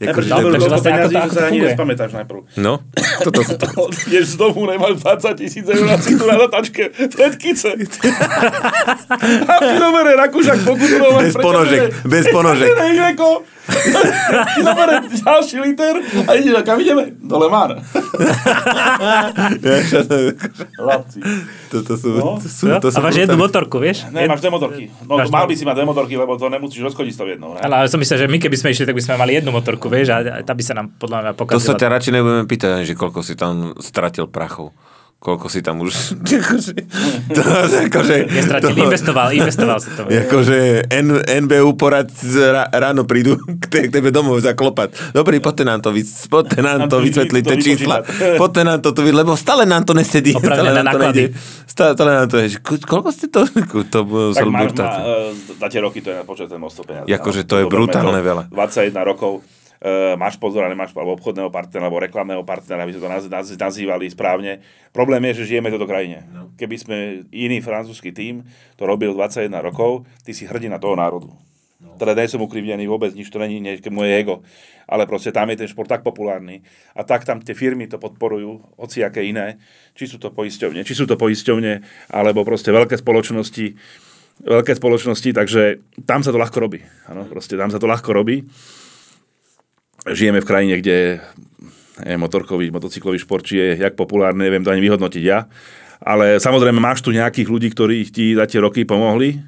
Akože, 0.00 0.26
dávaš 0.26 0.40
to 0.40 0.48
je- 0.48 0.54
takže 0.56 0.68
vlastne 0.70 0.90
ako 0.90 1.02
to- 1.02 1.12
že 1.12 1.18
ako 1.18 1.28
sa 1.28 1.36
to 1.36 1.46
ani 1.46 1.58
nespamätáš 1.60 2.10
najprv. 2.14 2.40
No, 2.56 2.72
toto 3.20 3.40
sú 3.42 3.54
to. 3.54 3.66
Ideš 4.08 4.26
z 4.26 4.36
domu, 4.38 4.64
nemáš 4.64 4.94
20 4.96 5.36
tisíc 5.36 5.66
eur 5.66 5.84
na 5.84 5.96
tu 5.98 6.16
na 6.16 6.36
dotačke, 6.38 6.82
pred 6.88 7.32
kice. 7.36 7.70
A 9.44 9.54
ty 9.60 9.72
dobre, 9.76 10.10
Rakúšak 10.16 10.58
pokutu. 10.62 10.96
Bez 11.20 11.34
ponožek, 11.36 11.80
bez 12.06 12.24
ponožek. 12.30 12.70
Dobre, 14.58 14.92
ďalší 15.16 15.56
liter 15.60 15.94
a 16.22 16.30
ideš, 16.32 16.62
kam 16.62 16.78
ideme? 16.78 17.14
Do 17.18 17.36
Le 17.36 17.48
Mans. 17.48 17.82
Chlapci. 20.72 21.18
Toto 21.68 21.92
sú, 21.94 22.08
No. 22.14 22.38
to 22.38 22.46
sú, 22.46 22.64
to 22.72 22.88
sú 22.88 22.96
A 22.96 23.00
máš 23.02 23.16
jednu 23.18 23.36
motorku, 23.36 23.76
vieš? 23.76 24.06
Ne, 24.08 24.24
máš 24.24 24.38
dve 24.38 24.50
motorky. 24.50 24.84
No, 25.02 25.18
Máš 25.18 25.28
mal 25.28 25.44
by 25.44 25.54
si 25.54 25.64
mať 25.64 25.74
dve 25.74 25.86
motorky, 25.86 26.14
lebo 26.14 26.34
to 26.34 26.46
nemusíš 26.46 26.82
rozchodiť 26.84 27.12
s 27.12 27.18
tou 27.18 27.26
jednou. 27.26 27.52
Ne? 27.52 27.60
Ale, 27.60 27.74
ale 27.76 27.86
som 27.86 27.98
myslel, 27.98 28.18
že 28.20 28.28
my 28.28 28.38
keby 28.38 28.56
sme 28.56 28.68
išli, 28.70 28.84
tak 28.84 28.94
by 28.94 29.02
sme 29.02 29.14
mali 29.16 29.34
jednu 29.34 29.50
motorku, 29.50 29.86
vieš, 29.86 30.10
a 30.10 30.16
tá 30.40 30.52
by 30.52 30.62
sa 30.62 30.74
nám 30.74 30.94
podľa 30.94 31.18
mňa 31.20 31.30
To 31.32 31.38
pokazila. 31.38 31.66
sa 31.66 31.74
ťa 31.74 31.88
radšej 31.90 32.12
nebudeme 32.12 32.44
pýtať, 32.44 32.70
že 32.82 32.94
koľko 32.94 33.20
si 33.20 33.34
tam 33.34 33.52
stratil 33.76 34.26
prachov. 34.26 34.70
Koľko 35.16 35.48
si 35.48 35.64
tam 35.64 35.80
už... 35.80 36.12
akože, 36.28 36.72
to, 37.36 37.40
akože, 37.88 38.16
Nestratil, 38.28 38.68
to- 38.76 38.84
investoval, 38.84 39.32
investoval 39.32 39.78
si 39.80 39.88
to. 39.96 40.04
Akože 40.28 40.84
N, 40.92 41.24
NBU 41.48 41.72
porad 41.80 42.12
ráno 42.70 43.08
prídu 43.08 43.40
k, 43.40 43.64
te, 43.64 43.80
k 43.88 43.90
tebe 43.90 44.12
domov 44.12 44.44
zaklopať. 44.44 45.16
Dobrý, 45.16 45.40
poďte 45.40 45.64
nám 45.64 45.80
to, 45.80 45.88
vys, 45.90 46.28
poďte 46.28 46.60
nám 46.60 46.92
to 46.92 47.00
vysvetliť, 47.00 47.42
vy- 47.42 47.48
tie 47.48 47.56
čísla. 47.58 48.04
Poďte 48.36 48.62
nám 48.68 48.78
to 48.84 48.92
tu, 48.92 49.00
vy- 49.00 49.16
lebo 49.16 49.32
stále 49.40 49.64
nám 49.64 49.88
to 49.88 49.96
nesedí. 49.96 50.36
Opravnené 50.36 50.84
Stále 50.84 50.84
nám 50.84 50.92
to 50.92 50.98
nejde. 51.00 51.24
Stále, 51.64 51.90
stále 51.96 52.10
nám 52.12 52.28
to 52.28 52.36
ko- 52.60 52.84
koľko 52.84 53.08
ste 53.08 53.26
to... 53.32 53.40
To 53.96 54.00
Tak 54.36 54.46
máš, 54.52 54.76
uh, 54.76 55.32
za 55.32 55.66
tie 55.72 55.80
roky 55.80 56.04
to 56.04 56.12
je 56.12 56.16
na 56.20 56.24
počet 56.28 56.52
ten 56.52 56.60
most 56.60 56.76
peniazy. 56.84 57.08
Akože 57.08 57.48
to 57.48 57.56
je 57.56 57.64
Zoberme 57.64 57.88
brutálne 57.88 58.20
veľa. 58.20 58.42
21 58.52 58.92
rokov. 59.00 59.40
Uh, 59.86 60.18
máš 60.18 60.34
pozor 60.34 60.66
a 60.66 60.72
nemáš 60.72 60.90
alebo 60.98 61.14
obchodného 61.14 61.46
partnera 61.46 61.86
alebo 61.86 62.02
reklamného 62.02 62.42
partnera, 62.42 62.82
aby 62.82 62.98
sme 62.98 63.06
to 63.06 63.10
naz, 63.12 63.24
naz, 63.30 63.46
nazývali 63.54 64.10
správne. 64.10 64.58
Problém 64.90 65.22
je, 65.30 65.46
že 65.46 65.54
žijeme 65.54 65.70
v 65.70 65.78
tejto 65.78 65.86
krajine. 65.86 66.26
No. 66.34 66.50
Keby 66.58 66.74
sme 66.74 66.96
iný 67.30 67.62
francúzsky 67.62 68.10
tím 68.10 68.42
to 68.74 68.82
robil 68.82 69.14
21 69.14 69.46
rokov, 69.62 70.02
ty 70.26 70.34
si 70.34 70.42
hrdina 70.42 70.82
toho 70.82 70.98
národu. 70.98 71.30
No. 71.78 71.94
Teda 72.02 72.18
nie 72.18 72.26
som 72.26 72.42
ukrivdený 72.42 72.88
vôbec, 72.88 73.14
nič 73.14 73.30
to 73.30 73.38
není 73.38 73.62
nie, 73.62 73.78
moje 73.92 74.10
ego. 74.16 74.42
Ale 74.90 75.06
proste 75.06 75.30
tam 75.30 75.54
je 75.54 75.60
ten 75.60 75.68
šport 75.70 75.86
tak 75.86 76.02
populárny 76.02 76.66
a 76.96 77.06
tak 77.06 77.22
tam 77.22 77.38
tie 77.38 77.54
firmy 77.54 77.86
to 77.86 78.02
podporujú, 78.02 78.64
hoci 78.80 79.06
aké 79.06 79.22
iné, 79.22 79.62
či 79.94 80.10
sú 80.10 80.18
to 80.18 80.34
poisťovne, 80.34 80.82
či 80.82 80.98
sú 80.98 81.06
to 81.06 81.14
poisťovne, 81.14 81.84
alebo 82.10 82.42
proste 82.42 82.74
veľké 82.74 82.98
spoločnosti, 82.98 83.66
veľké 84.40 84.72
spoločnosti, 84.72 85.30
takže 85.36 85.62
tam 86.08 86.24
sa 86.24 86.32
to 86.32 86.40
ľahko 86.40 86.58
robí. 86.58 86.80
Ano, 87.12 87.28
proste 87.28 87.60
tam 87.60 87.68
sa 87.68 87.76
to 87.76 87.84
ľahko 87.84 88.10
robí. 88.10 88.48
Žijeme 90.12 90.42
v 90.42 90.48
krajine, 90.48 90.74
kde 90.78 91.18
je 91.96 92.16
motorkový, 92.20 92.68
motocyklový 92.68 93.16
šport, 93.16 93.42
či 93.42 93.56
je 93.56 93.68
jak 93.80 93.96
populárny, 93.96 94.46
neviem 94.46 94.60
to 94.60 94.70
ani 94.70 94.84
vyhodnotiť 94.84 95.24
ja. 95.24 95.48
Ale 95.96 96.36
samozrejme 96.36 96.76
máš 96.76 97.00
tu 97.00 97.08
nejakých 97.08 97.48
ľudí, 97.48 97.68
ktorí 97.72 98.04
ti 98.12 98.36
za 98.36 98.44
tie 98.44 98.60
roky 98.60 98.84
pomohli 98.84 99.40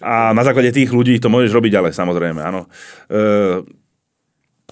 a 0.00 0.32
na 0.32 0.40
základe 0.40 0.72
tých 0.72 0.88
ľudí 0.88 1.20
to 1.20 1.28
môžeš 1.28 1.52
robiť 1.52 1.72
ďalej, 1.76 1.92
samozrejme, 1.92 2.40
áno. 2.40 2.64
E, 3.12 3.60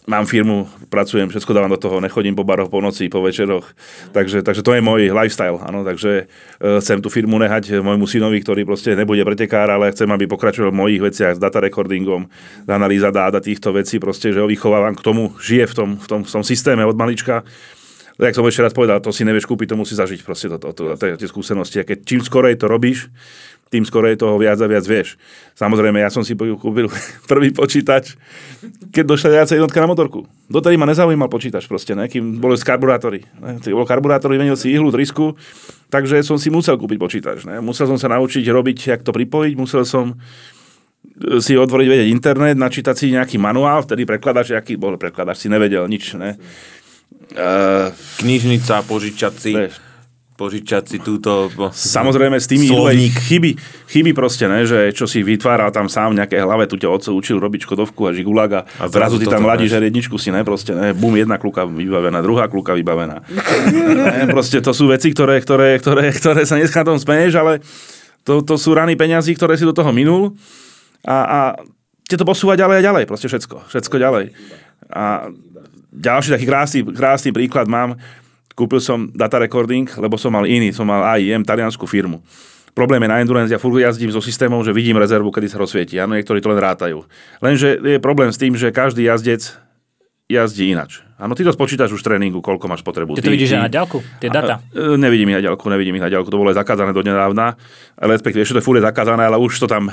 mám 0.08 0.24
firmu, 0.24 0.64
pracujem, 0.88 1.28
všetko 1.28 1.52
dávam 1.52 1.68
do 1.68 1.76
toho, 1.76 2.00
nechodím 2.00 2.32
po 2.32 2.42
baroch 2.42 2.72
po 2.72 2.80
noci, 2.80 3.12
po 3.12 3.20
večeroch, 3.20 3.68
takže, 4.16 4.40
takže 4.40 4.64
to 4.64 4.72
je 4.72 4.80
môj 4.80 5.12
lifestyle, 5.12 5.60
áno, 5.60 5.84
takže 5.84 6.24
e, 6.24 6.80
chcem 6.80 7.04
tú 7.04 7.12
firmu 7.12 7.36
nehať 7.36 7.84
môjmu 7.84 8.08
synovi, 8.08 8.40
ktorý 8.40 8.64
proste 8.64 8.96
nebude 8.96 9.20
pretekár, 9.22 9.68
ale 9.68 9.92
chcem, 9.92 10.08
aby 10.08 10.24
pokračoval 10.24 10.72
v 10.72 10.80
mojich 10.80 11.02
veciach 11.04 11.36
s 11.36 11.40
data 11.40 11.60
recordingom, 11.60 12.26
analýza 12.64 13.12
dát 13.12 13.36
a 13.36 13.44
týchto 13.44 13.76
vecí, 13.76 14.00
proste, 14.00 14.32
že 14.32 14.40
ho 14.40 14.48
vychovávam 14.48 14.96
k 14.96 15.04
tomu, 15.04 15.36
žije 15.36 15.68
v 15.68 15.74
tom, 15.76 15.88
v 16.00 16.06
tom, 16.08 16.20
v 16.24 16.30
tom 16.32 16.42
systéme 16.42 16.88
od 16.88 16.96
malička, 16.96 17.44
jak 18.18 18.34
som 18.34 18.42
ešte 18.42 18.66
raz 18.66 18.74
povedal, 18.74 18.98
to 18.98 19.14
si 19.14 19.22
nevieš 19.22 19.46
kúpiť, 19.46 19.70
to 19.70 19.76
musí 19.78 19.94
zažiť 19.94 20.26
proste 20.26 20.50
to, 20.50 20.58
to, 20.58 20.98
to, 20.98 21.06
tie 21.14 21.28
skúsenosti. 21.30 21.78
A 21.78 21.86
keď 21.86 22.02
čím 22.02 22.20
skorej 22.26 22.58
to 22.58 22.66
robíš, 22.66 23.06
tým 23.68 23.84
skoro 23.84 24.08
je 24.08 24.16
toho 24.16 24.40
viac 24.40 24.56
a 24.60 24.66
viac 24.66 24.84
vieš. 24.84 25.20
Samozrejme, 25.52 26.00
ja 26.00 26.08
som 26.08 26.24
si 26.24 26.32
kúpil 26.34 26.88
prvý 27.30 27.52
počítač, 27.52 28.16
keď 28.92 29.04
došla 29.04 29.28
viacej 29.40 29.60
jednotka 29.60 29.78
na 29.80 29.88
motorku. 29.88 30.24
Dotedy 30.48 30.80
ma 30.80 30.88
nezaujímal 30.88 31.28
počítač 31.28 31.68
proste, 31.68 31.92
ne? 31.92 32.08
kým 32.08 32.40
boli 32.40 32.56
z 32.56 32.64
karburátory. 32.64 33.28
Ne? 33.40 33.60
Bol 33.60 33.84
karburátor, 33.84 34.32
vymenil 34.32 34.56
si 34.56 34.72
ihlu, 34.72 34.88
trysku, 34.88 35.36
takže 35.92 36.24
som 36.24 36.40
si 36.40 36.48
musel 36.48 36.80
kúpiť 36.80 36.98
počítač. 36.98 37.38
Ne? 37.44 37.60
Musel 37.60 37.84
som 37.84 38.00
sa 38.00 38.08
naučiť 38.08 38.44
robiť, 38.48 38.76
jak 38.96 39.00
to 39.04 39.12
pripojiť, 39.12 39.52
musel 39.60 39.84
som 39.84 40.16
e, 40.16 41.38
si 41.44 41.52
otvoriť 41.52 41.88
vedieť 41.92 42.08
internet, 42.08 42.56
načítať 42.56 42.96
si 42.96 43.12
nejaký 43.12 43.36
manuál, 43.36 43.84
vtedy 43.84 44.08
prekladač, 44.08 44.56
aký 44.56 44.80
bol 44.80 44.96
prekladač, 44.96 45.44
si 45.44 45.52
nevedel 45.52 45.84
nič. 45.84 46.16
Ne? 46.16 46.40
Uh, 47.28 47.92
Knižnica, 48.24 48.88
požičací. 48.88 49.52
Vieš, 49.52 49.87
požičať 50.38 50.84
si 50.86 50.98
túto... 51.02 51.50
Samozrejme 51.74 52.38
s 52.38 52.46
tými 52.46 52.70
slovník. 52.70 53.10
chyby, 53.26 53.50
chyby 53.90 54.14
proste, 54.14 54.46
ne, 54.46 54.62
že 54.62 54.94
čo 54.94 55.10
si 55.10 55.26
vytváral 55.26 55.74
tam 55.74 55.90
sám 55.90 56.14
nejaké 56.14 56.38
hlave, 56.38 56.70
tu 56.70 56.78
ťa 56.78 56.86
oco 56.86 57.10
učil 57.18 57.42
robiť 57.42 57.66
Škodovku 57.66 58.06
a 58.06 58.14
Žigulák 58.14 58.50
a, 58.54 58.60
a 58.78 58.84
zrazu 58.86 59.18
ty 59.18 59.26
tam 59.26 59.42
mladíš 59.42 59.74
že 59.74 59.90
jedničku 59.90 60.14
si, 60.14 60.30
ne, 60.30 60.46
proste, 60.46 60.78
ne, 60.78 60.94
bum, 60.94 61.18
jedna 61.18 61.42
kluka 61.42 61.66
vybavená, 61.66 62.22
druhá 62.22 62.46
kluka 62.46 62.78
vybavená. 62.78 63.26
ne, 63.98 64.30
proste 64.30 64.62
to 64.62 64.70
sú 64.70 64.86
veci, 64.86 65.10
ktoré, 65.10 65.42
ktoré, 65.42 65.82
ktoré, 65.82 66.14
ktoré 66.14 66.46
sa 66.46 66.54
dneska 66.54 66.86
tom 66.86 67.02
smeješ, 67.02 67.34
ale 67.34 67.58
to, 68.22 68.38
to 68.46 68.54
sú 68.54 68.78
rany 68.78 68.94
peňazí, 68.94 69.34
ktoré 69.34 69.58
si 69.58 69.66
do 69.66 69.74
toho 69.74 69.90
minul 69.90 70.38
a, 71.02 71.18
a 71.26 71.38
te 72.06 72.14
to 72.14 72.22
posúva 72.22 72.54
ďalej 72.54 72.78
a 72.78 72.86
ďalej, 72.86 73.04
proste 73.10 73.26
všetko, 73.26 73.74
všetko 73.74 73.96
ďalej. 73.98 74.24
A 74.88 75.34
ďalší 75.92 76.30
taký 76.30 76.46
krásny, 76.46 76.80
krásny 76.94 77.30
príklad 77.34 77.66
mám, 77.66 77.98
Kúpil 78.58 78.82
som 78.82 79.06
data 79.14 79.38
recording, 79.38 79.86
lebo 80.02 80.18
som 80.18 80.34
mal 80.34 80.42
iný, 80.42 80.74
som 80.74 80.82
mal 80.82 81.06
AIM, 81.14 81.46
taliansku 81.46 81.86
firmu. 81.86 82.18
Problém 82.74 83.06
je 83.06 83.10
na 83.10 83.22
Endurance, 83.22 83.54
ja 83.54 83.62
furt 83.62 83.78
jazdím 83.78 84.10
so 84.10 84.18
systémom, 84.18 84.66
že 84.66 84.74
vidím 84.74 84.98
rezervu, 84.98 85.30
kedy 85.30 85.46
sa 85.46 85.62
rozsvieti. 85.62 85.94
Áno, 85.94 86.18
niektorí 86.18 86.42
to 86.42 86.50
len 86.50 86.58
rátajú. 86.58 87.06
Lenže 87.38 87.78
je 87.78 88.02
problém 88.02 88.34
s 88.34 88.38
tým, 88.38 88.58
že 88.58 88.74
každý 88.74 89.06
jazdec 89.06 89.54
jazdí 90.26 90.74
inač. 90.74 91.06
Áno, 91.18 91.34
ty 91.34 91.42
to 91.42 91.50
spočítaš 91.50 91.90
už 91.94 92.02
tréningu, 92.04 92.38
koľko 92.38 92.70
máš 92.70 92.86
potrebu. 92.86 93.18
Ty 93.18 93.26
to 93.26 93.34
vidíš 93.34 93.54
ty, 93.54 93.58
na 93.58 93.66
ďalku, 93.66 93.98
tie 94.22 94.30
data? 94.30 94.60
A, 94.60 94.94
e, 94.94 94.94
nevidím 94.94 95.34
ich 95.34 95.40
na 95.40 95.42
ďalku, 95.42 95.66
nevidím 95.66 95.98
ich 95.98 96.04
na 96.04 96.12
ďalku, 96.12 96.30
to 96.30 96.38
bolo 96.38 96.54
aj 96.54 96.62
zakázané 96.62 96.94
do 96.94 97.02
nedávna, 97.02 97.58
respektíve 97.98 98.46
ešte 98.46 98.54
to 98.54 98.60
je 98.62 98.66
furt 98.70 98.78
zakázané, 98.78 99.26
ale 99.26 99.40
už 99.40 99.58
to 99.58 99.66
tam, 99.66 99.90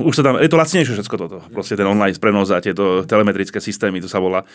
už 0.00 0.14
to 0.16 0.22
tam, 0.24 0.40
je 0.40 0.48
to 0.48 0.56
lacnejšie 0.56 0.96
všetko 0.96 1.16
toto, 1.20 1.38
proste 1.52 1.76
ten 1.76 1.84
online 1.84 2.16
prenos 2.16 2.48
a 2.54 2.62
tieto 2.64 3.04
telemetrické 3.04 3.60
systémy, 3.60 4.00
to 4.00 4.08
sa 4.08 4.16
volá. 4.16 4.48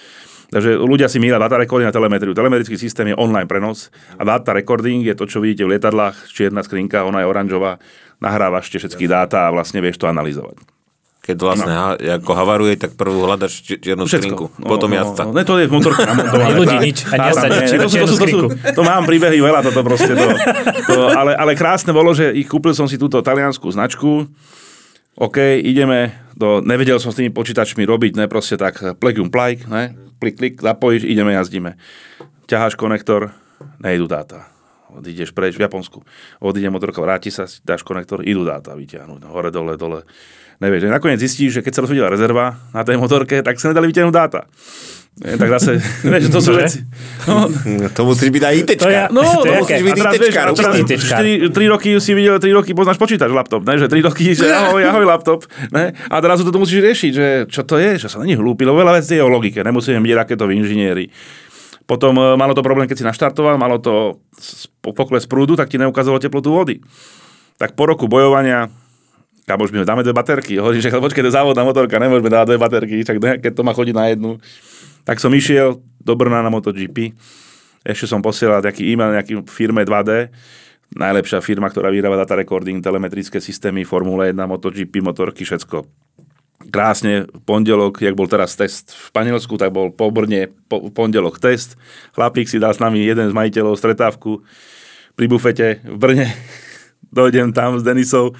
Takže 0.52 0.76
ľudia 0.84 1.08
si 1.08 1.16
mília 1.16 1.40
data 1.40 1.56
recording 1.56 1.88
a 1.88 1.96
telemetriu. 1.96 2.36
Telemetrický 2.36 2.76
systém 2.76 3.08
je 3.08 3.16
online 3.16 3.48
prenos 3.48 3.88
a 4.20 4.28
data 4.28 4.52
recording 4.52 5.00
je 5.08 5.16
to, 5.16 5.24
čo 5.24 5.40
vidíte 5.40 5.64
v 5.64 5.80
lietadlách, 5.80 6.28
čierna 6.28 6.60
skrinka, 6.60 7.08
ona 7.08 7.24
je 7.24 7.28
oranžová, 7.32 7.80
nahrávaš 8.20 8.68
tie 8.68 8.84
všetky 8.84 9.08
dáta 9.08 9.48
a 9.48 9.54
vlastne 9.56 9.80
vieš 9.80 10.04
to 10.04 10.12
analyzovať. 10.12 10.60
Keď 11.22 11.38
vlastne 11.38 11.72
no. 11.72 11.78
ha, 11.78 11.88
ako 12.18 12.32
havaruje, 12.34 12.76
tak 12.82 12.98
prvú 12.98 13.30
hľadaš 13.30 13.64
čiernu 13.64 14.10
skrinku, 14.10 14.52
no, 14.58 14.66
potom 14.66 14.90
no, 14.92 15.00
jazdca. 15.00 15.30
No, 15.30 15.38
ne, 15.38 15.46
to 15.46 15.56
je 15.62 15.70
v 15.70 15.74
motorke 15.78 16.02
namontované. 16.02 16.58
Ľudí 16.58 16.78
nič, 16.82 16.98
ani 17.14 17.28
jazda 17.30 17.48
nič, 17.48 17.70
to, 17.72 17.88
to, 17.88 18.06
to, 18.10 18.16
to, 18.18 18.40
to, 18.74 18.82
mám 18.82 19.06
príbehy 19.06 19.38
veľa, 19.38 19.62
toto 19.62 19.86
proste. 19.86 20.18
To, 20.18 20.28
to, 20.90 20.98
ale, 21.14 21.38
ale 21.38 21.54
krásne 21.54 21.94
bolo, 21.94 22.12
že 22.18 22.34
ich 22.34 22.50
kúpil 22.50 22.74
som 22.74 22.90
si 22.90 22.98
túto 22.98 23.22
taliansku 23.22 23.70
značku, 23.70 24.28
OK, 25.16 25.38
ideme 25.62 26.10
do, 26.34 26.60
nevedel 26.66 26.98
som 26.98 27.14
s 27.14 27.22
tými 27.22 27.30
počítačmi 27.30 27.86
robiť, 27.86 28.18
ne, 28.18 28.26
proste 28.26 28.58
tak 28.58 28.98
plug 28.98 29.22
and 29.22 29.30
play, 29.30 29.62
ne, 29.70 30.11
klik, 30.22 30.38
klik, 30.38 30.56
zapojíš, 30.62 31.10
ideme, 31.10 31.34
jazdíme. 31.34 31.82
Ťaháš 32.46 32.78
konektor, 32.78 33.34
nejdu 33.82 34.06
dáta. 34.06 34.46
Odídeš 34.94 35.34
preč 35.34 35.58
v 35.58 35.66
Japonsku. 35.66 36.06
Odíde 36.38 36.70
motorka, 36.70 37.02
vráti 37.02 37.34
sa, 37.34 37.50
dáš 37.66 37.82
konektor, 37.82 38.22
idú 38.22 38.46
dáta 38.46 38.78
vyťahnuť. 38.78 39.26
Hore, 39.26 39.50
dole, 39.50 39.80
dole. 39.80 40.06
Nevieš, 40.62 40.94
nakoniec 40.94 41.18
zistíš, 41.18 41.58
že 41.58 41.62
keď 41.66 41.74
sa 41.74 41.82
rozvidela 41.82 42.14
rezerva 42.14 42.62
na 42.70 42.86
tej 42.86 43.02
motorke, 43.02 43.42
tak 43.42 43.58
sa 43.58 43.74
nedali 43.74 43.90
vyťahnuť 43.90 44.14
dáta. 44.14 44.46
Je, 45.12 45.36
tak 45.36 45.52
zase, 45.60 45.76
vieš, 46.08 46.32
to 46.32 46.40
sú 46.40 46.56
veci. 46.56 46.88
No. 47.28 47.52
To 47.92 48.02
musíš 48.08 48.32
byť 48.32 48.44
aj 48.48 48.54
ITčka. 48.64 49.00
No, 49.12 49.20
to, 49.20 49.44
to 49.44 49.54
musíš 49.60 49.84
byť 49.84 49.98
ITčka. 50.08 51.20
4, 51.20 51.52
3 51.52 51.74
roky 51.76 51.90
si 52.00 52.12
videl, 52.16 52.40
3 52.40 52.48
roky 52.56 52.72
poznáš 52.72 52.96
počítač 52.96 53.28
laptop, 53.28 53.68
ne? 53.68 53.76
že 53.76 53.92
3 53.92 54.08
roky, 54.08 54.32
že 54.32 54.48
ahoj, 54.72 54.80
ahoj 54.80 55.04
laptop. 55.04 55.44
Ne? 55.76 55.92
A 56.08 56.16
teraz 56.24 56.40
to 56.40 56.56
musíš 56.56 56.80
riešiť, 56.80 57.12
že 57.12 57.28
čo 57.52 57.68
to 57.68 57.76
je, 57.76 58.00
že 58.00 58.08
sa 58.08 58.24
není 58.24 58.40
hlúpi, 58.40 58.64
lebo 58.64 58.80
veľa 58.80 59.04
vecí 59.04 59.20
je 59.20 59.24
o 59.24 59.28
logike, 59.28 59.60
nemusíme 59.60 60.00
byť 60.00 60.14
raketoví 60.16 60.56
inžinieri. 60.56 61.12
Potom 61.84 62.16
e, 62.16 62.40
malo 62.40 62.56
to 62.56 62.64
problém, 62.64 62.88
keď 62.88 63.04
si 63.04 63.06
naštartoval, 63.06 63.60
malo 63.60 63.84
to 63.84 64.24
pokles 64.80 65.28
prúdu, 65.28 65.60
tak 65.60 65.68
ti 65.68 65.76
neukázalo 65.76 66.24
teplotu 66.24 66.56
vody. 66.56 66.80
Tak 67.60 67.76
po 67.76 67.84
roku 67.84 68.08
bojovania 68.08 68.72
kamož, 69.44 69.76
my 69.76 69.84
dáme 69.84 70.08
dve 70.08 70.16
baterky. 70.16 70.56
Hovorím, 70.56 70.80
že 70.80 70.88
počkaj, 70.88 71.20
to 71.20 71.30
je 71.30 71.36
závodná 71.36 71.68
motorka, 71.68 72.00
nemôžeme 72.00 72.32
dávať 72.32 72.48
dve 72.48 72.60
baterky, 72.64 72.96
čak 73.04 73.20
keď 73.20 73.52
to 73.52 73.68
má 73.68 73.76
chodiť 73.76 73.92
na 73.92 74.06
jednu. 74.08 74.40
Tak 75.06 75.18
som 75.18 75.34
išiel 75.34 75.82
do 76.02 76.14
Brna 76.18 76.42
na 76.42 76.50
MotoGP. 76.54 77.14
Ešte 77.82 78.06
som 78.06 78.22
posielal 78.22 78.62
nejaký 78.62 78.86
e-mail 78.94 79.18
nejaký 79.18 79.42
firme 79.50 79.82
2D, 79.82 80.30
najlepšia 80.94 81.42
firma, 81.42 81.66
ktorá 81.66 81.90
vyrába 81.90 82.20
data 82.20 82.38
recording, 82.38 82.78
telemetrické 82.78 83.42
systémy, 83.42 83.82
Formule 83.88 84.30
1, 84.30 84.38
MotoGP, 84.38 85.02
motorky, 85.02 85.42
všetko. 85.42 85.90
Krásne, 86.70 87.26
pondelok, 87.50 88.06
jak 88.06 88.14
bol 88.14 88.30
teraz 88.30 88.54
test 88.54 88.94
v 88.94 89.10
Španielsku, 89.10 89.58
tak 89.58 89.74
bol 89.74 89.90
po 89.90 90.14
Brne 90.14 90.54
po, 90.70 90.94
pondelok 90.94 91.42
test. 91.42 91.74
Chlapík 92.14 92.46
si 92.46 92.62
dal 92.62 92.78
s 92.78 92.84
nami 92.84 93.02
jeden 93.02 93.26
z 93.26 93.34
majiteľov 93.34 93.82
stretávku 93.82 94.46
pri 95.18 95.26
bufete 95.26 95.68
v 95.82 95.98
Brne. 95.98 96.28
Dojdem 97.18 97.50
tam 97.50 97.82
s 97.82 97.84
Denisou. 97.84 98.38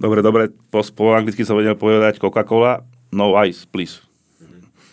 Dobre, 0.00 0.24
dobre, 0.24 0.48
po, 0.72 0.80
po 0.96 1.12
anglicky 1.12 1.44
som 1.44 1.60
vedel 1.60 1.76
povedať 1.76 2.16
Coca-Cola, 2.16 2.88
no 3.12 3.36
ice, 3.44 3.68
please. 3.68 4.09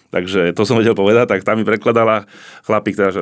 Takže 0.08 0.56
to 0.56 0.64
som 0.64 0.80
vedel 0.80 0.96
povedať, 0.96 1.28
tak 1.28 1.44
tam 1.44 1.60
mi 1.60 1.66
prekladala 1.68 2.26
chlapík, 2.64 2.96
teda, 2.96 3.12
že 3.12 3.22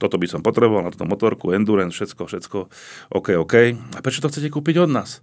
toto 0.00 0.18
by 0.18 0.26
som 0.26 0.40
potreboval 0.42 0.82
na 0.82 0.90
túto 0.90 1.06
motorku, 1.06 1.54
endurance, 1.54 1.94
všetko, 1.94 2.22
všetko, 2.26 2.58
OK, 3.14 3.38
OK. 3.38 3.54
A 3.94 3.98
prečo 4.02 4.18
to 4.18 4.32
chcete 4.32 4.50
kúpiť 4.50 4.82
od 4.82 4.90
nás? 4.90 5.22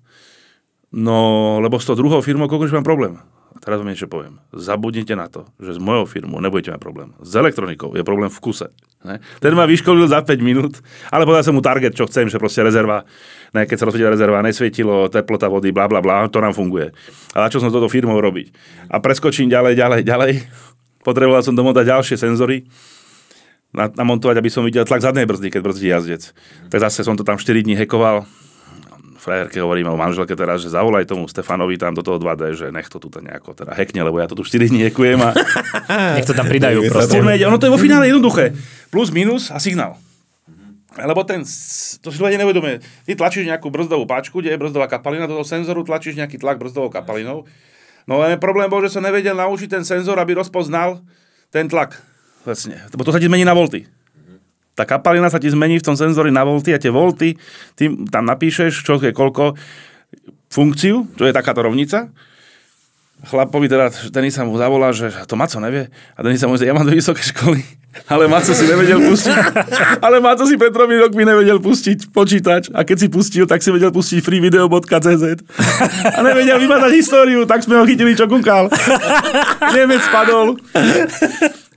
No, 0.89 1.59
lebo 1.59 1.77
s 1.77 1.85
tou 1.85 1.99
druhou 1.99 2.23
firmou, 2.23 2.47
koľko 2.47 2.79
mám 2.79 2.87
problém. 2.87 3.13
A 3.49 3.57
teraz 3.57 3.81
vám 3.81 3.91
niečo 3.91 4.07
poviem. 4.07 4.39
Zabudnite 4.53 5.17
na 5.17 5.27
to, 5.27 5.49
že 5.59 5.75
s 5.75 5.79
mojou 5.81 6.05
firmou 6.05 6.39
nebudete 6.39 6.71
mať 6.71 6.79
problém. 6.79 7.17
S 7.19 7.33
elektronikou 7.33 7.91
je 7.97 8.05
problém 8.05 8.29
v 8.29 8.39
kuse. 8.39 8.69
Ne? 9.03 9.19
Ten 9.41 9.51
ma 9.57 9.67
vyškolil 9.67 10.07
za 10.07 10.21
5 10.21 10.39
minút, 10.39 10.79
ale 11.11 11.25
povedal 11.25 11.43
som 11.43 11.57
mu 11.57 11.63
target, 11.63 11.91
čo 11.91 12.07
chcem, 12.07 12.29
že 12.29 12.39
proste 12.39 12.61
rezerva, 12.61 13.03
ne, 13.51 13.67
keď 13.67 13.77
sa 13.79 13.85
rozsvietila 13.89 14.15
rezerva, 14.15 14.45
nesvietilo, 14.45 15.11
teplota 15.11 15.49
vody, 15.51 15.75
bla 15.75 15.89
bla 15.91 15.99
bla, 15.99 16.29
to 16.31 16.39
nám 16.39 16.55
funguje. 16.55 16.93
A 17.35 17.51
čo 17.51 17.59
som 17.59 17.73
toto 17.73 17.91
firmou 17.91 18.21
robiť? 18.21 18.53
A 18.91 19.01
preskočím 19.03 19.51
ďalej, 19.51 19.73
ďalej, 19.75 20.01
ďalej 20.07 20.33
Potreboval 20.99 21.39
som 21.45 21.55
domontať 21.55 21.95
ďalšie 21.95 22.15
senzory, 22.19 22.67
namontovať, 23.73 24.35
aby 24.41 24.49
som 24.49 24.65
videl 24.65 24.83
tlak 24.83 25.05
zadnej 25.05 25.29
brzdy, 25.29 25.53
keď 25.53 25.61
brzdí 25.61 25.87
jazdec. 25.87 26.33
Tak 26.73 26.79
zase 26.89 27.05
som 27.05 27.13
to 27.13 27.23
tam 27.23 27.37
4 27.37 27.63
dní 27.63 27.77
hekoval. 27.77 28.25
Frajerke 29.19 29.59
hovorím 29.59 29.91
o 29.91 29.99
manželke 29.99 30.31
teraz, 30.31 30.63
že 30.63 30.71
zavolaj 30.71 31.03
tomu 31.03 31.27
Stefanovi 31.27 31.75
tam 31.75 31.91
do 31.91 31.99
toho 31.99 32.17
2D, 32.23 32.55
že 32.55 32.65
nech 32.71 32.87
to 32.87 33.03
tu 33.03 33.11
nejako 33.11 33.51
teda 33.51 33.75
hekne, 33.75 33.99
lebo 34.07 34.15
ja 34.15 34.31
to 34.31 34.35
tu 34.39 34.47
4 34.47 34.71
dní 34.71 34.87
hekujem 34.89 35.19
a... 35.19 35.35
nech 36.17 36.25
to 36.25 36.31
tam 36.31 36.47
pridajú 36.47 36.87
proste. 36.87 37.19
Ono 37.19 37.59
to 37.59 37.67
je 37.67 37.73
vo 37.75 37.79
finále 37.79 38.07
jednoduché. 38.07 38.55
Plus, 38.87 39.11
minus 39.11 39.51
a 39.51 39.59
signál. 39.59 39.99
Lebo 40.97 41.21
ten, 41.27 41.45
to 42.01 42.09
si 42.09 42.17
ľudia 42.17 42.39
nevedomuje. 42.41 42.81
Ty 43.05 43.11
tlačíš 43.19 43.45
nejakú 43.45 43.69
brzdovú 43.69 44.09
páčku, 44.09 44.41
kde 44.41 44.55
je 44.55 44.59
brzdová 44.59 44.89
kapalina, 44.89 45.29
do 45.29 45.37
toho 45.37 45.47
senzoru 45.47 45.85
tlačíš 45.85 46.17
nejaký 46.17 46.41
tlak 46.41 46.57
brzdovou 46.57 46.89
kapalinou 46.89 47.45
No 48.09 48.17
len 48.25 48.41
problém 48.41 48.65
bol, 48.65 48.81
že 48.81 48.97
sa 48.97 49.05
nevedel 49.05 49.37
naučiť 49.37 49.69
ten 49.69 49.85
senzor, 49.85 50.17
aby 50.17 50.33
rozpoznal 50.33 50.97
ten 51.53 51.69
tlak. 51.69 52.01
Vlastne. 52.41 52.81
Lebo 52.89 53.05
to 53.05 53.13
sa 53.13 53.21
ti 53.21 53.29
zmení 53.29 53.45
na 53.45 53.53
volty. 53.53 53.85
Tá 54.73 54.87
kapalina 54.87 55.29
sa 55.29 55.37
ti 55.37 55.51
zmení 55.51 55.77
v 55.77 55.85
tom 55.85 55.93
senzori 55.93 56.33
na 56.33 56.41
volty 56.41 56.73
a 56.73 56.81
tie 56.81 56.89
volty, 56.89 57.37
ty 57.77 57.91
tam 58.09 58.25
napíšeš, 58.25 58.81
čo 58.81 58.97
je 58.97 59.13
koľko, 59.13 59.53
funkciu, 60.49 61.05
čo 61.13 61.23
je 61.29 61.35
takáto 61.35 61.61
rovnica. 61.61 62.09
Chlapovi 63.27 63.67
teda, 63.67 63.91
Denisa 64.11 64.47
mu 64.47 64.55
zavolá, 64.55 64.95
že 64.95 65.11
to 65.27 65.35
Maco 65.35 65.59
nevie. 65.59 65.91
A 66.15 66.19
Denisa 66.23 66.47
mu 66.47 66.55
že 66.55 66.67
ja 66.67 66.75
mám 66.75 66.87
do 66.87 66.95
vysoké 66.95 67.19
školy. 67.19 67.59
Ale 68.13 68.29
Maco 68.29 68.53
si 68.53 68.63
nevedel 68.63 69.01
pustiť. 69.01 69.35
Ale 70.05 70.21
Maco 70.23 70.45
si 70.45 70.55
pred 70.55 70.71
tromi 70.71 70.95
rokmi 70.95 71.25
nevedel 71.25 71.59
pustiť 71.59 72.13
počítač. 72.13 72.71
A 72.71 72.87
keď 72.87 72.97
si 73.03 73.07
pustil, 73.11 73.43
tak 73.49 73.59
si 73.59 73.73
vedel 73.73 73.91
pustiť 73.91 74.23
freevideo.cz. 74.23 75.25
A 76.17 76.19
nevedel 76.23 76.57
vymazať 76.61 76.91
históriu, 76.95 77.43
tak 77.43 77.65
sme 77.65 77.81
ho 77.81 77.83
chytili, 77.83 78.15
čo 78.15 78.29
kúkal. 78.29 78.71
Nemec 79.73 80.01
spadol. 80.05 80.55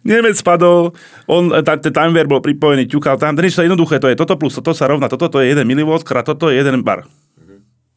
Nemec 0.02 0.34
spadol, 0.34 0.90
on, 1.30 1.54
tá, 1.62 1.78
ten 1.78 1.94
timer 1.94 2.26
bol 2.26 2.42
pripojený, 2.42 2.90
ťukal 2.90 3.22
tam, 3.22 3.38
to 3.38 3.46
je 3.46 3.54
jednoduché, 3.54 4.02
to 4.02 4.10
je 4.10 4.18
toto 4.18 4.34
plus 4.34 4.50
toto 4.50 4.74
sa 4.74 4.90
rovná, 4.90 5.06
toto 5.06 5.30
to 5.30 5.38
je 5.38 5.54
1 5.54 5.62
mW, 5.62 6.02
krát 6.02 6.26
toto 6.26 6.50
je 6.50 6.58
1 6.58 6.82
bar. 6.82 7.06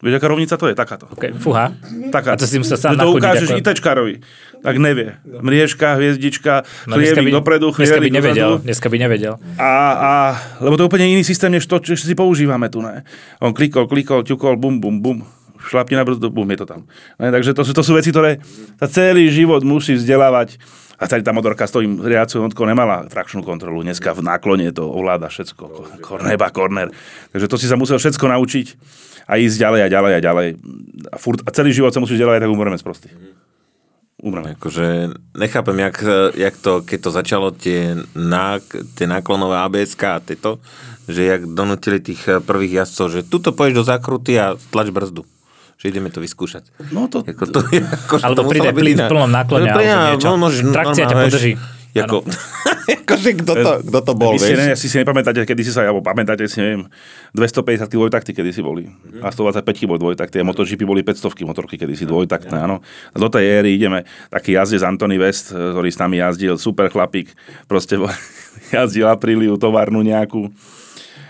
Vieš, 0.06 0.22
aká 0.22 0.26
rovnica 0.30 0.54
to 0.54 0.70
je? 0.70 0.74
Takáto. 0.78 1.10
Okay, 1.10 1.34
fúha. 1.34 1.74
Taká. 2.14 2.32
A 2.32 2.38
to 2.38 2.46
si 2.46 2.62
musel 2.62 2.78
sám 2.78 2.94
to 2.94 3.10
ukážeš 3.10 3.50
ako- 3.50 3.58
ITčkarovi. 3.58 4.14
Tak 4.62 4.74
nevie. 4.78 5.18
Mriežka, 5.26 5.98
hviezdička, 5.98 6.62
No, 6.86 6.94
by, 6.94 7.30
dopredu, 7.34 7.74
dneska 7.74 7.98
by 7.98 8.08
nevedel. 8.08 8.50
dozadu. 8.56 8.64
Dneska 8.64 8.86
by 8.86 8.96
nevedel. 8.96 9.34
A, 9.58 9.70
a, 9.92 10.12
lebo 10.62 10.78
to 10.78 10.82
je 10.82 10.88
úplne 10.88 11.06
iný 11.10 11.26
systém, 11.26 11.50
než 11.50 11.66
to, 11.66 11.76
čo 11.78 11.98
si 11.98 12.14
používame 12.14 12.70
tu. 12.70 12.78
Ne? 12.78 13.02
On 13.38 13.50
klikol, 13.50 13.90
klikol, 13.90 14.22
ťukol, 14.22 14.54
bum, 14.54 14.78
bum, 14.78 15.02
bum. 15.02 15.18
Šlapni 15.58 15.98
na 15.98 16.06
brzdu, 16.06 16.30
bum, 16.30 16.46
je 16.46 16.62
to 16.62 16.66
tam. 16.66 16.80
Ne? 17.18 17.34
Takže 17.34 17.50
to 17.50 17.66
to 17.66 17.82
sú 17.82 17.92
veci, 17.92 18.14
ktoré 18.14 18.38
sa 18.78 18.86
celý 18.86 19.26
život 19.28 19.66
musí 19.66 19.98
vzdelávať. 19.98 20.62
A 20.96 21.04
tady 21.04 21.20
tá 21.20 21.32
motorka 21.36 21.68
s 21.68 21.76
tým 21.76 22.00
riadcou 22.00 22.40
jednotkou 22.40 22.64
nemala 22.64 23.04
trakčnú 23.04 23.44
kontrolu. 23.44 23.84
Dneska 23.84 24.16
v 24.16 24.24
náklone 24.24 24.72
to 24.72 24.88
ovláda 24.88 25.28
všetko. 25.28 25.98
Korneba, 26.00 26.48
korner. 26.48 26.88
Takže 27.36 27.46
to 27.52 27.56
si 27.60 27.68
sa 27.68 27.76
musel 27.76 28.00
všetko 28.00 28.24
naučiť 28.24 28.66
a 29.28 29.36
ísť 29.36 29.56
ďalej 29.60 29.80
a 29.84 29.88
ďalej 29.92 30.12
a 30.16 30.20
ďalej. 30.24 30.48
A, 31.12 31.16
furt, 31.20 31.44
a 31.44 31.50
celý 31.52 31.76
život 31.76 31.92
sa 31.92 32.00
musíš 32.00 32.16
ďalej, 32.16 32.40
tak 32.40 32.48
umreme 32.48 32.80
sprostý. 32.80 33.12
Umreme. 34.16 34.56
Akože 34.56 35.12
nechápem, 35.36 35.76
jak, 35.76 35.96
jak 36.32 36.54
to, 36.56 36.80
keď 36.80 36.98
to 37.04 37.10
začalo 37.12 37.46
tie, 37.52 37.92
ná, 38.16 38.56
tie 38.96 39.04
náklonové 39.04 39.60
ABSK 39.68 40.02
a 40.08 40.24
tieto, 40.24 40.56
že 41.04 41.28
jak 41.28 41.44
donutili 41.44 42.00
tých 42.00 42.40
prvých 42.40 42.82
jazdcov, 42.82 43.06
že 43.12 43.28
tuto 43.28 43.52
poješ 43.52 43.74
do 43.76 43.84
zákruty 43.84 44.40
a 44.40 44.56
tlač 44.72 44.88
brzdu. 44.88 45.28
Že 45.76 45.84
ideme 45.88 46.08
to 46.08 46.18
vyskúšať. 46.18 46.72
No 46.88 47.04
to, 47.06 47.20
Ako 47.20 47.44
to, 47.46 47.60
ako, 47.60 48.14
Alebo 48.18 48.38
to 48.38 48.42
príde 48.48 48.70
plyn 48.72 48.96
v 48.96 49.06
plnom 49.06 49.28
náklone, 49.28 49.68
No, 49.68 49.76
plyn, 49.76 49.88
alebo 49.88 50.08
niečo. 50.16 50.26
no, 50.26 50.36
môžeš 50.40 50.60
Trakcia 50.72 51.04
ťa 51.04 51.06
normálne, 51.06 51.20
vieš, 51.22 51.32
podrží. 51.32 51.52
Ako, 51.96 52.16
akože 53.00 53.30
kto 53.40 53.52
to, 53.56 53.70
kto 53.84 53.98
to 54.04 54.12
bol, 54.12 54.32
Vy 54.32 54.38
si, 54.38 54.52
ne, 54.52 54.66
vieš? 54.68 54.76
si 54.76 54.88
si 54.88 54.96
nepamätáte, 54.96 55.40
kedy 55.42 55.62
si 55.64 55.72
sa, 55.72 55.80
alebo 55.82 56.00
pamätáte 56.00 56.44
si, 56.44 56.60
neviem, 56.60 56.84
250 57.32 57.88
dvojtakty, 57.88 58.30
kedy 58.32 58.52
si 58.52 58.60
boli. 58.60 58.84
A 59.20 59.32
125 59.32 59.64
boli 59.84 59.96
dvojtakty. 59.98 60.36
A 60.36 60.44
MotoGP 60.44 60.84
boli 60.84 61.00
500 61.00 61.24
motorky, 61.44 61.76
kedy 61.76 61.92
si 61.92 62.04
dvojtaktné, 62.04 62.56
áno. 62.58 62.84
A 62.84 63.16
do 63.16 63.28
tej 63.28 63.48
éry 63.60 63.72
ideme. 63.72 64.04
Taký 64.28 64.56
jazdec 64.56 64.80
Antony 64.82 65.16
West, 65.16 65.52
ktorý 65.52 65.88
s 65.88 65.96
nami 65.96 66.20
jazdil, 66.20 66.56
super 66.56 66.88
chlapík, 66.88 67.32
proste 67.64 67.96
jazdil 68.76 69.08
Apriliu, 69.08 69.56
továrnu 69.56 70.00
nejakú. 70.00 70.52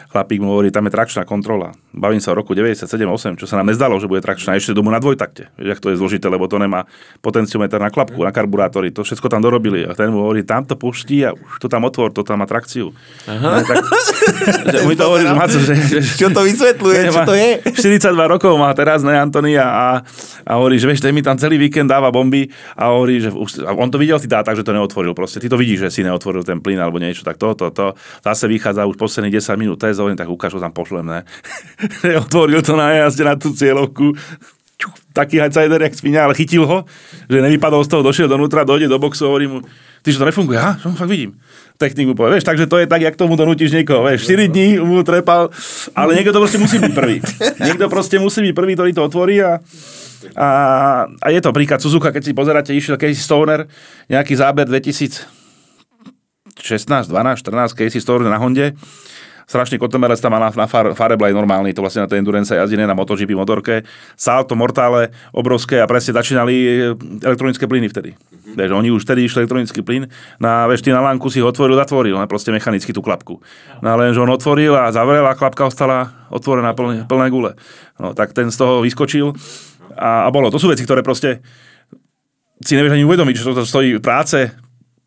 Chlapík 0.07 0.41
mu 0.41 0.51
hovorí, 0.51 0.75
tam 0.75 0.87
je 0.87 0.95
trakčná 0.95 1.23
kontrola. 1.23 1.79
Bavím 1.97 2.21
sa 2.21 2.31
o 2.33 2.37
roku 2.37 2.53
97-8, 2.53 3.41
čo 3.41 3.49
sa 3.49 3.57
nám 3.57 3.73
nezdalo, 3.73 3.97
že 3.97 4.05
bude 4.05 4.21
trakčná 4.21 4.53
ešte 4.53 4.77
domu 4.77 4.93
na 4.93 5.01
dvojtakte. 5.01 5.49
Vieš, 5.57 5.71
ak 5.73 5.81
to 5.81 5.89
je 5.89 5.97
zložité, 5.97 6.29
lebo 6.29 6.45
to 6.45 6.61
nemá 6.61 6.85
potenciometer 7.25 7.81
na 7.81 7.89
klapku, 7.89 8.21
na 8.21 8.37
karburátory. 8.37 8.93
To 8.93 9.01
všetko 9.01 9.33
tam 9.33 9.41
dorobili. 9.41 9.89
A 9.89 9.97
ten 9.97 10.13
mu 10.13 10.29
hovorí, 10.29 10.45
tam 10.45 10.61
to 10.69 10.77
puští 10.77 11.25
a 11.25 11.33
už 11.33 11.57
to 11.57 11.73
tam 11.73 11.89
otvor, 11.89 12.13
to 12.13 12.21
tam 12.21 12.45
má 12.45 12.47
trakciu. 12.47 12.93
Aha. 13.25 13.41
No, 13.41 13.65
tak, 13.65 13.81
že, 14.77 14.85
mi 14.85 14.93
to 14.93 15.09
hovorí, 15.09 15.25
že, 15.25 15.33
Maco, 15.33 15.57
že, 15.57 15.75
že, 15.75 15.99
Čo 16.21 16.29
to 16.37 16.45
vysvetľuje, 16.45 17.01
čo 17.09 17.21
to 17.25 17.33
je? 17.33 17.51
42 17.65 18.13
rokov 18.13 18.53
má 18.61 18.69
teraz, 18.77 19.01
ne, 19.01 19.17
Antonia, 19.17 19.65
a, 19.65 19.87
a 20.45 20.53
hovorí, 20.61 20.77
že 20.77 20.85
vieš, 20.85 21.01
ten 21.01 21.17
mi 21.17 21.25
tam 21.25 21.41
celý 21.41 21.57
víkend 21.57 21.89
dáva 21.89 22.13
bomby 22.13 22.53
a 22.77 22.93
hovorí, 22.93 23.25
že 23.25 23.33
už, 23.33 23.65
a 23.65 23.73
on 23.73 23.89
to 23.89 23.97
videl 23.97 24.21
v 24.21 24.29
tých 24.29 24.37
dátach, 24.37 24.53
že 24.53 24.69
to 24.69 24.77
neotvoril 24.77 25.17
proste. 25.17 25.41
Ty 25.41 25.49
to 25.49 25.57
vidíš, 25.57 25.89
že 25.89 25.89
si 25.89 26.01
neotvoril 26.05 26.45
ten 26.45 26.61
plyn 26.61 26.77
alebo 26.77 27.01
niečo, 27.01 27.25
tak 27.25 27.41
to, 27.41 27.57
to, 27.57 27.73
to. 27.73 27.97
Zase 28.21 28.45
vychádza 28.53 28.85
už 28.85 29.01
posledných 29.01 29.41
10 29.41 29.57
minút 29.57 29.81
test, 29.81 29.97
hovorím, 29.97 30.21
tak 30.21 30.29
ukáž, 30.29 30.53
ho 30.53 30.61
tam 30.61 30.77
pošlem, 30.77 31.09
ne. 31.09 31.21
Otvoril 32.25 32.63
to 32.63 32.75
na 32.75 32.93
jazde 33.05 33.25
na 33.25 33.35
tú 33.39 33.53
cieľovku. 33.53 34.15
Taký 35.17 35.41
hajcajder, 35.41 35.81
jak 35.81 35.97
svinia, 35.97 36.29
ale 36.29 36.37
chytil 36.37 36.69
ho, 36.69 36.85
že 37.25 37.41
nevypadol 37.41 37.81
z 37.81 37.89
toho, 37.89 38.05
došiel 38.05 38.29
donútra, 38.29 38.69
dojde 38.69 38.93
do 38.93 39.01
boxu, 39.01 39.25
hovorí 39.25 39.49
mu, 39.49 39.65
ty, 40.05 40.13
že 40.13 40.21
to 40.21 40.29
nefunguje, 40.29 40.61
aha, 40.61 40.77
čo 40.77 40.93
fakt 40.93 41.09
vidím. 41.09 41.41
Technik 41.81 42.13
povie, 42.13 42.37
vieš, 42.37 42.45
takže 42.45 42.69
to 42.69 42.85
je 42.85 42.87
tak, 42.89 43.01
jak 43.01 43.17
tomu 43.17 43.37
donútiš 43.37 43.73
niekoho, 43.73 44.05
vieš, 44.05 44.29
4 44.29 44.53
dní 44.53 44.77
mu 44.81 45.01
trepal, 45.01 45.49
ale 45.97 46.17
niekto 46.17 46.37
to 46.37 46.41
proste 46.45 46.61
musí 46.61 46.77
byť 46.77 46.93
prvý. 46.93 47.25
Niekto 47.65 47.89
proste 47.89 48.17
musí 48.21 48.45
byť 48.45 48.53
prvý, 48.53 48.73
ktorý 48.77 48.91
to 48.93 49.03
otvorí 49.09 49.41
a, 49.41 49.61
a, 50.37 50.49
a 51.09 51.27
je 51.33 51.41
to 51.41 51.53
príklad 51.53 51.81
Suzuka, 51.81 52.13
keď 52.13 52.23
si 52.25 52.33
pozeráte, 52.37 52.77
išiel 52.77 53.01
Casey 53.01 53.21
Stoner, 53.21 53.65
nejaký 54.13 54.37
záber 54.37 54.69
2016, 54.69 55.25
12, 57.09 57.13
14, 57.41 57.73
Casey 57.73 58.01
Stoner 58.01 58.29
na 58.29 58.37
Honde, 58.37 58.77
strašný 59.47 59.79
kotomerec 59.79 60.19
tam 60.19 60.35
má 60.35 60.43
na, 60.43 60.51
na 60.51 60.67
far, 60.67 60.93
Fareblaj 60.93 61.31
normálny, 61.31 61.71
to 61.71 61.81
vlastne 61.81 62.03
na 62.03 62.11
tej 62.11 62.19
endurance 62.19 62.51
jazdí, 62.51 62.75
ne 62.75 62.85
na 62.85 62.99
MotoGP 62.99 63.39
motorke. 63.39 63.87
Salto, 64.19 64.59
mortále, 64.59 65.15
obrovské 65.31 65.79
a 65.79 65.87
presne 65.87 66.19
začínali 66.19 66.55
e, 66.55 66.69
elektronické 67.23 67.71
plyny 67.71 67.87
vtedy. 67.87 68.19
Mm-hmm. 68.19 68.55
Vieš, 68.59 68.71
oni 68.75 68.89
už 68.91 69.07
vtedy 69.07 69.25
išli 69.25 69.47
elektronický 69.47 69.81
plyn, 69.87 70.11
na, 70.43 70.67
vieš, 70.67 70.83
ty 70.83 70.91
na 70.91 71.01
lánku 71.01 71.31
si 71.31 71.39
ho 71.39 71.47
otvoril, 71.47 71.79
zatvoril, 71.79 72.19
ne, 72.19 72.27
proste 72.27 72.51
mechanicky 72.51 72.91
tú 72.91 73.01
klapku. 73.01 73.39
No 73.81 73.95
ale 73.95 74.11
že 74.11 74.19
on 74.19 74.31
otvoril 74.35 74.75
a 74.75 74.91
zavrel 74.91 75.23
a 75.23 75.39
klapka 75.39 75.71
ostala 75.71 76.27
otvorená 76.29 76.75
plné, 76.75 77.07
plné 77.07 77.27
gule. 77.31 77.55
No 78.03 78.19
tak 78.19 78.35
ten 78.35 78.51
z 78.51 78.59
toho 78.59 78.83
vyskočil 78.83 79.31
a, 79.95 80.27
a 80.27 80.29
bolo. 80.35 80.51
To 80.51 80.59
sú 80.59 80.67
veci, 80.67 80.83
ktoré 80.83 81.07
proste 81.07 81.41
si 82.61 82.75
nevieš 82.75 82.99
ani 82.99 83.07
uvedomiť, 83.07 83.35
že 83.37 83.47
to 83.47 83.63
stojí 83.63 84.01
práce, 84.03 84.51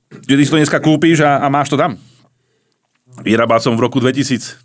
že 0.10 0.36
ty 0.38 0.44
si 0.46 0.52
to 0.52 0.60
dneska 0.62 0.80
kúpiš 0.80 1.28
a, 1.28 1.44
a 1.44 1.48
máš 1.52 1.74
to 1.74 1.78
tam. 1.78 2.00
Vyrábal 3.24 3.59
som 3.59 3.76
v 3.76 3.84
roku 3.84 3.99
2013 3.99 4.59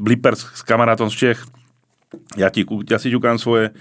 Blipper 0.00 0.34
s 0.36 0.64
kamarátom 0.64 1.12
z 1.12 1.16
Čech. 1.16 1.38
Ja, 2.36 2.52
ti, 2.52 2.64
ja 2.88 3.00
si 3.00 3.08
ťukám 3.08 3.40
svoje, 3.40 3.72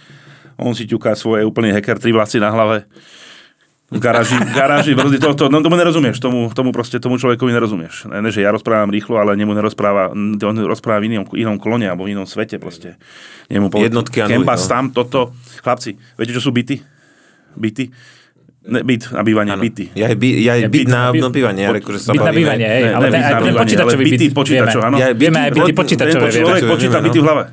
on 0.55 0.71
si 0.71 0.87
ťuká 0.87 1.15
svoje, 1.19 1.43
úplný 1.43 1.75
hacker, 1.75 1.99
tri 1.99 2.15
vlasy 2.15 2.39
na 2.39 2.51
hlave. 2.51 2.87
V 3.91 3.99
garáži, 3.99 4.39
v 4.39 4.55
garáži, 4.55 4.91
brzdy, 4.95 5.19
to, 5.19 5.35
to, 5.35 5.45
no, 5.51 5.59
tomu 5.59 5.75
nerozumieš, 5.75 6.23
tomu, 6.23 6.47
tomu 6.55 6.71
proste, 6.71 6.95
tomu 6.95 7.19
človekovi 7.19 7.51
nerozumieš. 7.51 8.07
Ne, 8.07 8.23
ne, 8.23 8.31
že 8.31 8.39
ja 8.39 8.47
rozprávam 8.55 8.87
rýchlo, 8.87 9.19
ale 9.19 9.35
nemu 9.35 9.51
nerozpráva, 9.51 10.15
on 10.15 10.55
rozpráva 10.63 11.03
v 11.03 11.11
inom, 11.11 11.27
inom 11.35 11.59
klone 11.59 11.91
alebo 11.91 12.07
v 12.07 12.15
inom 12.15 12.23
svete 12.23 12.55
proste. 12.55 12.95
Nemu 13.51 13.67
Jednotky 13.67 14.23
a 14.23 14.31
nuly, 14.31 14.47
Kembas 14.47 14.63
no. 14.63 14.69
tam, 14.71 14.85
toto. 14.95 15.35
Chlapci, 15.59 15.99
viete, 16.15 16.31
čo 16.31 16.39
sú 16.39 16.55
byty? 16.55 16.79
Byty? 17.59 17.91
Ne, 18.61 18.85
byt 18.85 19.09
na 19.09 19.25
bývanie, 19.25 19.51
Áno. 19.51 19.63
byty. 19.63 19.89
Ja 19.97 20.05
je, 20.05 20.15
by, 20.15 20.27
ja 20.37 20.53
je 20.53 20.69
byt 20.69 20.85
byt 20.85 20.87
na 20.87 20.99
na 20.99 21.11
by- 21.11 21.21
nabývanie, 21.23 21.63
ale 21.65 21.77
akože 21.81 21.97
sa 21.97 22.13
byt 22.13 22.19
na 22.19 22.25
bavíme. 22.29 22.39
bývanie, 22.45 22.67
hej, 22.67 22.83
Ne, 22.83 22.91
ale 22.93 23.05
ne, 23.05 23.09
ten, 23.09 23.11
byt 23.11 23.25
aj 23.25 23.33
na 23.33 23.39
bývanie, 23.41 23.57
počítačový 23.57 23.89
ale 23.97 24.05
byty 24.05 24.17
byt, 24.21 24.33
počítačov, 24.37 24.69
vieme. 24.77 24.87
áno. 24.87 24.95
Ja, 25.01 25.07
Vieme 25.11 25.39
aj 25.39 25.51
byty 25.51 25.71
počítačové. 25.73 26.27
Človek 26.29 26.61
čo 26.61 26.69
počíta 26.69 26.97
byty 26.99 27.17
v 27.17 27.25
hlave. 27.25 27.43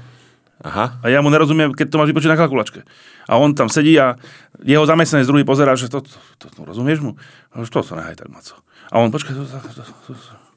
Aha. 0.59 0.85
A 0.99 1.07
ja 1.07 1.23
mu 1.23 1.31
nerozumiem, 1.31 1.71
keď 1.71 1.87
to 1.87 1.97
máš 1.97 2.09
vypočítať 2.09 2.35
na 2.35 2.39
kalkulačke. 2.39 2.81
A 3.25 3.33
on 3.35 3.55
tam 3.55 3.71
sedí 3.71 3.95
a 3.95 4.19
jeho 4.59 4.83
zamestnanec 4.83 5.25
druhý 5.25 5.47
pozerá, 5.47 5.73
že 5.73 5.87
to, 5.87 6.03
to, 6.03 6.11
to, 6.37 6.47
to 6.51 6.61
rozumieš 6.61 6.99
mu? 6.99 7.15
A 7.55 7.63
už 7.63 7.71
to 7.71 7.81
sa 7.81 7.95
nehaj 7.95 8.13
tak, 8.13 8.27
Maco. 8.27 8.59
A 8.91 8.99
on, 8.99 9.09
počkaj, 9.09 9.33
to, 9.33 9.47
to, 9.47 9.55
to, 9.55 9.83
to, 9.87 10.13
to. 10.13 10.48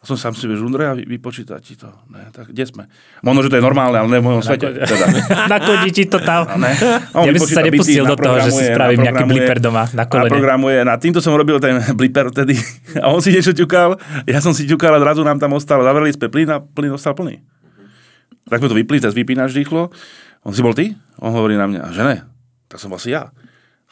A 0.00 0.08
som 0.08 0.16
sám 0.16 0.32
si 0.32 0.48
vieš, 0.48 0.64
Undreja, 0.64 0.96
vy, 0.96 1.04
vypočítať 1.04 1.60
ti 1.60 1.76
to. 1.76 1.92
Ne, 2.08 2.32
tak 2.32 2.48
kde 2.48 2.64
sme? 2.64 2.88
Možno, 3.20 3.44
že 3.44 3.52
to 3.52 3.56
je 3.60 3.64
normálne, 3.64 4.00
ale 4.00 4.08
ne 4.08 4.18
v 4.20 4.32
mojom 4.32 4.40
svete. 4.40 4.72
Teda. 4.72 5.06
Nakodí 5.52 5.92
ti 5.92 6.08
to 6.08 6.16
tam. 6.24 6.48
A 6.48 6.56
ne. 6.56 6.72
A 7.12 7.20
on 7.20 7.28
Ja 7.28 7.36
by 7.36 7.40
som 7.44 7.52
vypočíta 7.52 7.60
sa 7.60 7.68
nepustil 7.68 8.04
do 8.08 8.16
toho, 8.16 8.36
že 8.40 8.50
si 8.56 8.62
spravím 8.64 9.04
nejaký 9.04 9.24
blipper 9.28 9.58
doma 9.60 9.84
na 9.92 10.08
kolene. 10.08 10.32
Naprogramuje, 10.32 10.78
na 10.88 10.96
týmto 10.96 11.20
som 11.20 11.36
robil 11.36 11.60
ten 11.60 11.84
blipper 11.92 12.32
vtedy. 12.32 12.56
A 12.96 13.12
on 13.12 13.20
si 13.20 13.28
niečo 13.28 13.52
ťukal, 13.52 14.00
ja 14.24 14.40
som 14.40 14.56
si 14.56 14.64
ťukal 14.64 14.96
a 14.96 15.00
zrazu 15.04 15.20
nám 15.20 15.36
tam 15.36 15.52
ostal, 15.52 15.84
zavreli 15.84 16.16
sme 16.16 16.32
plyn 16.32 16.48
a 16.48 16.64
plyn 16.64 16.96
ostal 16.96 17.12
plný. 17.12 17.44
Tak 18.48 18.64
sme 18.64 18.72
to 18.72 18.76
vypli, 18.80 19.04
cez 19.04 19.12
vypínač 19.12 19.52
rýchlo. 19.52 19.92
On 20.48 20.56
si 20.56 20.64
bol 20.64 20.72
ty? 20.72 20.96
On 21.20 21.28
hovorí 21.28 21.60
na 21.60 21.68
mňa, 21.68 21.92
že 21.92 22.02
ne. 22.08 22.16
Tak 22.72 22.80
som 22.80 22.88
bol 22.88 22.96
si 22.96 23.12
ja. 23.12 23.28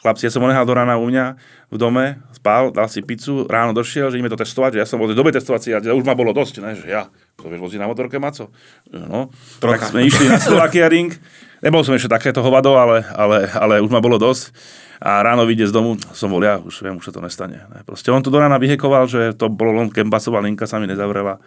Chlapci, 0.01 0.25
ja 0.25 0.31
som 0.33 0.41
ho 0.41 0.49
nehal 0.49 0.63
do 0.65 0.73
rána 0.73 0.95
u 0.95 1.05
mňa 1.05 1.37
v 1.69 1.77
dome, 1.77 2.17
spal, 2.39 2.71
dal 2.71 2.87
si 2.87 3.03
pizzu, 3.03 3.43
ráno 3.51 3.75
došiel, 3.75 4.07
že 4.07 4.15
ideme 4.15 4.31
to 4.31 4.39
testovať, 4.39 4.79
že 4.79 4.79
ja 4.79 4.87
som 4.87 4.95
bol 4.95 5.11
dobe 5.11 5.35
testovací 5.35 5.75
a 5.75 5.83
už 5.83 6.07
ma 6.07 6.15
bolo 6.15 6.31
dosť, 6.31 6.63
ne, 6.63 6.71
že 6.71 6.87
ja, 6.87 7.11
to 7.35 7.51
vieš 7.51 7.59
voziť 7.59 7.79
na 7.83 7.91
motorke, 7.91 8.15
Maco? 8.15 8.47
No, 8.87 9.27
tak 9.59 9.91
sme 9.91 10.07
išli 10.07 10.31
na 10.31 10.39
Slovakia 10.39 10.87
Ring, 10.87 11.11
nebol 11.59 11.83
som 11.83 11.91
ešte 11.91 12.07
takéto 12.07 12.39
hovado, 12.39 12.79
ale, 12.79 13.03
ale, 13.11 13.51
ale 13.51 13.83
už 13.83 13.91
ma 13.91 13.99
bolo 13.99 14.15
dosť. 14.15 14.55
A 14.99 15.23
ráno 15.23 15.47
vyjde 15.47 15.71
z 15.71 15.75
domu, 15.75 15.95
som 16.11 16.27
bol 16.27 16.43
ja, 16.43 16.59
už 16.59 16.83
viem, 16.83 16.99
už 16.99 17.07
sa 17.07 17.15
to 17.15 17.23
nestane. 17.23 17.63
Ne. 17.71 17.87
Proste 17.87 18.11
on 18.11 18.19
to 18.19 18.27
do 18.27 18.35
rána 18.35 18.59
vyhekoval, 18.59 19.07
že 19.07 19.31
to 19.31 19.47
bolo 19.47 19.71
len 19.79 19.87
kembasová 19.87 20.43
linka, 20.43 20.67
sa 20.67 20.75
mi 20.75 20.91
nezavrela. 20.91 21.39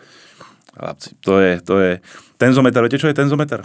Chlapci, 0.73 1.21
to 1.21 1.37
je, 1.37 1.61
to 1.61 1.77
je, 1.77 1.93
tenzometer, 2.41 2.81
viete 2.81 2.97
čo 2.97 3.13
je 3.13 3.17
tenzometer? 3.17 3.61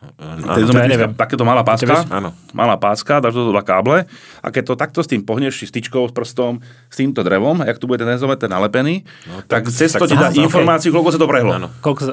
Áno, 0.00 0.56
Tenzometriská, 0.56 0.88
neviem. 0.88 1.12
takéto 1.12 1.44
malá 1.44 1.60
páska? 1.60 2.08
Áno. 2.08 2.32
malá 2.56 2.80
páska, 2.80 3.20
dáš 3.20 3.36
do 3.36 3.52
dva 3.52 3.60
káble 3.60 4.08
a 4.40 4.48
keď 4.48 4.72
to 4.72 4.74
takto 4.80 5.00
s 5.04 5.08
tým 5.12 5.20
pohneš 5.20 5.68
styčkou 5.68 6.08
s 6.08 6.12
prstom, 6.16 6.64
s 6.88 6.96
týmto 6.96 7.20
drevom, 7.20 7.60
jak 7.60 7.76
tu 7.76 7.84
bude 7.84 8.00
ten 8.00 8.08
tenzometer 8.08 8.48
nalepený, 8.48 9.04
no, 9.28 9.44
tak, 9.44 9.68
tak 9.68 9.76
cez 9.76 9.92
to 9.92 10.08
ti 10.08 10.16
dá 10.16 10.32
informáciu, 10.32 10.88
koľko 10.88 11.10
sa 11.12 11.20
to 11.20 11.28
prehlo. 11.28 11.52
Áno. 11.52 11.68
Koľko 11.84 12.00
sa... 12.00 12.12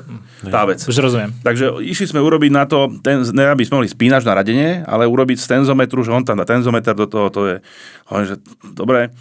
Tá 0.52 0.68
vec. 0.68 0.84
Už 0.84 1.00
rozumiem. 1.00 1.32
Takže 1.40 1.80
išli 1.80 2.12
sme 2.12 2.20
urobiť 2.20 2.52
na 2.52 2.68
to, 2.68 2.92
ten, 3.00 3.24
ne 3.32 3.56
aby 3.56 3.64
sme 3.64 3.80
mohli 3.80 3.88
spínač 3.88 4.28
na 4.28 4.36
radenie, 4.36 4.84
ale 4.84 5.08
urobiť 5.08 5.40
z 5.40 5.48
tenzometru, 5.48 6.04
že 6.04 6.12
on 6.12 6.28
tam 6.28 6.36
dá 6.36 6.44
tenzometer 6.44 6.92
do 6.92 7.08
toho, 7.08 7.32
to 7.32 7.42
je, 7.48 7.56
hovorím, 8.12 8.28
že 8.28 8.36
dobre. 8.76 9.16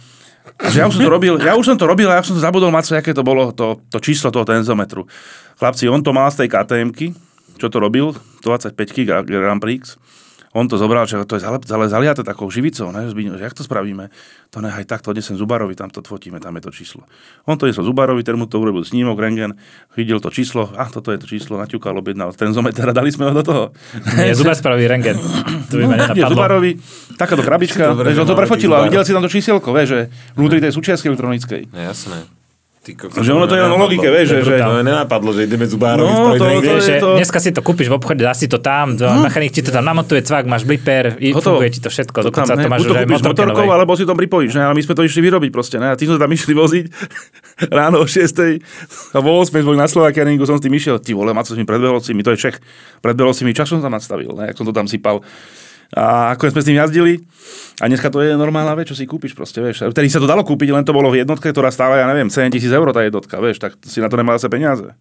Že 0.59 0.75
ja 0.75 0.85
už 0.91 0.99
som 0.99 1.03
to 1.07 1.11
robil, 1.15 1.33
ja 1.39 1.53
už 1.55 1.65
som 1.71 1.77
to 1.79 1.87
robil 1.87 2.07
a 2.11 2.19
ja 2.19 2.23
som 2.23 2.35
to 2.35 2.43
zabudol 2.43 2.71
mať, 2.75 2.99
aké 2.99 3.15
to 3.15 3.23
bolo 3.23 3.55
to, 3.55 3.79
to 3.87 4.03
číslo 4.03 4.27
toho 4.27 4.43
tenzometru. 4.43 5.07
Chlapci, 5.55 5.87
on 5.87 6.03
to 6.03 6.11
mal 6.11 6.27
z 6.27 6.43
tej 6.43 6.51
KTM-ky, 6.51 7.15
čo 7.57 7.67
to 7.71 7.77
robil, 7.79 8.11
25 8.47 9.27
Grand 9.27 9.59
Prix. 9.59 9.99
On 10.55 10.65
to 10.65 10.79
zobral, 10.79 11.05
že 11.05 11.21
to 11.27 11.37
je 11.37 11.43
zale, 11.43 11.59
zale, 11.61 11.85
zaliate 11.85 12.25
takou 12.25 12.49
živicou, 12.49 12.89
ne? 12.89 13.05
Že 13.11 13.45
jak 13.45 13.53
to 13.53 13.61
spravíme? 13.61 14.09
To 14.49 14.63
nechaj 14.63 14.89
tak, 14.89 15.05
to 15.05 15.13
odnesem 15.13 15.37
Zubarovi, 15.37 15.75
tam 15.77 15.91
to 15.91 16.01
fotíme, 16.01 16.39
tam 16.41 16.55
je 16.57 16.65
to 16.65 16.71
číslo. 16.73 17.05
On 17.45 17.59
to 17.59 17.69
nesol 17.69 17.85
Zubarovi, 17.85 18.25
ten 18.25 18.39
mu 18.39 18.49
to 18.49 18.57
urobil 18.57 18.81
snímok, 18.81 19.19
rengen, 19.19 19.59
videl 19.93 20.17
to 20.17 20.31
číslo, 20.33 20.71
a 20.73 20.87
toto 20.89 21.11
je 21.13 21.19
to 21.21 21.27
číslo, 21.29 21.61
naťukal, 21.61 21.93
objednal 21.99 22.33
tenzometer 22.33 22.89
a 22.89 22.93
dali 22.95 23.11
sme 23.11 23.29
ho 23.29 23.37
do 23.37 23.43
toho. 23.43 23.63
Nie, 24.17 24.33
Zubar 24.33 24.55
spraví 24.57 24.87
rengen. 24.87 25.19
To 25.67 25.77
by 25.77 25.83
ma 25.83 25.95
Nie, 25.99 26.15
nenapadlo. 26.15 26.33
Zubarovi, 26.33 26.71
takáto 27.19 27.43
krabička, 27.43 27.93
Dobre, 27.93 28.15
že 28.15 28.23
on 28.23 28.29
to 28.31 28.39
prefotilo 28.39 28.73
a 28.79 28.87
videl 28.87 29.03
si 29.03 29.11
tam 29.13 29.21
to 29.21 29.29
čísielko, 29.29 29.75
vieš, 29.75 29.87
že 29.93 29.99
vnútri 30.33 30.63
tej 30.63 30.73
súčiastky 30.73 31.11
elektronickej. 31.11 31.69
No, 31.69 31.79
jasné. 31.85 32.36
Ty, 32.87 32.95
kokos, 32.95 33.19
Že 33.19 33.31
ono 33.33 33.45
to 33.45 33.53
je 33.53 33.61
len 33.61 33.75
logike, 33.75 34.07
vieš, 34.07 34.27
že, 34.31 34.37
že 34.47 34.53
To 34.57 34.79
nenapadlo, 34.79 35.35
že 35.35 35.43
ideme 35.43 35.67
Zubárovi 35.67 36.07
No, 36.07 36.31
spraviť 36.31 36.39
to- 36.39 36.71
to 36.71 36.79
že 36.79 36.93
to- 36.97 37.15
dneska 37.19 37.39
si 37.43 37.49
to 37.51 37.59
kúpiš 37.59 37.91
v 37.91 37.99
obchode, 37.99 38.23
dá 38.23 38.31
si 38.31 38.47
to 38.47 38.57
tam, 38.57 38.95
to 38.95 39.03
mechanik 39.19 39.51
ti 39.51 39.59
to 39.59 39.75
tam 39.75 39.83
namontuje, 39.83 40.23
cvak, 40.23 40.47
máš 40.47 40.63
bliper, 40.63 41.19
funguje 41.19 41.67
ti 41.67 41.83
to 41.83 41.91
všetko, 41.91 42.15
To 42.23 42.27
dokonca 42.31 42.55
tam, 42.55 42.63
to 42.63 42.69
máš 42.71 42.79
už 42.79 42.87
to 42.87 42.95
kúpiš 42.95 43.21
motorkou, 43.27 43.67
alebo 43.67 43.91
si 43.93 44.07
to 44.07 44.15
pripojíš, 44.15 44.55
ne? 44.55 44.63
ale 44.63 44.71
my 44.71 44.81
sme 44.81 44.95
to 44.95 45.03
išli 45.03 45.19
vyrobiť 45.21 45.51
proste. 45.51 45.75
Ne? 45.77 45.91
A 45.91 45.99
ty 45.99 46.07
sme 46.07 46.15
tam 46.15 46.31
išli 46.31 46.55
voziť 46.55 46.85
ráno 47.77 47.99
o 47.99 48.07
6. 48.07 48.23
a 49.11 49.17
vo 49.19 49.35
8. 49.35 49.51
sme 49.51 49.67
boli 49.67 49.75
na 49.75 49.91
Slovakianingu, 49.91 50.47
som 50.47 50.55
s 50.55 50.63
tým 50.63 50.71
išiel, 50.71 50.95
ty 50.97 51.11
vole, 51.11 51.35
Maco 51.35 51.51
s 51.51 51.59
tým 51.59 51.67
predbehovcimi, 51.67 52.23
to 52.23 52.31
je 52.31 52.39
Čech, 52.39 52.57
predbehovcimi, 53.03 53.51
čas 53.51 53.67
som 53.67 53.83
tam 53.83 53.91
nastavil, 53.91 54.31
ne? 54.31 54.47
jak 54.47 54.55
som 54.55 54.63
to 54.63 54.71
tam 54.71 54.87
sypal. 54.87 55.19
A 55.95 56.35
ako 56.35 56.51
sme 56.51 56.61
s 56.63 56.67
tým 56.67 56.79
jazdili, 56.83 57.23
a 57.79 57.87
dneska 57.87 58.11
to 58.11 58.19
je 58.19 58.35
normálna 58.35 58.75
vec, 58.75 58.91
čo 58.91 58.97
si 58.97 59.07
kúpiš 59.07 59.31
proste, 59.31 59.63
vieš. 59.63 59.87
Vtedy 59.87 60.11
sa 60.11 60.19
to 60.19 60.27
dalo 60.27 60.43
kúpiť, 60.43 60.75
len 60.75 60.83
to 60.83 60.91
bolo 60.91 61.07
v 61.07 61.23
jednotke, 61.23 61.47
ktorá 61.55 61.71
stála, 61.71 62.03
ja 62.03 62.07
neviem, 62.11 62.27
7 62.27 62.51
tisíc 62.51 62.67
eur 62.67 62.91
tá 62.91 63.05
jednotka, 63.07 63.39
vieš, 63.39 63.63
tak 63.63 63.79
si 63.87 64.03
na 64.03 64.11
to 64.11 64.19
nemal 64.19 64.35
zase 64.35 64.51
peniaze. 64.51 64.91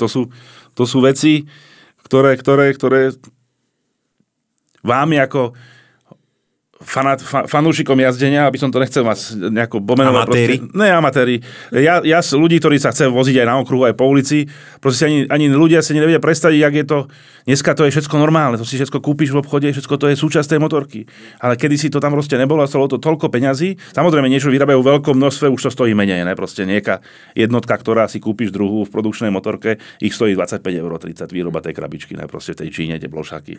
To 0.00 0.06
sú, 0.08 0.32
to 0.72 0.88
sú 0.88 1.04
veci, 1.04 1.44
ktoré, 2.08 2.40
ktoré, 2.40 2.72
ktoré 2.72 3.12
vám 4.80 5.12
ako 5.12 5.52
fanát, 6.78 7.18
fa, 7.18 7.42
fanúšikom 7.50 7.98
jazdenia, 7.98 8.46
aby 8.46 8.54
som 8.54 8.70
to 8.70 8.78
nechcel 8.78 9.02
mať 9.02 9.34
nejako 9.50 9.82
pomenovať. 9.82 10.26
Amatéri? 10.30 10.56
Proste, 10.62 10.78
ne, 10.78 10.88
amatéri. 10.94 11.36
Ja, 11.74 11.98
ja 12.06 12.22
z 12.22 12.38
ľudí, 12.38 12.62
ktorí 12.62 12.78
sa 12.78 12.94
chce 12.94 13.10
voziť 13.10 13.42
aj 13.42 13.46
na 13.50 13.54
okruhu, 13.58 13.82
aj 13.90 13.98
po 13.98 14.06
ulici, 14.06 14.46
proste 14.78 15.10
ani, 15.10 15.18
ani 15.26 15.50
ľudia 15.50 15.82
si 15.82 15.90
nevedia 15.98 16.22
predstaviť, 16.22 16.58
jak 16.62 16.74
je 16.78 16.84
to, 16.86 16.98
dneska 17.50 17.74
to 17.74 17.82
je 17.82 17.90
všetko 17.98 18.14
normálne, 18.22 18.54
to 18.62 18.66
si 18.66 18.78
všetko 18.78 19.02
kúpiš 19.02 19.34
v 19.34 19.42
obchode, 19.42 19.66
všetko 19.74 19.94
to 19.98 20.06
je 20.06 20.14
súčasť 20.14 20.54
tej 20.54 20.60
motorky. 20.62 21.00
Ale 21.42 21.58
kedy 21.58 21.74
si 21.74 21.88
to 21.90 21.98
tam 21.98 22.14
proste 22.14 22.38
nebolo 22.38 22.62
a 22.62 22.70
stalo 22.70 22.86
to 22.86 23.02
toľko 23.02 23.26
peňazí, 23.26 23.74
samozrejme 23.90 24.30
niečo 24.30 24.54
vyrábajú 24.54 24.78
v 24.78 24.88
veľkom 24.94 25.18
množstve, 25.18 25.50
už 25.50 25.66
to 25.66 25.70
stojí 25.74 25.98
menej, 25.98 26.22
ne? 26.22 26.34
Proste 26.38 26.62
nejaká 26.62 27.02
jednotka, 27.34 27.74
ktorá 27.74 28.06
si 28.06 28.22
kúpiš 28.22 28.54
druhú 28.54 28.86
v 28.86 28.90
produkčnej 28.94 29.34
motorke, 29.34 29.82
ich 29.98 30.14
stojí 30.14 30.38
25 30.38 30.62
eur, 30.62 30.90
30 30.94 31.26
výroba 31.34 31.58
tej 31.58 31.74
krabičky, 31.74 32.14
ne? 32.14 32.30
Proste 32.30 32.54
tej 32.54 32.70
Číne, 32.70 33.02
tie 33.02 33.10
blošaky. 33.10 33.58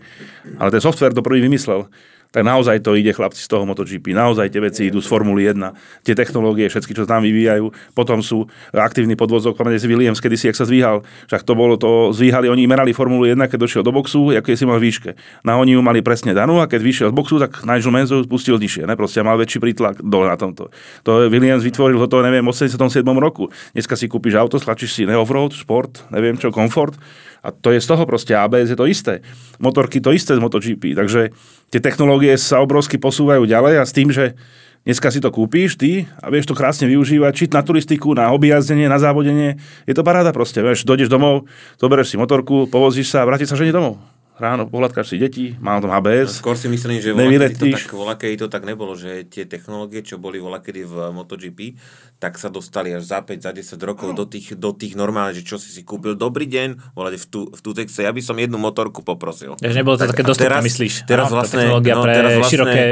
Ale 0.55 0.71
ten 0.71 0.79
software 0.79 1.11
to 1.11 1.19
prvý 1.19 1.43
vymyslel 1.43 1.91
tak 2.29 2.45
naozaj 2.45 2.85
to 2.85 2.93
ide 2.93 3.09
chlapci 3.09 3.41
z 3.41 3.49
toho 3.49 3.65
MotoGP. 3.65 4.13
Naozaj 4.13 4.53
tie 4.53 4.61
veci 4.61 4.81
idú 4.85 5.01
z 5.01 5.09
Formuly 5.09 5.49
1. 5.49 6.05
Tie 6.05 6.13
technológie, 6.13 6.69
všetky, 6.69 6.93
čo 6.93 7.09
tam 7.09 7.25
vyvíjajú. 7.25 7.73
Potom 7.97 8.21
sú 8.21 8.45
aktívny 8.69 9.17
podvozok, 9.17 9.57
pamätáte 9.57 9.81
si 9.81 9.89
Williams, 9.89 10.21
kedysi, 10.21 10.53
jak 10.53 10.57
sa 10.57 10.69
zvíhal. 10.69 11.01
Však 11.25 11.41
to 11.41 11.57
bolo 11.57 11.81
to, 11.81 12.13
zvíhali, 12.13 12.45
oni 12.45 12.69
merali 12.69 12.93
Formulu 12.93 13.25
1, 13.25 13.49
keď 13.49 13.57
došiel 13.57 13.81
do 13.81 13.89
boxu, 13.89 14.29
aké 14.37 14.53
si 14.53 14.69
mal 14.69 14.77
výške. 14.77 15.17
Na 15.41 15.57
oni 15.57 15.73
ju 15.73 15.81
mali 15.81 16.05
presne 16.05 16.37
danú 16.37 16.61
a 16.61 16.69
keď 16.69 16.81
vyšiel 16.85 17.07
z 17.09 17.15
boxu, 17.17 17.41
tak 17.41 17.65
Nigel 17.65 17.89
ju 17.89 18.21
spustil 18.21 18.61
nižšie. 18.61 18.85
Ne? 18.85 18.93
Proste 18.93 19.25
mal 19.25 19.33
väčší 19.41 19.57
prítlak 19.57 19.97
dole 20.05 20.29
na 20.29 20.37
tomto. 20.37 20.69
To 21.09 21.25
Williams 21.33 21.65
vytvoril 21.65 21.97
to, 22.05 22.21
neviem, 22.21 22.45
v 22.45 22.53
87. 22.53 23.01
roku. 23.17 23.49
Dneska 23.73 23.97
si 23.97 24.05
kúpiš 24.05 24.37
auto, 24.37 24.61
stlačíš 24.61 25.01
si 25.01 25.03
ne 25.09 25.17
šport, 25.49 26.05
neviem 26.13 26.37
čo, 26.37 26.53
komfort. 26.53 26.93
A 27.39 27.55
to 27.55 27.71
je 27.71 27.79
z 27.79 27.87
toho 27.87 28.03
proste 28.03 28.35
ABS 28.35 28.71
je 28.71 28.77
to 28.79 28.89
isté. 28.89 29.23
Motorky 29.63 30.03
to 30.03 30.11
isté 30.11 30.35
z 30.35 30.43
MotoGP. 30.43 30.95
Takže 30.95 31.31
tie 31.71 31.79
technológie 31.79 32.35
sa 32.35 32.59
obrovsky 32.59 32.99
posúvajú 32.99 33.47
ďalej 33.47 33.79
a 33.79 33.83
s 33.87 33.95
tým, 33.95 34.11
že 34.11 34.35
dneska 34.83 35.07
si 35.07 35.23
to 35.23 35.31
kúpíš 35.31 35.79
ty 35.79 36.07
a 36.19 36.27
vieš 36.27 36.51
to 36.51 36.57
krásne 36.57 36.87
využívať, 36.91 37.31
či 37.31 37.45
na 37.51 37.63
turistiku, 37.63 38.11
na 38.11 38.31
objazdenie, 38.35 38.91
na 38.91 38.99
závodenie. 38.99 39.55
Je 39.87 39.95
to 39.95 40.03
paráda 40.03 40.35
proste. 40.35 40.59
Vieš, 40.59 40.83
dojdeš 40.83 41.07
domov, 41.07 41.47
zoberieš 41.79 42.13
si 42.13 42.17
motorku, 42.19 42.67
povozíš 42.67 43.15
sa 43.15 43.23
a 43.23 43.27
vrátiš 43.27 43.55
sa 43.55 43.59
žene 43.59 43.71
domov. 43.71 44.18
Ráno 44.39 44.71
pohľadkáš 44.71 45.11
si 45.11 45.17
deti, 45.19 45.45
mám 45.59 45.83
tam 45.83 45.91
ABS. 45.91 46.39
Skôr 46.39 46.55
si 46.55 46.71
myslím, 46.71 47.03
že 47.03 47.11
volakedy 47.11 47.59
to, 47.59 47.67
tak, 47.75 47.91
volakedy 47.91 48.35
to 48.39 48.47
tak 48.47 48.63
nebolo, 48.63 48.95
že 48.95 49.27
tie 49.27 49.43
technológie, 49.43 49.99
čo 49.99 50.15
boli 50.15 50.39
volakedy 50.39 50.87
v 50.87 51.11
MotoGP, 51.11 51.75
tak 52.23 52.39
sa 52.39 52.47
dostali 52.47 52.95
až 52.95 53.03
za 53.03 53.19
5, 53.19 53.35
za 53.35 53.51
10 53.51 53.75
rokov 53.83 54.15
do 54.15 54.23
tých, 54.23 54.55
do 54.55 54.71
tých 54.71 54.95
normálne, 54.95 55.35
že 55.35 55.43
čo 55.43 55.59
si 55.59 55.67
si 55.67 55.83
kúpil. 55.83 56.15
Dobrý 56.15 56.47
deň, 56.47 56.95
volať 56.95 57.19
v 57.19 57.25
tú, 57.27 57.41
v 57.51 57.59
tú 57.59 57.75
texte, 57.75 57.99
ja 57.99 58.15
by 58.15 58.21
som 58.23 58.39
jednu 58.39 58.55
motorku 58.55 59.03
poprosil. 59.03 59.59
Takže 59.59 59.75
nebolo 59.75 59.99
to 59.99 60.07
také 60.07 60.23
a 60.23 60.27
dostupné, 60.31 60.63
myslíš? 60.63 60.93
Teraz 61.03 61.27
tá 61.27 61.35
vlastne, 61.35 61.67
technológia 61.67 61.93
no, 61.99 62.03
pre 62.07 62.13
teraz 62.15 62.31
vlastne 62.39 62.51
široké 62.55 62.83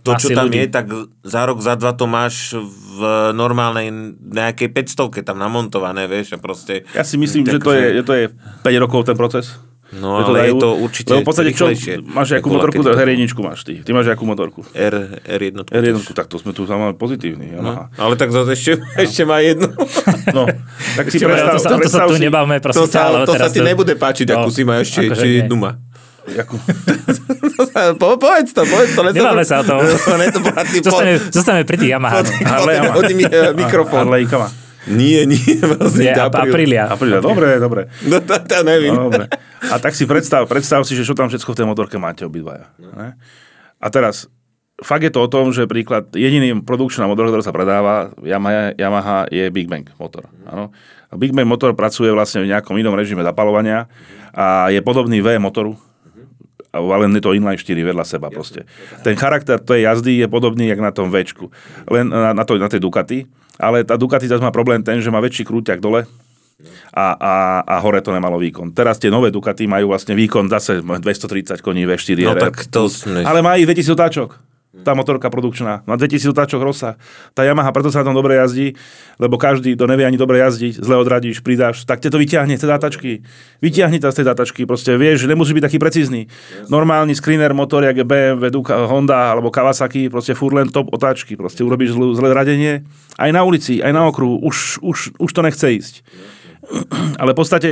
to, 0.00 0.12
čo 0.16 0.28
tam 0.32 0.46
ľudí. 0.48 0.58
je, 0.62 0.66
tak 0.70 0.86
za 1.26 1.42
rok, 1.44 1.58
za 1.60 1.74
dva 1.74 1.92
to 1.92 2.06
máš 2.06 2.54
v 2.96 3.00
normálnej 3.34 3.90
nejakej 4.16 4.70
500 4.72 5.26
tam 5.26 5.36
namontované, 5.36 6.06
vieš, 6.06 6.32
a 6.32 6.38
proste... 6.38 6.86
Ja 6.94 7.02
si 7.02 7.18
myslím, 7.18 7.44
že 7.44 7.58
Tak, 7.58 7.66
to 7.66 7.72
je, 7.74 7.86
že 8.00 8.02
to 8.06 8.14
je 8.14 8.24
5 8.64 8.84
rokov 8.86 9.04
ten 9.04 9.18
proces. 9.18 9.58
No, 9.94 10.18
ale 10.18 10.50
je 10.50 10.58
dajú. 10.58 10.58
to 10.58 10.68
určite 10.82 11.10
Lebo 11.14 11.22
v 11.22 11.28
podstate 11.30 11.50
čo, 11.54 11.70
máš 12.10 12.34
akú 12.34 12.50
motorku, 12.50 12.82
volakedy. 12.82 13.22
R1 13.22 13.38
máš 13.38 13.60
ty. 13.62 13.74
Ty 13.86 13.90
máš 13.94 14.10
akú 14.10 14.26
motorku? 14.26 14.60
R, 14.74 15.22
R1. 15.22 15.70
R1, 15.70 15.96
tak 16.10 16.26
to 16.26 16.42
sme 16.42 16.50
tu 16.50 16.66
máme 16.66 16.98
pozitívni. 16.98 17.54
No, 17.54 17.62
Yamaha. 17.62 17.84
ale 17.94 18.18
tak 18.18 18.34
zase 18.34 18.58
ešte, 18.58 18.82
ešte 18.98 19.22
má 19.22 19.38
jednu. 19.38 19.70
No, 20.34 20.50
tak 20.98 21.06
si 21.06 21.22
predstav, 21.22 21.54
to 21.54 21.62
sa, 21.62 21.70
to 21.78 21.86
sa 21.86 22.04
tu 22.10 22.18
si, 22.18 22.26
nebavme, 22.26 22.58
prosím 22.58 22.82
To 22.82 22.90
sa, 22.90 23.14
to 23.22 23.32
sa 23.38 23.46
ti 23.46 23.62
nebude 23.62 23.94
páčiť, 23.94 24.26
No, 24.34 24.42
akú 24.42 24.50
si 24.50 24.66
má 24.66 24.82
ešte, 24.82 25.06
akože 25.06 25.22
či. 25.22 25.46
Jakú, 26.26 26.58
po, 28.02 28.18
povedz 28.18 28.50
to, 28.50 28.66
povedz 28.66 28.98
to. 28.98 29.06
Nemáme 29.14 29.46
sa 29.46 29.62
o 29.62 29.64
tom. 29.64 29.78
Ne, 30.18 30.26
to 30.34 30.42
bola 30.42 30.66
ty 30.66 30.82
po... 30.82 30.90
Zostaneme, 30.90 31.18
zostaneme 31.30 31.62
pri 31.62 31.76
tých 31.78 31.90
Yamaha. 31.94 32.26
Harley 32.42 32.74
Yamaha. 32.82 32.94
Hodí 32.98 33.14
mi 33.14 33.22
eh, 33.22 33.54
mikrofón. 33.54 34.10
Harley 34.10 34.26
Kama. 34.26 34.65
Nie, 34.86 35.26
nie, 35.26 35.42
vlastne 35.62 36.02
Nie, 36.02 36.14
a- 36.14 36.30
Aprilia. 36.30 36.84
Aprilia, 36.86 37.18
dobre, 37.18 37.58
dobre. 37.58 37.82
No 38.10 38.22
to, 38.22 38.38
to 38.38 38.58
neviem. 38.62 38.94
No, 38.94 39.10
dobre. 39.10 39.26
A 39.66 39.82
tak 39.82 39.98
si 39.98 40.06
predstav, 40.06 40.46
predstav 40.46 40.86
si, 40.86 40.94
že 40.94 41.02
čo 41.02 41.18
tam 41.18 41.26
všetko 41.26 41.52
v 41.52 41.58
tej 41.58 41.66
motorke 41.66 41.96
máte 41.98 42.22
obidvaja. 42.22 42.70
Ne? 42.78 43.18
A 43.82 43.86
teraz, 43.90 44.30
fakt 44.78 45.02
je 45.02 45.10
to 45.10 45.26
o 45.26 45.28
tom, 45.28 45.50
že 45.50 45.66
príklad, 45.66 46.14
jediný 46.14 46.62
produkčná 46.62 47.10
motor, 47.10 47.26
ktorá 47.28 47.42
sa 47.42 47.50
predáva, 47.50 48.14
Yamaha, 48.22 48.78
Yamaha 48.78 49.18
je 49.32 49.50
Big 49.50 49.66
Bang 49.66 49.90
motor. 49.98 50.30
Áno. 50.46 50.70
A 51.10 51.14
Big 51.18 51.34
Bang 51.34 51.50
motor 51.50 51.74
pracuje 51.74 52.14
vlastne 52.14 52.46
v 52.46 52.50
nejakom 52.54 52.78
inom 52.78 52.94
režime 52.94 53.26
zapalovania 53.26 53.90
a 54.30 54.70
je 54.70 54.78
podobný 54.82 55.18
V 55.18 55.38
motoru, 55.42 55.74
a 56.76 56.96
len 57.00 57.10
je 57.16 57.22
to 57.24 57.32
inline 57.32 57.56
4 57.56 57.72
vedľa 57.72 58.04
seba 58.04 58.28
proste. 58.28 58.68
Ten 59.00 59.16
charakter 59.16 59.56
tej 59.56 59.88
jazdy 59.88 60.20
je 60.20 60.26
podobný 60.28 60.68
jak 60.68 60.80
na 60.80 60.92
tom 60.92 61.08
Včku. 61.08 61.48
Len 61.88 62.04
na, 62.08 62.36
na, 62.36 62.44
to, 62.44 62.60
na 62.60 62.68
tej 62.68 62.84
Ducati. 62.84 63.24
Ale 63.56 63.84
tá 63.84 63.96
Ducati 63.96 64.28
zase 64.28 64.44
má 64.44 64.52
problém 64.52 64.84
ten, 64.84 65.00
že 65.00 65.08
má 65.08 65.20
väčší 65.20 65.48
krúťak 65.48 65.80
dole 65.80 66.04
a, 66.96 67.06
a, 67.12 67.34
a 67.60 67.74
hore 67.84 68.00
to 68.00 68.12
nemalo 68.12 68.40
výkon. 68.40 68.72
Teraz 68.72 68.96
tie 68.96 69.12
nové 69.12 69.28
Ducati 69.28 69.68
majú 69.68 69.92
vlastne 69.92 70.16
výkon 70.16 70.48
zase 70.48 70.80
230 70.80 71.60
koní 71.60 71.84
V4 71.84 72.18
No 72.24 72.34
tak 72.36 72.64
to. 72.72 72.88
Ale 73.24 73.44
má 73.44 73.60
ich 73.60 73.68
2000 73.68 73.92
otáčok. 73.92 74.30
Tá 74.84 74.92
motorka 74.92 75.32
produkčná. 75.32 75.86
Má 75.88 75.94
2000 75.96 76.32
otáčok 76.32 76.60
rozsah. 76.60 77.00
Tá 77.32 77.46
Yamaha, 77.46 77.72
preto 77.72 77.88
sa 77.88 78.04
na 78.04 78.12
tom 78.12 78.16
dobre 78.18 78.36
jazdí, 78.36 78.76
lebo 79.16 79.40
každý, 79.40 79.72
kto 79.72 79.88
nevie 79.88 80.04
ani 80.04 80.20
dobre 80.20 80.42
jazdiť, 80.42 80.80
zle 80.82 80.96
odradíš, 81.00 81.40
pridáš, 81.40 81.88
tak 81.88 82.04
te 82.04 82.12
to 82.12 82.20
vyťahne, 82.20 82.56
tie 82.58 82.68
dátačky. 82.68 83.24
Vyťahni 83.64 84.02
to 84.02 84.12
z 84.12 84.20
tej 84.20 84.26
dátačky. 84.28 84.62
Proste 84.68 84.98
vieš, 85.00 85.24
že 85.24 85.32
nemusí 85.32 85.56
byť 85.56 85.64
taký 85.64 85.78
precízny. 85.80 86.28
Normálny 86.68 87.16
screener 87.16 87.56
motor, 87.56 87.86
jak 87.86 87.96
je 87.96 88.04
BMW, 88.04 88.52
Duka, 88.52 88.84
Honda 88.84 89.32
alebo 89.32 89.48
Kawasaki, 89.48 90.12
proste 90.12 90.36
furt 90.36 90.52
len 90.52 90.68
top 90.68 90.92
otáčky. 90.92 91.38
Proste 91.38 91.64
urobíš 91.64 91.96
zlé, 91.96 92.06
zlé 92.12 92.28
radenie. 92.36 92.72
Aj 93.16 93.30
na 93.32 93.46
ulici, 93.46 93.80
aj 93.80 93.92
na 93.96 94.04
okruhu. 94.04 94.44
Už, 94.44 94.82
už, 94.84 95.16
už 95.16 95.30
to 95.32 95.40
nechce 95.40 95.66
ísť. 95.66 95.94
Ale 97.16 97.32
v 97.32 97.38
podstate 97.38 97.70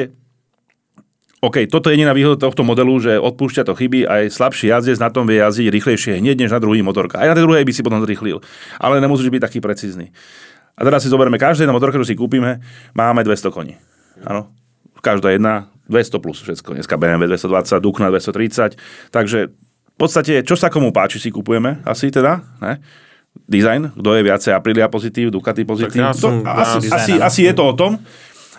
OK, 1.44 1.68
toto 1.68 1.92
je 1.92 2.00
jediná 2.00 2.16
výhoda 2.16 2.40
tohto 2.40 2.64
modelu, 2.64 2.96
že 2.96 3.20
odpúšťa 3.20 3.68
to 3.68 3.76
chyby, 3.76 4.08
aj 4.08 4.32
slabší 4.32 4.72
jazdec 4.72 4.96
na 4.96 5.12
tom 5.12 5.28
vie 5.28 5.44
jazdiť 5.44 5.68
rýchlejšie 5.68 6.12
hneď 6.16 6.40
než 6.40 6.50
na 6.50 6.60
druhý 6.62 6.80
motorka. 6.80 7.20
Aj 7.20 7.28
na 7.28 7.36
tej 7.36 7.44
druhej 7.44 7.68
by 7.68 7.72
si 7.72 7.84
potom 7.84 8.00
zrýchlil. 8.00 8.40
Ale 8.80 9.04
nemusíš 9.04 9.28
byť 9.28 9.42
taký 9.44 9.58
precízny. 9.60 10.08
A 10.74 10.80
teraz 10.82 11.04
si 11.04 11.12
zoberieme, 11.12 11.36
každé 11.36 11.68
jedna 11.68 11.76
motorka, 11.76 12.00
čo 12.00 12.08
si 12.08 12.16
kúpime, 12.16 12.64
máme 12.96 13.20
200 13.22 13.52
koní. 13.52 13.76
Áno. 14.24 14.48
Každá 14.98 15.30
jedna, 15.30 15.68
200 15.86 16.16
plus 16.18 16.40
všetko. 16.40 16.80
Dneska 16.80 16.96
BMW 16.96 17.28
220, 17.28 17.76
Dukna 17.78 18.08
230. 18.08 18.80
Takže 19.12 19.52
v 19.94 19.96
podstate, 20.00 20.40
čo 20.42 20.56
sa 20.56 20.72
komu 20.72 20.90
páči, 20.90 21.20
si 21.20 21.28
kupujeme 21.28 21.84
asi 21.84 22.08
teda. 22.08 22.40
Ne? 22.58 22.80
Design, 23.46 23.90
kto 23.92 24.14
je 24.14 24.22
viacej 24.24 24.52
Aprilia 24.54 24.88
pozitív, 24.88 25.28
Ducati 25.28 25.66
pozitív. 25.66 26.00
ja 26.00 26.14
To- 26.14 26.18
som- 26.18 26.42
asi, 26.42 26.88
ja- 26.88 26.94
asi, 26.96 27.12
asi 27.20 27.40
je 27.44 27.52
to 27.52 27.68
o 27.68 27.74
tom. 27.74 27.98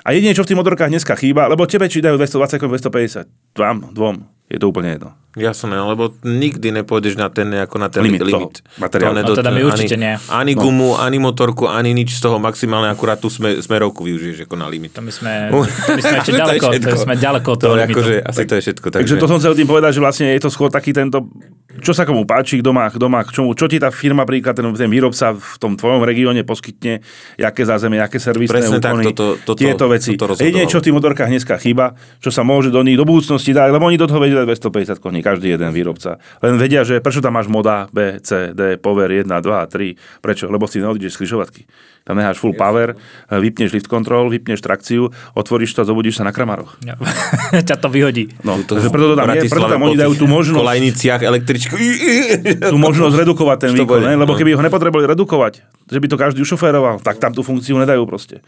A 0.05 0.13
jedine, 0.13 0.37
čo 0.37 0.45
v 0.45 0.53
tých 0.53 0.59
motorkách 0.61 0.93
dneska 0.93 1.17
chýba, 1.17 1.49
lebo 1.49 1.65
tebe 1.65 1.89
či 1.89 1.97
dajú 1.97 2.21
220 2.21 2.61
ako 2.61 2.65
250. 2.77 3.57
Vám, 3.57 3.89
dvom, 3.89 4.21
je 4.45 4.57
to 4.61 4.69
úplne 4.69 4.93
jedno. 4.93 5.17
Jasné, 5.35 5.75
lebo 5.75 6.15
nikdy 6.21 6.71
nepôjdeš 6.73 7.13
na 7.13 7.27
ten, 7.27 7.51
ako 7.53 7.75
na 7.75 7.87
ten 7.87 7.99
Limit 8.01 8.23
limit. 8.23 8.63
toho 8.63 8.71
materiálu. 8.77 9.19
No 9.19 9.35
teda 9.35 9.49
my 9.49 9.61
určite 9.61 9.93
ani, 9.93 10.03
nie. 10.05 10.13
Ani 10.25 10.53
gumu, 10.53 10.95
ani 10.95 11.17
motorku, 11.17 11.67
ani 11.67 11.91
nič 11.91 12.15
z 12.15 12.23
toho 12.23 12.37
maximálne, 12.37 12.87
akurát 12.87 13.15
tú 13.15 13.27
sme, 13.27 13.57
smerovku 13.57 14.01
využiješ 14.01 14.43
ako 14.43 14.55
na 14.55 14.65
limit. 14.65 14.91
To 14.91 15.01
my 15.01 15.11
sme, 15.11 15.51
to 15.51 15.91
my 15.91 16.01
sme 16.01 16.15
ešte 16.19 16.31
To 16.31 16.39
ďaleko, 16.39 16.63
to 16.63 16.71
všetko. 16.73 16.97
sme 16.97 17.15
ďaleko 17.15 17.47
od 17.49 17.57
To 17.57 17.61
toho 17.61 17.73
je 17.73 17.79
limitu. 17.81 17.95
akože, 17.97 18.15
asi 18.23 18.41
to 18.41 18.53
je 18.53 18.61
všetko. 18.63 18.87
Takže, 18.89 18.95
Takže 18.95 19.15
to 19.17 19.27
som 19.27 19.37
chcel 19.37 19.53
tým 19.53 19.67
povedať, 19.67 19.91
že 19.91 20.01
vlastne 20.01 20.25
je 20.29 20.39
to 20.39 20.47
skôr 20.47 20.69
taký 20.69 20.91
tento, 20.91 21.27
čo 21.75 21.91
sa 21.91 22.03
komu 22.03 22.23
páči, 22.23 22.57
kto 22.57 22.71
má, 22.71 22.87
kto 22.87 23.05
má 23.05 23.19
k 23.21 23.31
čomu, 23.33 23.51
čo 23.51 23.67
ti 23.67 23.75
tá 23.75 23.91
firma, 23.91 24.23
príklad 24.23 24.55
ten, 24.55 24.63
ten 24.71 24.87
výrobca 24.87 25.35
v 25.35 25.55
tom 25.57 25.75
tvojom 25.75 25.99
regióne 26.01 26.41
poskytne, 26.41 27.03
aké 27.35 27.61
zázemie, 27.61 27.99
aké 27.99 28.15
servisné 28.15 28.55
Presne 28.55 28.79
tak, 28.79 28.95
úkony, 28.95 29.03
toto- 29.05 29.35
toto- 29.37 29.59
tieto 29.59 29.83
veci. 29.85 30.15
toto. 30.15 30.31
Jedine, 30.33 30.63
čo 30.63 30.79
v 30.79 30.87
tých 30.87 30.95
motorkách 30.95 31.27
dneska 31.27 31.55
chýba, 31.57 31.91
čo 32.17 32.31
sa 32.31 32.41
môže 32.41 32.71
do 32.71 32.79
nich 32.79 32.95
do 32.95 33.03
budúcnosti 33.03 33.51
dať, 33.51 33.69
lebo 33.69 33.83
oni 33.83 33.99
do 33.99 34.07
toho 34.07 34.17
vedia 34.17 34.39
dať 34.39 34.55
250 34.63 35.03
koní, 35.03 35.19
každý 35.25 35.57
jeden 35.57 35.73
výrobca. 35.73 36.21
Len 36.45 36.61
vedia, 36.61 36.85
že 36.85 37.01
prečo 37.01 37.25
tam 37.25 37.33
máš 37.33 37.49
moda 37.49 37.89
B, 37.89 38.21
C, 38.21 38.53
D, 38.53 38.77
power 38.77 39.09
1, 39.09 39.25
2, 39.25 39.41
3. 39.41 40.21
Prečo? 40.21 40.45
Lebo 40.53 40.69
si 40.69 40.77
neodídeš 40.77 41.17
z 41.17 41.19
križovatky. 41.25 41.61
Tam 42.05 42.21
necháš 42.21 42.37
full 42.37 42.53
power, 42.53 42.93
vypneš 43.33 43.73
lift 43.73 43.89
control, 43.89 44.29
vypneš 44.29 44.61
trakciu, 44.61 45.09
otvoríš 45.33 45.73
to 45.73 45.81
a 45.81 45.89
zobudíš 45.89 46.21
sa 46.21 46.23
na 46.23 46.29
kramaroch. 46.29 46.77
Ja. 46.85 47.01
Ťa 47.73 47.81
to 47.81 47.89
vyhodí. 47.89 48.29
No, 48.45 48.61
to 48.61 48.77
takže 48.77 48.93
preto 48.93 49.07
to 49.09 49.15
tam 49.17 49.33
je, 49.33 49.49
preto 49.49 49.65
tam 49.65 49.81
oni 49.81 49.97
dajú 49.97 50.13
tú 50.13 50.29
možnosť, 50.29 50.61
kolajniciach 50.61 51.21
električku. 51.25 51.73
tú 52.69 52.77
možnosť 52.77 53.25
redukovať 53.25 53.57
ten 53.57 53.71
to 53.73 53.89
výkon, 53.89 54.05
ne? 54.05 54.21
lebo 54.21 54.33
no. 54.33 54.37
keby 54.37 54.53
ho 54.53 54.61
nepotrebovali 54.61 55.09
redukovať, 55.17 55.65
že 55.89 55.97
by 55.97 56.05
to 56.05 56.17
každý 56.21 56.39
ušoféroval, 56.45 57.01
tak 57.01 57.17
tam 57.17 57.33
tú 57.33 57.41
funkciu 57.41 57.73
nedajú 57.81 58.05
proste. 58.05 58.45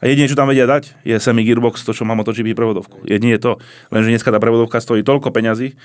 A 0.00 0.06
jedine, 0.06 0.30
čo 0.30 0.38
tam 0.38 0.46
vedia 0.46 0.64
dať, 0.64 1.02
je 1.02 1.18
semi 1.18 1.42
gearbox, 1.42 1.82
to, 1.84 1.90
čo 1.92 2.06
má 2.06 2.14
MotoGP 2.14 2.56
prevodovku. 2.56 3.04
Jedine 3.04 3.36
je 3.36 3.42
to, 3.42 3.52
lenže 3.92 4.08
dneska 4.14 4.32
tá 4.32 4.38
prevodovka 4.38 4.80
stojí 4.80 5.04
toľko 5.04 5.28
peňazí, 5.28 5.76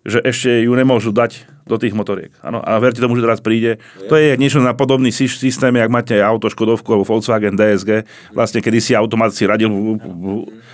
že 0.00 0.24
ešte 0.24 0.64
ju 0.64 0.72
nemôžu 0.72 1.12
dať 1.12 1.44
do 1.68 1.76
tých 1.78 1.94
motoriek. 1.94 2.34
Ano, 2.42 2.58
a 2.58 2.80
verte 2.82 2.98
tomu, 2.98 3.14
že 3.14 3.22
teraz 3.22 3.38
príde. 3.38 3.78
To 4.10 4.18
je 4.18 4.34
niečo 4.34 4.58
na 4.58 4.74
podobný 4.74 5.14
sy- 5.14 5.30
systém, 5.30 5.70
jak 5.70 5.86
máte 5.86 6.18
auto 6.18 6.50
Škodovku 6.50 6.88
alebo 6.90 7.06
Volkswagen 7.06 7.54
DSG. 7.54 8.08
Vlastne, 8.34 8.58
kedy 8.58 8.78
si 8.82 8.92
automat 8.98 9.30
si 9.30 9.46
radil 9.46 9.70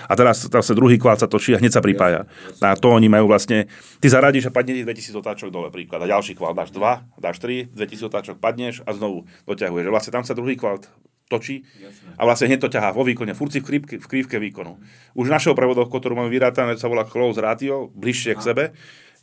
a 0.07 0.13
teraz 0.15 0.47
tam 0.49 0.63
sa 0.63 0.73
druhý 0.73 0.97
kvál 0.97 1.19
sa 1.19 1.29
točí 1.29 1.53
a 1.53 1.61
hneď 1.61 1.77
sa 1.77 1.83
pripája. 1.85 2.25
A 2.63 2.79
to 2.79 2.95
oni 2.95 3.11
majú 3.11 3.29
vlastne, 3.29 3.69
ty 4.01 4.07
zaradíš 4.09 4.49
a 4.49 4.55
padne 4.55 4.73
ti 4.73 4.83
2000 4.87 5.21
otáčok 5.21 5.49
dole 5.53 5.69
príklad. 5.69 6.01
A 6.01 6.07
ďalší 6.09 6.39
kvál 6.39 6.55
dáš 6.55 6.73
2, 6.73 7.21
dáš 7.21 7.37
3, 7.43 7.77
2000 7.77 8.09
otáčok 8.09 8.37
padneš 8.41 8.81
a 8.87 8.95
znovu 8.97 9.29
doťahuješ. 9.45 9.87
Vlastne 9.93 10.13
tam 10.17 10.25
sa 10.25 10.33
druhý 10.33 10.57
kvál 10.57 10.81
točí 11.27 11.67
a 12.15 12.23
vlastne 12.23 12.47
hneď 12.47 12.63
to 12.63 12.71
ťahá 12.71 12.95
vo 12.95 13.03
výkone, 13.03 13.35
furt 13.35 13.51
si 13.51 13.59
v 13.59 13.67
krívke, 13.67 13.95
v 13.99 14.07
krívke 14.07 14.39
výkonu. 14.39 14.79
Už 15.19 15.27
našou 15.27 15.59
prevodovkou, 15.59 15.99
ktorú 15.99 16.15
máme 16.15 16.31
vyrátané, 16.31 16.79
sa 16.79 16.87
volá 16.87 17.03
close 17.03 17.43
ratio, 17.43 17.91
bližšie 17.99 18.39
k 18.39 18.41
sebe, 18.41 18.65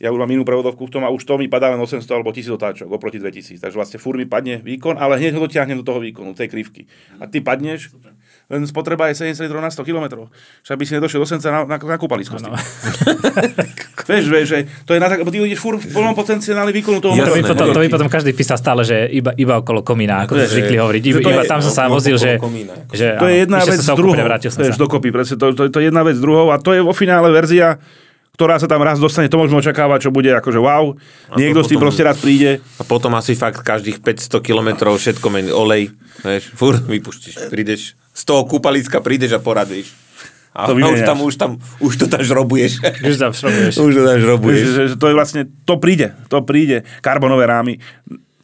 ja 0.02 0.10
už 0.10 0.18
mám 0.18 0.30
inú 0.30 0.42
prevodovku 0.42 0.90
v 0.90 0.90
tom 0.90 1.02
a 1.06 1.10
už 1.10 1.22
to 1.22 1.38
mi 1.38 1.46
padá 1.46 1.70
len 1.70 1.78
800 1.78 2.02
alebo 2.10 2.34
1000 2.34 2.50
otáčok 2.58 2.88
oproti 2.90 3.22
2000. 3.22 3.62
Takže 3.62 3.76
vlastne 3.78 3.98
furt 4.02 4.18
mi 4.18 4.26
padne 4.26 4.58
výkon, 4.58 4.98
ale 4.98 5.22
hneď 5.22 5.38
ho 5.38 5.46
dotiahnem 5.46 5.78
do 5.78 5.86
toho 5.86 6.02
výkonu, 6.02 6.34
tej 6.34 6.50
krivky. 6.50 6.90
A 7.22 7.30
ty 7.30 7.38
padneš, 7.38 7.94
len 8.50 8.60
spotreba 8.68 9.08
je 9.08 9.22
70 9.24 9.48
litrov 9.48 9.62
na 9.62 9.72
100 9.72 9.86
km. 9.86 10.28
Však 10.66 10.76
by 10.76 10.84
si 10.84 10.92
nedošiel 10.98 11.20
do 11.22 11.28
Senca 11.30 11.48
na, 11.48 11.60
na, 11.64 11.76
na 11.80 11.96
kúpalisko. 11.96 12.36
No. 12.42 12.52
vieš, 14.10 14.24
vieš, 14.28 14.46
že 14.52 14.58
to 14.84 14.92
je 14.92 15.00
na 15.00 15.08
tak, 15.08 15.24
ty 15.24 15.36
ideš 15.40 15.60
furt 15.64 15.80
v 15.80 15.88
plnom 15.88 16.12
potenciáli 16.12 16.68
výkonu 16.74 17.00
toho 17.00 17.16
To 17.16 17.24
Jasné, 17.24 17.40
by, 17.40 17.40
motora. 17.40 17.54
potom, 17.56 17.66
to 17.72 17.80
by 17.80 17.88
hej. 17.88 17.94
potom 17.96 18.08
každý 18.12 18.30
písal 18.36 18.58
stále, 18.60 18.82
že 18.84 19.08
iba, 19.08 19.32
iba 19.38 19.64
okolo 19.64 19.80
komína, 19.80 20.28
ako 20.28 20.36
to 20.36 20.44
zvykli 20.44 20.76
hovoriť. 20.76 21.02
Iba, 21.08 21.18
to 21.24 21.30
iba 21.32 21.42
je- 21.46 21.50
tam 21.50 21.60
som 21.64 21.72
sa 21.72 21.88
no, 21.88 21.96
vozil, 21.96 22.20
že, 22.20 22.36
že 22.92 23.16
To 23.16 23.26
je 23.32 23.36
jedna 23.48 23.64
vec 23.64 23.80
sa 23.80 23.96
druhou. 23.96 24.12
Vieš, 24.12 24.76
dokopy, 24.76 25.08
to, 25.24 25.56
to, 25.56 25.62
to, 25.72 25.78
je 25.80 25.84
jedna 25.88 26.02
vec 26.04 26.20
druhou 26.20 26.52
a 26.52 26.60
to 26.60 26.76
je 26.76 26.84
vo 26.84 26.92
finále 26.92 27.32
verzia, 27.32 27.80
ktorá 28.34 28.58
sa 28.58 28.66
tam 28.66 28.82
raz 28.82 28.98
dostane, 28.98 29.30
to 29.30 29.38
môžeme 29.38 29.62
očakávať, 29.62 30.06
čo 30.06 30.10
bude 30.10 30.26
akože 30.28 30.58
wow. 30.58 30.98
Niekto 31.38 31.62
s 31.62 31.70
tým 31.70 31.78
potom- 31.78 31.86
proste 31.88 32.02
raz 32.02 32.18
príde. 32.18 32.58
A 32.76 32.82
potom 32.82 33.14
asi 33.14 33.32
fakt 33.32 33.62
každých 33.62 34.02
500 34.02 34.42
kilometrov 34.42 34.98
všetko 34.98 35.26
mení 35.30 35.54
olej, 35.54 35.94
vieš, 36.20 36.50
furt 36.52 36.82
vypuštíš, 36.82 37.46
prídeš, 37.48 37.94
z 38.10 38.22
toho 38.22 38.42
kúpaliska 38.44 38.98
prídeš 38.98 39.38
a 39.38 39.40
poradíš. 39.40 39.94
A 40.54 40.70
To 40.70 40.78
už 40.78 40.86
vymeniaš. 40.86 41.06
tam, 41.06 41.18
už 41.18 41.34
tam, 41.34 41.50
už 41.82 41.92
to 41.98 42.06
tam 42.06 42.22
žrobuješ. 42.22 42.78
Už 43.02 43.16
tam 43.18 43.34
šrobuješ. 43.34 43.74
už 43.86 43.92
to 43.94 44.02
tam 44.06 44.18
žrobuješ. 44.22 44.58
že, 44.62 44.82
že 44.90 44.96
to 44.98 45.06
je 45.10 45.14
vlastne, 45.14 45.40
to 45.66 45.74
príde, 45.82 46.14
to 46.30 46.38
príde. 46.46 46.86
Karbonové 47.02 47.42
rámy. 47.46 47.82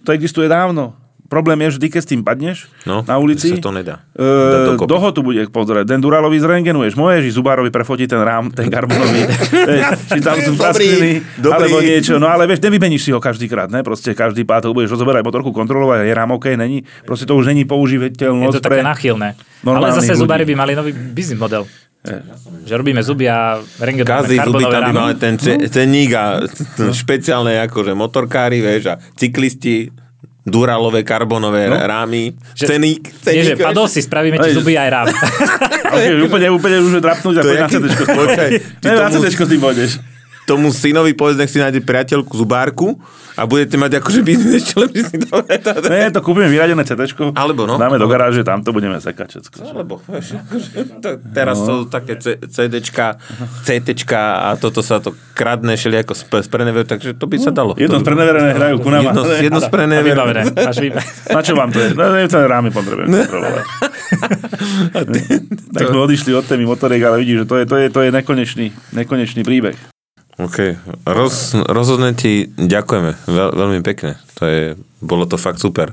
To 0.03 0.11
existuje 0.11 0.51
dávno. 0.51 0.99
Problém 1.31 1.63
je, 1.63 1.79
že 1.79 1.79
ty 1.79 1.89
keď 1.89 2.01
s 2.03 2.09
tým 2.11 2.27
padneš 2.27 2.67
No, 2.83 3.07
na 3.07 3.15
ulici, 3.17 3.55
že 3.55 3.63
sa 3.63 3.71
to 3.71 3.71
nedá. 3.71 4.03
E, 4.19 4.75
doho 4.75 5.09
tu 5.15 5.23
bude 5.23 5.47
pozrieť. 5.47 5.87
Den 5.87 6.03
Duralovi 6.03 6.43
zrengenuješ. 6.43 6.99
Môžeš 6.99 7.31
ísť 7.31 7.37
Zubárovi 7.39 7.71
prefotiť 7.71 8.11
ten 8.11 8.19
rám, 8.19 8.51
ten 8.51 8.67
karbonový. 8.67 9.31
Vieš, 9.71 10.11
či 10.11 10.19
tam 10.19 10.37
sú 10.43 10.59
dobrý. 10.59 11.23
alebo 11.39 11.79
niečo. 11.79 12.19
No 12.19 12.27
ale 12.27 12.51
vieš, 12.51 12.59
nevymeníš 12.61 13.07
si 13.07 13.11
ho 13.15 13.23
každýkrát, 13.23 13.71
ne? 13.71 13.87
Proste 13.87 14.11
každý 14.11 14.43
pátok 14.43 14.75
budeš 14.75 14.99
rozoberať 14.99 15.23
motorku, 15.23 15.55
kontrolovať, 15.55 16.03
je 16.03 16.13
rám 16.13 16.35
OK, 16.35 16.59
není. 16.59 16.83
Proste 17.07 17.31
to 17.31 17.39
už 17.39 17.47
není 17.47 17.63
Je 17.63 17.71
použiteľnosť 17.71 18.59
to 18.59 18.67
také 18.67 18.83
náchylné. 18.83 19.39
Ale 19.63 19.87
zase 19.95 20.19
zubári 20.19 20.43
by 20.43 20.59
mali 20.59 20.75
nový 20.75 20.91
biznis 20.91 21.39
model. 21.39 21.63
Že 22.65 22.75
robíme 22.81 23.05
zuby 23.05 23.29
a 23.29 23.61
rengenujeme 23.77 24.09
Každý 24.25 24.37
zuby 24.41 24.65
tam 24.67 24.83
by 24.89 24.93
mali 24.97 25.15
ten 25.21 25.37
ce- 25.37 25.69
cenník 25.69 26.11
a 26.17 26.41
špeciálne 26.91 27.61
akože 27.69 27.93
motorkári, 27.93 28.65
vieš, 28.65 28.83
a 28.89 28.95
cyklisti, 29.15 29.93
duralové, 30.47 31.03
karbonové 31.03 31.69
no. 31.69 31.77
rámy, 31.77 32.33
Že- 32.55 32.67
ceník, 32.67 33.03
Nie, 33.05 33.21
ceník. 33.23 33.45
že 33.45 33.55
padol 33.57 33.87
si, 33.87 34.01
spravíme 34.01 34.39
ti 34.39 34.51
zuby 34.53 34.77
aj 34.77 34.89
rám. 34.91 35.07
Okay, 35.91 36.15
úplne, 36.23 36.47
úplne 36.55 36.79
už 36.81 36.93
je 36.97 37.03
drapnúť 37.03 37.35
a 37.35 37.43
poď 37.43 37.57
na 37.59 37.69
CD. 37.69 37.85
Počkaj, 37.91 38.49
ty 38.79 38.87
Ne, 38.87 38.95
na 38.95 39.11
tomu- 39.11 39.27
CD 39.27 39.35
s 39.35 39.43
tým 39.43 39.59
pôjdeš. 39.61 39.91
Tomu 40.51 40.75
synovi 40.75 41.15
povedz, 41.15 41.39
nech 41.39 41.47
si 41.47 41.63
nájde 41.63 41.79
priateľku 41.87 42.35
zubárku 42.35 42.99
a 43.39 43.47
budete 43.47 43.79
mať 43.79 44.03
akože 44.03 44.21
biznes 44.27 44.59
ešte 44.59 44.75
lepší 44.83 45.03
si 45.07 45.17
to 45.23 45.39
Ne, 45.87 46.11
to 46.11 46.19
kúpime 46.19 46.51
vyradené 46.51 46.83
CD. 46.83 47.07
Alebo 47.39 47.71
no. 47.71 47.79
Dáme 47.79 48.03
do 48.03 48.11
garáže, 48.11 48.43
tam 48.43 48.67
to 48.67 48.75
budeme 48.75 48.99
sekať 48.99 49.39
všetko. 49.39 49.57
Alebo, 49.71 50.03
vieš, 50.11 50.35
akože, 50.43 50.71
to, 50.99 51.09
teraz 51.31 51.57
no. 51.63 51.65
sú 51.65 51.75
také 51.87 52.19
C- 52.19 52.43
CDčka, 52.43 53.23
CTčka 53.63 54.51
a 54.51 54.59
toto 54.59 54.83
sa 54.83 54.99
to 54.99 55.15
kradne 55.39 55.79
šeliako 55.79 56.19
sp- 56.19 56.43
sprenever, 56.43 56.83
takže 56.83 57.15
to 57.15 57.31
by 57.31 57.39
sa 57.39 57.55
dalo. 57.55 57.79
Jedno 57.79 58.03
by- 58.03 58.05
spreneverené 58.05 58.51
hrajú 58.59 58.77
ku 58.83 58.91
nám. 58.91 59.07
jedno, 59.07 59.23
jedno 59.31 59.61
A 59.63 59.69
sprenever. 59.71 60.11
vybavené. 60.11 60.43
Máš 60.51 60.79
vybavené. 60.83 61.11
Na 61.31 61.41
čo 61.47 61.55
vám 61.55 61.71
to 61.71 61.79
je? 61.79 61.89
No, 61.95 62.05
ten 62.27 62.45
rámy 62.45 62.75
potrebujem 62.75 63.07
kontrolovať. 63.07 63.65
tak 65.79 65.85
sme 65.87 66.01
odišli 66.03 66.35
od 66.35 66.45
témy 66.45 66.67
motoriek, 66.67 67.03
ale 67.07 67.23
vidíš, 67.23 67.37
že 67.43 67.47
to 67.47 67.55
je, 67.63 67.65
to 67.65 67.77
je, 67.79 67.87
to 67.95 68.01
je 68.03 68.11
nekonečný, 68.11 68.67
nekonečný 68.91 69.47
príbeh. 69.47 70.00
OK. 70.41 70.59
Roz, 71.05 71.53
rozhodne 71.69 72.17
ti 72.17 72.49
ďakujeme 72.49 73.13
veľ, 73.29 73.51
veľmi 73.53 73.81
pekne. 73.85 74.17
To 74.41 74.43
je, 74.49 74.63
bolo 75.01 75.29
to 75.29 75.37
fakt 75.37 75.61
super. 75.61 75.93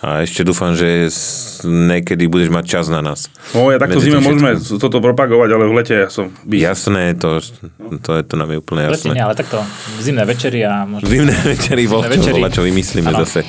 A 0.00 0.24
ešte 0.24 0.40
dúfam, 0.48 0.72
že 0.72 1.12
niekedy 1.60 2.24
budeš 2.24 2.48
mať 2.48 2.64
čas 2.64 2.88
na 2.88 3.04
nás. 3.04 3.28
No, 3.52 3.68
ja 3.68 3.76
takto 3.76 4.00
zime 4.00 4.16
môžeme 4.24 4.56
toto 4.56 4.96
propagovať, 4.96 5.48
ale 5.52 5.64
v 5.68 5.72
lete 5.76 5.92
ja 5.92 6.08
som... 6.08 6.32
Jasné, 6.48 7.20
to, 7.20 7.36
to, 8.00 8.10
je, 8.16 8.22
to 8.24 8.34
nám 8.40 8.48
je 8.48 8.64
úplne 8.64 8.88
Lete 8.88 9.12
nie, 9.12 9.20
jasné. 9.20 9.28
ale 9.28 9.36
takto 9.36 9.60
zimné 10.00 10.24
večery 10.24 10.64
a 10.64 10.88
možno... 10.88 11.04
Zimné 11.04 11.36
večery, 11.44 11.84
Zimné 11.84 12.08
večery. 12.16 12.40
čo, 12.48 12.48
čo 12.48 12.62
vymyslíme 12.64 13.12
Áno. 13.12 13.28
zase. 13.28 13.44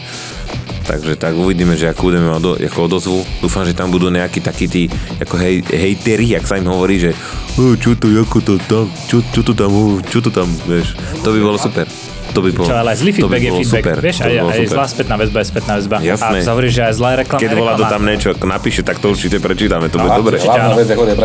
Takže 0.91 1.15
tak 1.15 1.39
uvidíme, 1.39 1.79
že 1.79 1.87
ako 1.87 2.11
budeme 2.11 2.27
odo, 2.27 2.59
ako 2.59 2.91
odozvu. 2.91 3.23
Dúfam, 3.39 3.63
že 3.63 3.71
tam 3.71 3.87
budú 3.87 4.11
nejakí 4.11 4.43
takí 4.43 4.67
tí 4.67 4.91
ako 5.23 5.39
hej, 5.39 5.63
hejteri, 5.63 6.35
jak 6.35 6.43
sa 6.43 6.59
im 6.59 6.67
hovorí, 6.67 6.99
že 6.99 7.15
"E, 7.55 7.79
čo 7.79 7.95
to, 7.95 8.11
ako 8.11 8.37
to 8.43 8.53
tam, 8.67 8.91
čo, 9.07 9.23
čo 9.31 9.39
to 9.39 9.55
tam, 9.55 9.71
čo 10.03 10.19
to 10.19 10.27
tam, 10.27 10.51
vieš. 10.67 10.99
To 11.23 11.31
by 11.31 11.39
bolo 11.39 11.55
super. 11.55 11.87
To 12.35 12.39
by 12.43 12.51
bolo, 12.51 12.67
Čo, 12.67 12.75
ale 12.75 12.95
aj 12.95 12.97
zlý 13.03 13.11
to 13.11 13.27
by 13.27 13.39
feedback 13.39 13.43
je 13.43 13.51
feedback. 13.51 13.83
Super. 13.83 13.97
Vieš, 14.03 14.17
to 14.19 14.27
aj, 14.27 14.35
aj 14.35 14.67
zlá 14.67 14.85
spätná 14.87 15.15
väzba 15.19 15.37
je 15.39 15.47
spätná 15.47 15.73
väzba. 15.79 15.95
Jasné. 15.99 16.37
A 16.43 16.51
hovorí, 16.51 16.69
že 16.71 16.81
aj 16.83 16.93
zlá 16.95 17.11
reklama 17.19 17.39
Keď 17.39 17.51
volá 17.55 17.73
to 17.75 17.85
tam 17.87 18.01
niečo, 18.03 18.29
napíše, 18.43 18.81
tak 18.83 18.99
to 18.99 19.11
určite 19.11 19.39
prečítame, 19.39 19.87
to 19.87 19.95
bude 19.95 20.11
Hlavne- 20.11 20.19
dobre. 20.27 20.35
Hlavná 20.39 20.75
vec, 20.75 20.87
ako 20.91 21.01
aj 21.07 21.15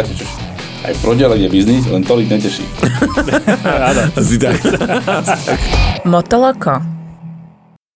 je 1.42 1.50
biznis, 1.50 1.82
len 1.90 2.02
tolik 2.06 2.30
neteší. 2.30 2.62
Áno. 3.90 4.02
Asi 4.14 4.38
tak. 4.38 4.54
Motoloko. 6.10 6.95